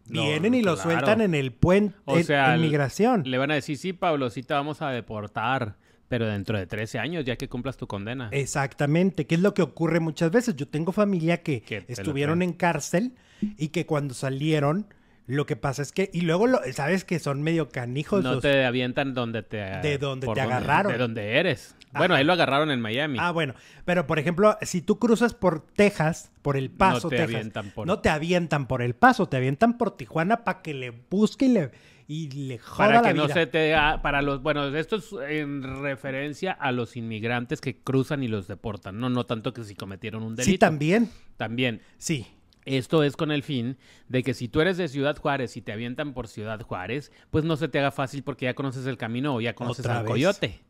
[0.09, 3.23] Vienen y lo sueltan en el puente, o sea, en migración.
[3.27, 5.77] Le van a decir, sí, Pablo, sí te vamos a deportar.
[6.09, 8.29] Pero dentro de 13 años, ya que cumplas tu condena.
[8.31, 10.55] Exactamente, que es lo que ocurre muchas veces.
[10.55, 14.87] Yo tengo familia que estuvieron en cárcel y que cuando salieron,
[15.27, 18.23] lo que pasa es que, y luego, lo, sabes que son medio canijos.
[18.23, 19.57] No te avientan donde te...
[19.57, 20.93] De donde te agarraron.
[20.93, 21.75] De donde eres.
[21.99, 23.19] Bueno, ahí lo agarraron en Miami.
[23.21, 23.55] Ah, bueno.
[23.85, 27.87] Pero, por ejemplo, si tú cruzas por Texas, por El Paso, no te avientan por...
[27.87, 31.49] No te avientan por El Paso, te avientan por Tijuana para que le busque y
[31.49, 31.71] le
[32.09, 36.53] y le joda para que no se te para los bueno esto es en referencia
[36.53, 40.37] a los inmigrantes que cruzan y los deportan no no tanto que si cometieron un
[40.37, 40.53] delito.
[40.53, 41.11] sí también.
[41.37, 41.83] También.
[41.99, 42.29] Sí.
[42.65, 43.77] Esto es con el fin
[44.09, 47.45] de que si tú eres de Ciudad Juárez y te avientan por Ciudad Juárez, pues
[47.45, 50.61] no se te haga fácil porque ya conoces el camino o ya conoces al coyote.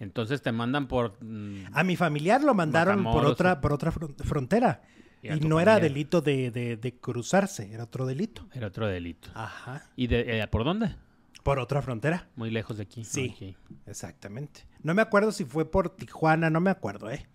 [0.00, 4.82] Entonces te mandan por mm, a mi familiar lo mandaron por otra por otra frontera.
[5.22, 8.46] Y, no era delito de, cruzarse, era otro delito.
[8.52, 9.28] Era otro delito.
[9.34, 9.90] Ajá.
[9.96, 10.94] ¿Y de, eh, por dónde?
[11.42, 12.28] Por otra frontera.
[12.36, 13.04] Muy lejos de aquí.
[13.04, 13.56] Sí,
[13.86, 14.66] exactamente.
[14.82, 17.26] No me acuerdo si fue por Tijuana, no me acuerdo, ¿eh?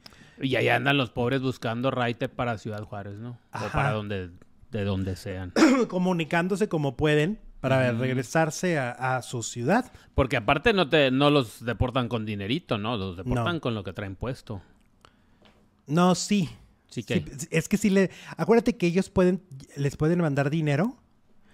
[0.41, 3.40] Y ahí andan los pobres buscando raite para Ciudad Juárez, ¿no?
[3.53, 4.32] O para donde,
[4.72, 5.53] de donde sean.
[5.88, 9.91] Comunicándose como pueden para regresarse a, su ciudad.
[10.15, 12.97] Porque aparte no te no los deportan con dinerito, ¿no?
[12.97, 14.61] Los deportan con lo que traen puesto.
[15.88, 16.49] No, sí.
[16.89, 19.41] Sí que es que sí le acuérdate que ellos pueden
[19.77, 20.97] les pueden mandar dinero.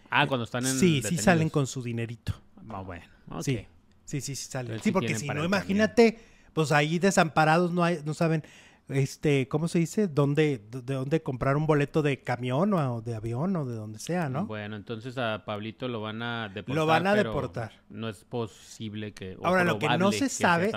[0.09, 2.33] Ah, cuando están en Sí, sí salen con su dinerito.
[2.69, 3.05] Ah, bueno.
[3.41, 3.67] Sí.
[4.05, 4.81] Sí, sí, sí salen.
[4.81, 6.19] sí, porque si no imagínate,
[6.53, 8.43] pues ahí desamparados no hay no saben
[8.89, 10.07] este, ¿cómo se dice?
[10.07, 14.29] ¿Dónde, de dónde comprar un boleto de camión o de avión o de donde sea,
[14.29, 14.45] ¿no?
[14.45, 16.75] Bueno, entonces a Pablito lo van a deportar.
[16.75, 17.71] Lo van a deportar.
[17.89, 19.37] No es posible que.
[19.43, 20.71] Ahora, lo que no se sabe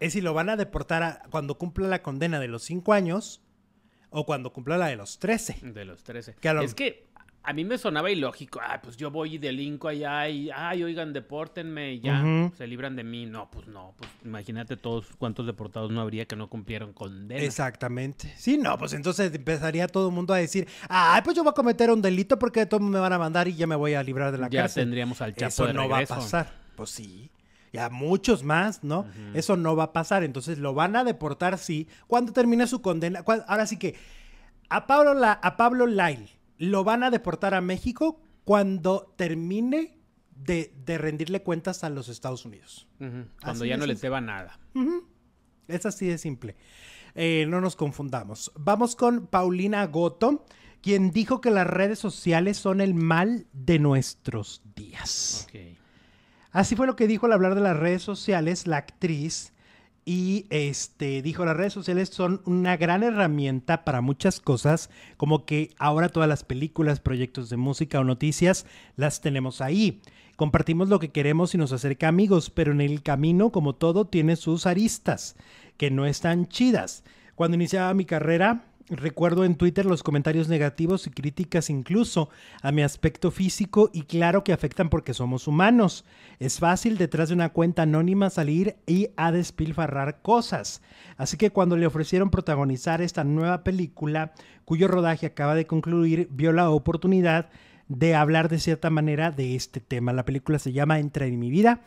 [0.00, 3.42] es si lo van a deportar cuando cumpla la condena de los cinco años
[4.10, 5.58] o cuando cumpla la de los trece.
[5.62, 6.34] De los trece.
[6.62, 7.07] Es que
[7.48, 8.60] a mí me sonaba ilógico.
[8.62, 12.22] Ah, pues yo voy y delinco allá y, ay, oigan, depórtenme y ya
[12.58, 13.24] se libran de mí.
[13.24, 17.40] No, pues no, pues imagínate todos cuántos deportados no habría que no cumplieron condena.
[17.40, 18.34] Exactamente.
[18.36, 21.54] Sí, no, pues entonces empezaría todo el mundo a decir, ay, pues yo voy a
[21.54, 24.30] cometer un delito porque todos me van a mandar y ya me voy a librar
[24.30, 24.82] de la ya cárcel.
[24.82, 26.52] Ya tendríamos al Chapo Eso no va a pasar.
[26.76, 27.30] Pues sí.
[27.72, 29.06] Ya muchos más, ¿no?
[29.32, 30.22] Eso no va a pasar.
[30.22, 31.88] Entonces lo van a deportar, sí.
[32.08, 33.24] Cuando termine su condena.
[33.46, 33.94] Ahora sí que
[34.68, 39.98] a Pablo, la, a Pablo Lyle lo van a deportar a México cuando termine
[40.34, 42.88] de, rendirle cuentas a los Estados Unidos.
[43.42, 44.58] Cuando ya no les deba nada.
[45.66, 46.56] Es así de simple.
[47.14, 48.52] Eh, no nos confundamos.
[48.56, 50.44] Vamos con Paulina Goto,
[50.80, 55.48] quien dijo que las redes sociales son el mal de nuestros días.
[56.50, 59.52] Así fue lo que dijo al hablar de las redes sociales la actriz
[60.08, 65.74] y este dijo las redes sociales son una gran herramienta para muchas cosas, como que
[65.78, 68.64] ahora todas las películas, proyectos de música o noticias
[68.96, 70.00] las tenemos ahí.
[70.36, 74.36] Compartimos lo que queremos y nos acerca amigos, pero en el camino, como todo, tiene
[74.36, 75.36] sus aristas,
[75.76, 77.04] que no están chidas.
[77.34, 82.30] Cuando iniciaba mi carrera, Recuerdo en Twitter los comentarios negativos y críticas incluso
[82.62, 86.06] a mi aspecto físico y claro que afectan porque somos humanos.
[86.38, 90.80] Es fácil detrás de una cuenta anónima salir y a despilfarrar cosas.
[91.18, 94.32] Así que cuando le ofrecieron protagonizar esta nueva película,
[94.64, 97.50] cuyo rodaje acaba de concluir, vio la oportunidad
[97.88, 100.12] de hablar de cierta manera de este tema.
[100.12, 101.80] La película se llama Entra en mi vida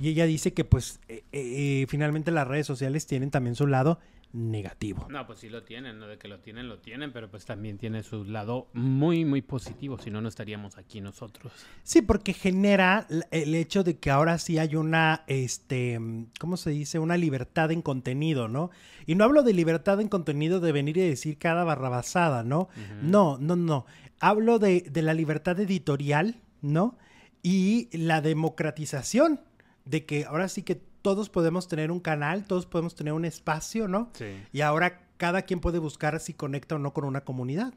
[0.00, 3.98] y ella dice que pues eh, eh, finalmente las redes sociales tienen también su lado
[4.36, 5.06] negativo.
[5.08, 6.06] No, pues sí lo tienen, ¿no?
[6.06, 9.98] De que lo tienen, lo tienen, pero pues también tiene su lado muy, muy positivo,
[9.98, 11.52] si no, no estaríamos aquí nosotros.
[11.82, 15.98] Sí, porque genera el hecho de que ahora sí hay una, este,
[16.38, 16.98] ¿cómo se dice?
[16.98, 18.70] Una libertad en contenido, ¿no?
[19.06, 22.68] Y no hablo de libertad en contenido de venir y decir cada barrabasada, ¿no?
[23.02, 23.86] No, no, no.
[24.20, 26.98] Hablo de, de la libertad editorial, ¿no?
[27.42, 29.40] Y la democratización
[29.86, 33.86] de que ahora sí que todos podemos tener un canal, todos podemos tener un espacio,
[33.86, 34.10] ¿no?
[34.14, 34.42] Sí.
[34.52, 37.74] Y ahora cada quien puede buscar si conecta o no con una comunidad.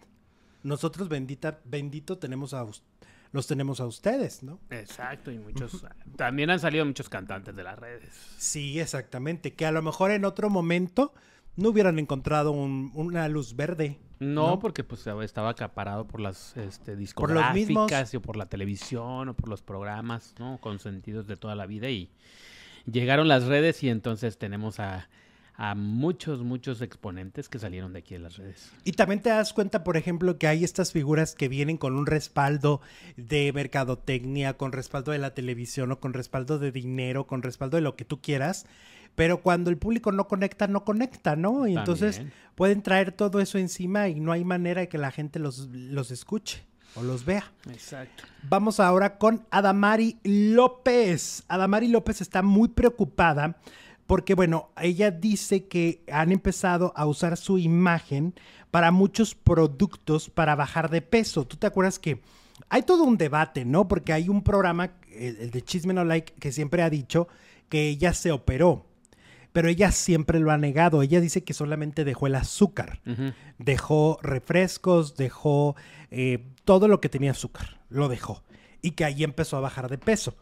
[0.63, 2.65] Nosotros, bendita, bendito, tenemos a
[3.31, 4.57] los tenemos a ustedes, ¿no?
[4.71, 5.85] Exacto, y muchos,
[6.15, 8.09] también han salido muchos cantantes de las redes.
[8.39, 11.13] Sí, exactamente, que a lo mejor en otro momento
[11.55, 13.99] no hubieran encontrado una luz verde.
[14.17, 19.49] No, porque pues estaba acaparado por las este, discográficas o por la televisión o por
[19.49, 20.57] los programas, ¿no?
[20.59, 22.11] Consentidos de toda la vida y
[22.85, 25.07] llegaron las redes y entonces tenemos a,
[25.75, 28.71] muchos, muchos exponentes que salieron de aquí de las redes.
[28.85, 32.05] Y también te das cuenta, por ejemplo, que hay estas figuras que vienen con un
[32.05, 32.79] respaldo
[33.17, 37.81] de mercadotecnia, con respaldo de la televisión o con respaldo de dinero, con respaldo de
[37.81, 38.67] lo que tú quieras,
[39.15, 41.67] Pero cuando el público no conecta, no conecta, ¿no?
[41.67, 42.21] Y entonces
[42.55, 46.11] pueden traer todo eso encima y no hay manera de que la gente los, los
[46.11, 47.51] escuche o los vea.
[47.69, 48.23] Exacto.
[48.43, 51.43] Vamos ahora con Adamari López.
[51.47, 53.57] Adamari López está muy preocupada
[54.07, 58.33] porque, bueno, ella dice que han empezado a usar su imagen
[58.71, 61.45] para muchos productos para bajar de peso.
[61.45, 62.21] ¿Tú te acuerdas que
[62.69, 63.87] hay todo un debate, ¿no?
[63.87, 67.27] Porque hay un programa, el, de Chisme No Like, que siempre ha dicho
[67.69, 68.85] que ella se operó.
[69.51, 71.01] Pero ella siempre lo ha negado.
[71.01, 73.01] Ella dice que solamente dejó el azúcar
[73.59, 75.75] dejó refrescos, dejó
[76.09, 78.43] eh, todo lo que tenía azúcar, lo dejó.
[78.83, 80.37] Y que ahí empezó a bajar de peso.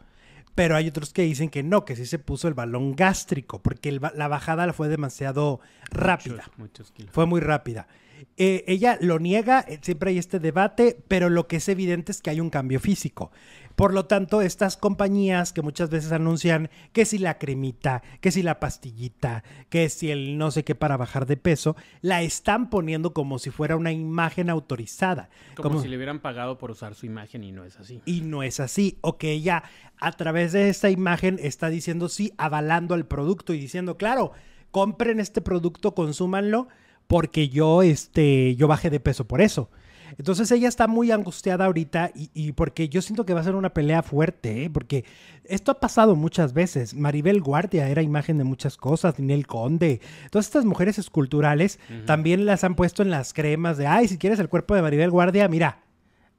[0.55, 3.87] Pero hay otros que dicen que no, que sí se puso el balón gástrico, porque
[3.87, 6.43] el la bajada fue demasiado rápida.
[6.43, 7.13] Muchos, muchos kilos.
[7.13, 7.87] Fue muy rápida.
[8.35, 12.21] Eh, ella lo niega, eh, siempre hay este debate, pero lo que es evidente es
[12.21, 13.31] que hay un cambio físico.
[13.77, 18.41] Por lo tanto, estas compañías que muchas veces anuncian que si la cremita, que si
[18.41, 23.13] la pastillita, que si el no sé qué para bajar de peso, la están poniendo
[23.13, 25.29] como si fuera una imagen autorizada.
[25.55, 28.01] Como, si le hubieran pagado por usar su imagen y no es así.
[28.05, 28.97] Y no es así.
[29.01, 29.61] O que ella
[29.99, 34.31] a través de esta imagen está diciendo sí, avalando al producto y diciendo, claro,
[34.71, 36.67] compren este producto, consúmanlo,
[37.05, 39.69] porque yo, este, yo bajé de peso por eso.
[40.17, 43.55] Entonces ella está muy angustiada ahorita y, y porque yo siento que va a ser
[43.55, 44.69] una pelea fuerte, ¿eh?
[44.69, 45.05] porque
[45.43, 46.93] esto ha pasado muchas veces.
[46.93, 50.01] Maribel Guardia era imagen de muchas cosas, Ninel Conde.
[50.31, 54.39] Todas estas mujeres esculturales también las han puesto en las cremas de, ay, si quieres
[54.39, 55.83] el cuerpo de Maribel Guardia, mira,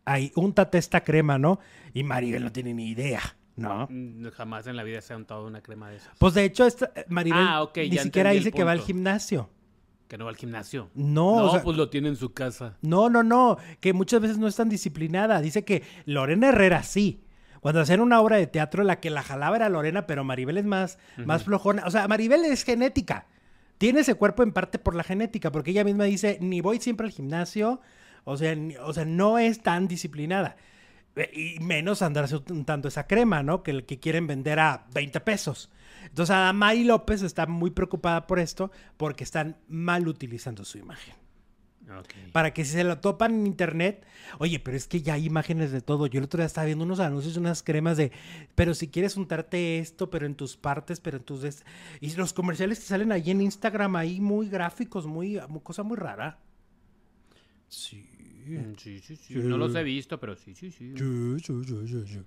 [0.04, 1.60] ahí, úntate esta crema, ¿no?
[1.94, 3.20] Y Maribel no tiene ni idea,
[3.56, 3.86] ¿no?
[3.90, 6.10] Mm, Jamás en la vida se ha untado una crema de esas.
[6.18, 9.50] Pues de hecho, esta, Maribel Ah, ni siquiera dice que va al gimnasio.
[10.08, 10.88] Que no va al gimnasio.
[10.94, 12.76] No, No, o sea- pues lo tiene en su casa.
[12.82, 15.40] No, no, no, que muchas veces no es tan disciplinada.
[15.40, 17.22] Dice que Lorena Herrera sí.
[17.60, 20.64] Cuando hacían una obra de teatro, la que la jalaba era Lorena, pero Maribel es
[20.64, 21.82] más, más flojona.
[21.86, 23.26] O sea, Maribel es genética.
[23.78, 27.06] Tiene ese cuerpo en parte por la genética, porque ella misma dice, ni voy siempre
[27.06, 27.80] al gimnasio,
[28.24, 30.56] o sea, ni- o sea no es tan disciplinada.
[31.16, 33.62] Eh, Y menos andarse untando esa crema, ¿no?
[33.64, 35.68] Que el que quieren vender a 20 pesos.
[36.08, 41.14] Entonces, Adamari López está muy preocupada por esto, porque están mal utilizando su imagen.
[42.32, 44.04] Para que si se lo topan en internet,
[44.38, 46.06] oye, pero es que ya hay imágenes de todo.
[46.06, 48.12] Yo el otro día estaba viendo unos anuncios de unas cremas de,
[48.54, 51.40] pero si quieres untarte esto, pero en tus partes, pero en tus...
[51.40, 51.64] des-".
[52.02, 55.96] Y los comerciales que salen ahí en Instagram, ahí muy gráficos, muy, muy- cosa muy
[55.96, 56.38] rara.
[57.68, 58.04] Sí.
[58.46, 59.34] Mm, Sí, sí, sí.
[59.34, 60.92] No los he visto, pero sí, sí, sí.
[60.96, 62.20] Sí, sí, sí, sí, sí.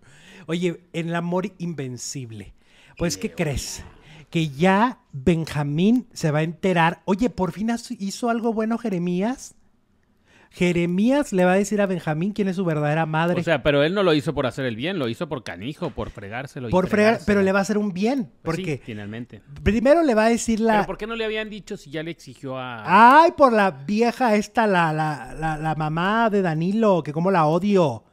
[0.47, 2.53] Oye, en el amor invencible.
[2.97, 3.83] Pues, ¿qué crees?
[4.29, 7.01] Que ya Benjamín se va a enterar.
[7.05, 7.69] Oye, por fin
[7.99, 9.55] hizo algo bueno Jeremías.
[10.53, 13.39] Jeremías le va a decir a Benjamín quién es su verdadera madre.
[13.39, 15.91] O sea, pero él no lo hizo por hacer el bien, lo hizo por canijo,
[15.91, 16.69] por fregárselo.
[16.69, 17.25] por fregar, fregárselo.
[17.25, 18.29] pero le va a hacer un bien.
[18.41, 19.41] Pues sí, Porque finalmente.
[19.63, 20.73] primero le va a decir la.
[20.73, 23.21] Pero ¿por qué no le habían dicho si ya le exigió a...
[23.23, 27.45] Ay, por la vieja esta, la, la, la, la mamá de Danilo, que como la
[27.45, 28.03] odio.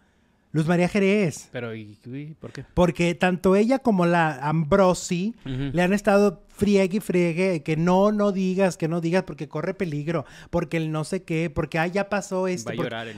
[0.52, 1.48] Luz María Jerez.
[1.52, 1.96] Pero, ¿y,
[2.40, 2.64] ¿por qué?
[2.74, 8.32] Porque tanto ella como la Ambrosi le han estado friegue y friegue que no, no
[8.32, 12.08] digas, que no digas porque corre peligro, porque el no sé qué, porque ay, ya
[12.08, 12.72] pasó esto.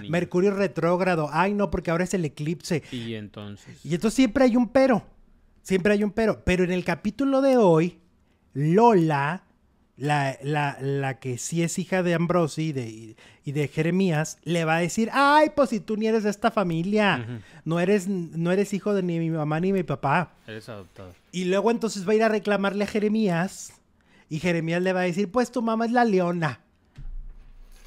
[0.09, 2.83] Mercurio retrógrado, ay no, porque ahora es el eclipse.
[2.91, 3.85] Y entonces...
[3.85, 5.07] Y entonces siempre hay un pero,
[5.63, 6.43] siempre hay un pero.
[6.45, 8.01] Pero en el capítulo de hoy,
[8.53, 9.45] Lola,
[10.01, 14.65] la, la, la que sí es hija de Ambrosi y de, y de Jeremías, le
[14.65, 18.51] va a decir, ay, pues si tú ni eres de esta familia, no, eres, no
[18.51, 20.33] eres hijo de ni mi mamá ni mi papá.
[20.47, 21.13] Eres adoptado.
[21.33, 23.75] Y luego entonces va a ir a reclamarle a Jeremías
[24.31, 26.61] y Jeremías le va a decir, pues tu mamá es la leona.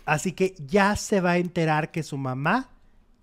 [0.05, 2.69] Así que ya se va a enterar que su mamá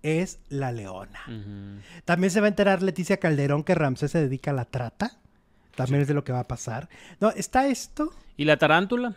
[0.03, 1.81] es la leona.
[2.03, 5.20] También se va a enterar Leticia Calderón que Ramsés se dedica a la trata.
[5.75, 6.89] También es de lo que va a pasar.
[7.19, 8.11] No, está esto.
[8.37, 9.13] ¿Y la tarántula?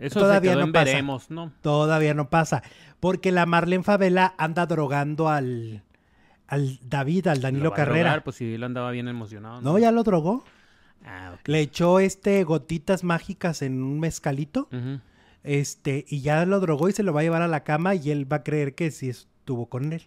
[0.00, 0.84] Eso Todavía se quedó no en pasa.
[0.84, 1.52] veremos, ¿no?
[1.62, 2.62] Todavía no pasa.
[3.00, 5.82] Porque la Marlene Favela anda drogando al,
[6.48, 8.00] al David, al Danilo Lo va a Carrera.
[8.10, 9.60] drogar, pues si él andaba bien emocionado.
[9.62, 10.44] No, ya lo drogó.
[11.04, 11.36] Ah.
[11.44, 14.68] Le echó este gotitas mágicas en un mezcalito.
[15.44, 18.10] Este, y ya lo drogó y se lo va a llevar a la cama y
[18.10, 20.02] él va a creer que sí estuvo con él.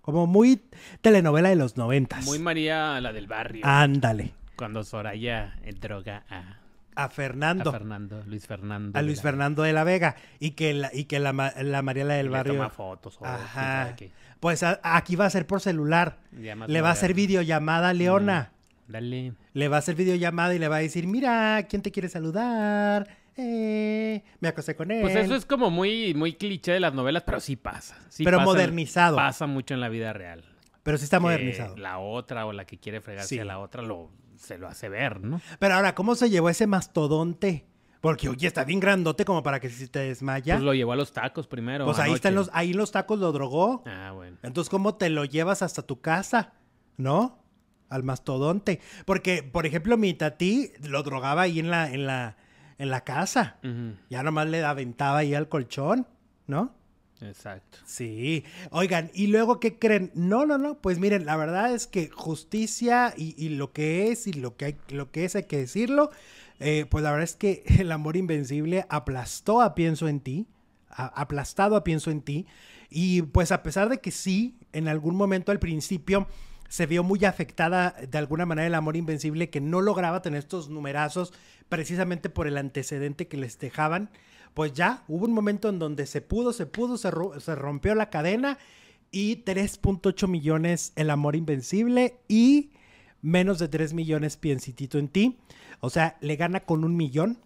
[0.00, 0.62] Como muy
[1.02, 2.24] telenovela de los noventas.
[2.24, 3.64] Muy María la del barrio.
[3.66, 4.32] Ándale.
[4.56, 6.58] Cuando Soraya droga a,
[6.96, 7.70] A a Fernando.
[7.70, 8.98] Fernando, Luis Fernando.
[8.98, 10.16] a de Luis la- Fernando de la Vega.
[10.40, 12.54] Y que la, y que la, la Mariela y del le Barrio.
[12.54, 13.94] toma fotos o Ajá.
[13.96, 14.10] qué.
[14.40, 16.18] Pues a- aquí va a ser por celular.
[16.32, 18.52] Le va a hacer videollamada a Leona.
[18.88, 19.32] Dale.
[19.52, 23.08] Le va a hacer videollamada y le va a decir, mira, ¿quién te quiere saludar?
[23.36, 25.02] Eh, me acosté con él.
[25.02, 27.98] Pues eso es como muy, muy cliché de las novelas, pero sí pasa.
[28.08, 29.16] Sí Pero pasa modernizado.
[29.16, 30.44] Pasa mucho en la vida real.
[30.82, 31.76] Pero sí está modernizado.
[31.76, 33.38] La otra o la que quiere fregarse Sí.
[33.40, 35.40] a la otra lo, se lo hace ver, ¿no?
[35.58, 37.66] Pero ahora, ¿cómo se llevó ese mastodonte?
[38.00, 40.54] Porque, oye, está bien grandote como para que si te desmaya.
[40.54, 41.84] Pues lo llevó a los tacos primero.
[41.86, 43.82] Pues ahí están los, ahí los tacos lo drogó.
[43.86, 44.36] Ah, bueno.
[44.42, 46.52] Entonces, ¿cómo te lo llevas hasta tu casa?
[46.96, 47.42] ¿No?
[47.88, 48.80] Al mastodonte.
[49.06, 52.36] Porque, por ejemplo, mi tati lo drogaba ahí en la, en la,
[52.78, 53.56] en la casa.
[54.10, 56.06] Ya nomás le aventaba ahí al colchón,
[56.46, 56.74] ¿no?
[57.22, 57.78] Exacto.
[57.86, 58.44] Sí.
[58.70, 60.10] Oigan, ¿y luego qué creen?
[60.14, 60.78] No, no, no.
[60.78, 64.76] Pues miren, la verdad es que justicia y, lo que es y lo que, hay,
[64.88, 66.10] lo que es hay que decirlo.
[66.60, 70.46] Eh, pues la verdad es que el amor invencible aplastó a Pienso en ti.
[70.88, 72.46] aplastado a Pienso en ti.
[72.90, 76.28] Y pues a pesar de que sí, en algún momento al principio
[76.68, 80.68] se vio muy afectada de alguna manera el amor invencible que no lograba tener estos
[80.68, 81.32] numerazos
[81.68, 84.10] precisamente por el antecedente que les dejaban
[84.56, 87.10] pues ya hubo un momento en donde se pudo, se pudo, se,
[87.54, 88.56] rompió la cadena
[89.10, 92.70] y 3.8 millones El Amor Invencible y
[93.20, 95.36] menos de 3 millones Piensitito en ti.
[95.80, 97.38] O sea, le gana con un millón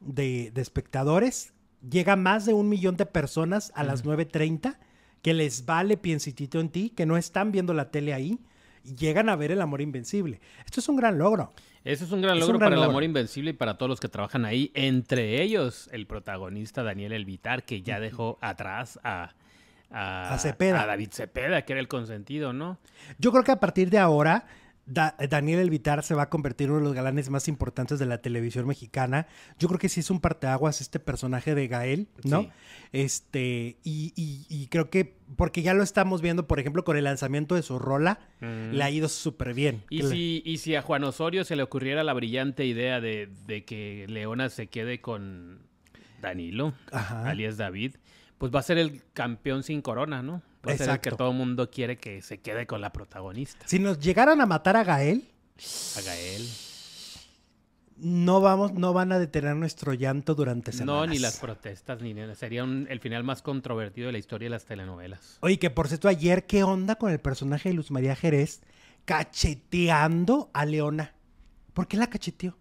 [0.00, 1.52] de, espectadores.
[1.86, 4.78] Llega más de un millón de personas a las 9.30
[5.20, 8.40] que les vale Piensitito en ti, que no están viendo la tele ahí
[8.82, 10.40] y llegan a ver El Amor Invencible.
[10.64, 11.52] Esto es un gran logro.
[11.86, 14.44] Eso es un gran logro para el amor invencible y para todos los que trabajan
[14.44, 19.34] ahí, entre ellos el protagonista Daniel Elvitar, que ya dejó atrás a,
[19.92, 20.82] a, Cepeda.
[20.82, 22.78] a David Cepeda, que era el consentido, ¿no?
[23.20, 24.46] Yo creo que a partir de ahora
[24.86, 28.18] Daniel Elvitar se va a convertir en uno de los galanes más importantes de la
[28.18, 29.26] televisión mexicana.
[29.58, 32.48] Yo creo que sí es un parteaguas este personaje de Gael, ¿no?
[32.92, 37.62] Este, y, creo que, porque ya lo estamos viendo, por ejemplo, con el lanzamiento de
[37.62, 38.72] su rola, mm.
[38.72, 39.82] le ha ido súper bien.
[39.90, 43.28] ¿Y si, y si a Juan Osorio se le ocurriera la brillante idea de,
[43.66, 45.62] que Leona se quede con
[46.22, 47.96] Danilo, alias David,
[48.38, 50.42] pues va a ser el campeón sin corona, ¿no?
[50.66, 53.66] Va a ser el que todo el mundo quiere que se quede con la protagonista.
[53.66, 55.28] Si nos llegaran a matar a Gael,
[55.96, 56.46] a Gael,
[57.98, 61.06] no vamos, no van a detener nuestro llanto durante semanas.
[61.06, 62.34] No, ni las protestas, ni nada.
[62.34, 65.38] Sería el final más controvertido de la historia de las telenovelas.
[65.40, 68.60] Oye, que por cierto, ayer, ¿qué onda con el personaje de Luz María Jerez
[69.04, 71.14] cacheteando a Leona?
[71.72, 72.56] ¿Por qué la cacheteó?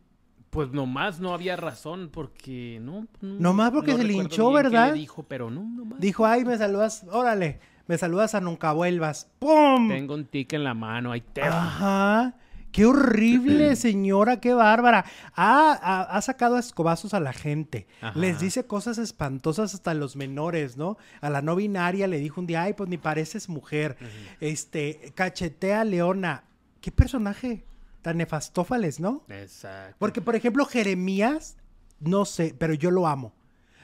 [0.50, 3.08] Pues nomás no había razón, porque no.
[3.20, 4.94] no nomás porque se linchó, ¿verdad?
[4.94, 6.00] dijo, pero no, nomás.
[6.00, 9.30] Dijo, ay, me saludas, órale, me saludas a nunca vuelvas.
[9.40, 9.90] ¡Pum!
[9.90, 11.42] Tengo un tic en la mano, ahí te.
[11.42, 12.36] Ajá.
[12.72, 15.06] Qué horrible, señora, qué bárbara.
[15.36, 17.88] Ha, sacado a escobazos a la gente.
[18.16, 20.98] Les dice cosas espantosas hasta a los menores, ¿no?
[21.22, 23.98] A la no binaria le dijo un día, ay, pues ni pareces mujer.
[24.40, 26.44] Este, cachetea a Leona.
[26.82, 27.66] ¿Qué personaje?
[28.06, 29.24] tan nefastófales, ¿no?
[29.30, 29.96] Exacto.
[29.98, 31.58] Porque, por ejemplo, Jeremías,
[32.00, 33.34] no sé, pero yo lo amo.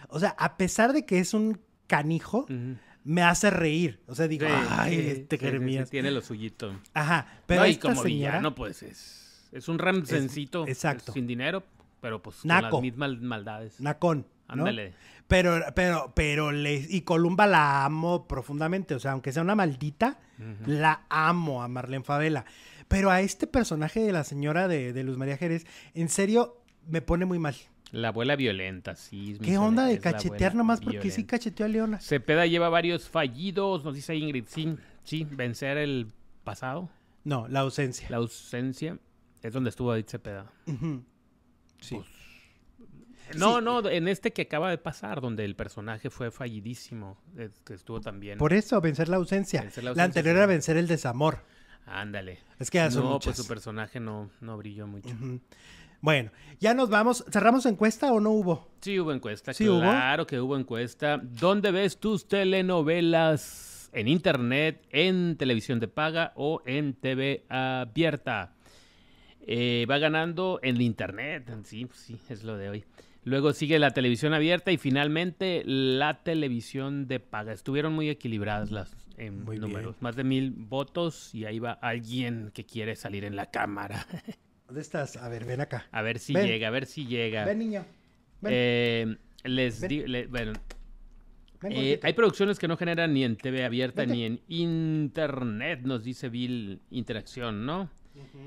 [0.09, 2.45] O sea, a pesar de que es un canijo,
[3.03, 3.99] me hace reír.
[4.07, 5.89] O sea, digo, ay, este Jeremías.
[5.89, 6.73] tiene lo suyito.
[6.93, 7.27] Ajá.
[7.45, 10.67] Pero no, como villano, pues es, es un ramsencito.
[10.67, 11.13] Exacto.
[11.13, 11.63] Sin dinero,
[11.99, 13.79] pero pues con las mismas maldades.
[13.79, 14.25] Nacón.
[14.47, 14.93] Ándale.
[15.27, 18.95] Pero, pero, pero, le, y Columba la amo profundamente.
[18.95, 20.19] O sea, aunque sea una maldita,
[20.65, 22.43] la amo a Marlene Favela.
[22.89, 27.23] Pero a este personaje de la señora de, Luz María Jerez, en serio, me pone
[27.23, 27.55] muy mal.
[27.91, 29.37] La abuela violenta, sí.
[29.41, 30.79] ¿Qué onda de cachetear nomás?
[30.79, 31.99] Porque sí cacheteó a Leona.
[31.99, 34.45] Cepeda lleva varios fallidos, nos dice Ingrid.
[34.47, 36.07] Sí, sí, vencer el
[36.43, 36.89] pasado.
[37.23, 38.07] No, la ausencia.
[38.09, 38.97] La ausencia
[39.43, 40.51] es donde estuvo David Cepeda.
[41.81, 41.95] Sí.
[41.95, 42.07] Pues,
[43.37, 47.17] no, no, en este que acaba de pasar, donde el personaje fue fallidísimo,
[47.65, 48.37] que estuvo también.
[48.37, 49.67] Por eso, vencer la ausencia.
[49.81, 51.39] la, anterior era vencer el desamor.
[51.85, 52.39] Ándale.
[52.59, 55.09] Es que ya No, pues su personaje no, no brilló mucho.
[56.01, 57.23] Bueno, ya nos vamos.
[57.31, 58.67] ¿Cerramos encuesta o no hubo?
[58.81, 61.19] Sí hubo encuesta, ¿Sí claro que hubo encuesta.
[61.21, 63.89] ¿Dónde ves tus telenovelas?
[63.93, 68.55] ¿En internet, en televisión de paga o en TV abierta?
[69.45, 72.85] Eh, va ganando en internet, sí, sí, es lo de hoy.
[73.23, 77.53] Luego sigue la televisión abierta y finalmente la televisión de paga.
[77.53, 80.01] Estuvieron muy equilibradas las en números.
[80.01, 84.07] Más de mil votos y ahí va alguien que quiere salir en la cámara.
[84.71, 85.17] ¿Dónde estás?
[85.17, 85.85] A ver, ven acá.
[85.91, 87.43] A ver si llega, a ver si llega.
[87.43, 87.83] Ven, niño.
[88.43, 90.53] Eh, les digo, bueno.
[91.63, 96.29] Eh, hay producciones que no generan ni en TV abierta ni en internet, nos dice
[96.29, 97.89] Bill Interacción, ¿no?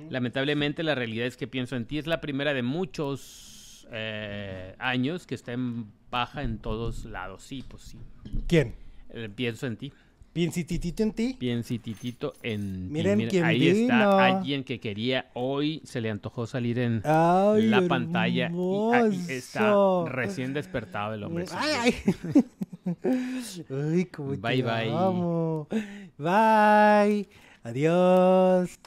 [0.09, 5.27] Lamentablemente la realidad es que pienso en ti es la primera de muchos eh, años
[5.27, 7.43] que está en baja en todos lados.
[7.43, 7.99] Sí, pues sí.
[8.49, 8.75] ¿Quién?
[9.37, 9.93] Pienso en ti.
[10.35, 11.37] ¿Piensititito en ti?
[11.39, 13.27] Piensititito en Miren ti.
[13.29, 15.31] quién Ahí está alguien que quería.
[15.35, 18.51] Hoy se le antojó salir en la pantalla.
[18.51, 21.47] Y está recién despertado el hombre.
[21.53, 22.45] Ay, ay.
[24.41, 24.91] bye, bye.
[26.19, 27.29] Bye.
[27.63, 28.81] Adiós.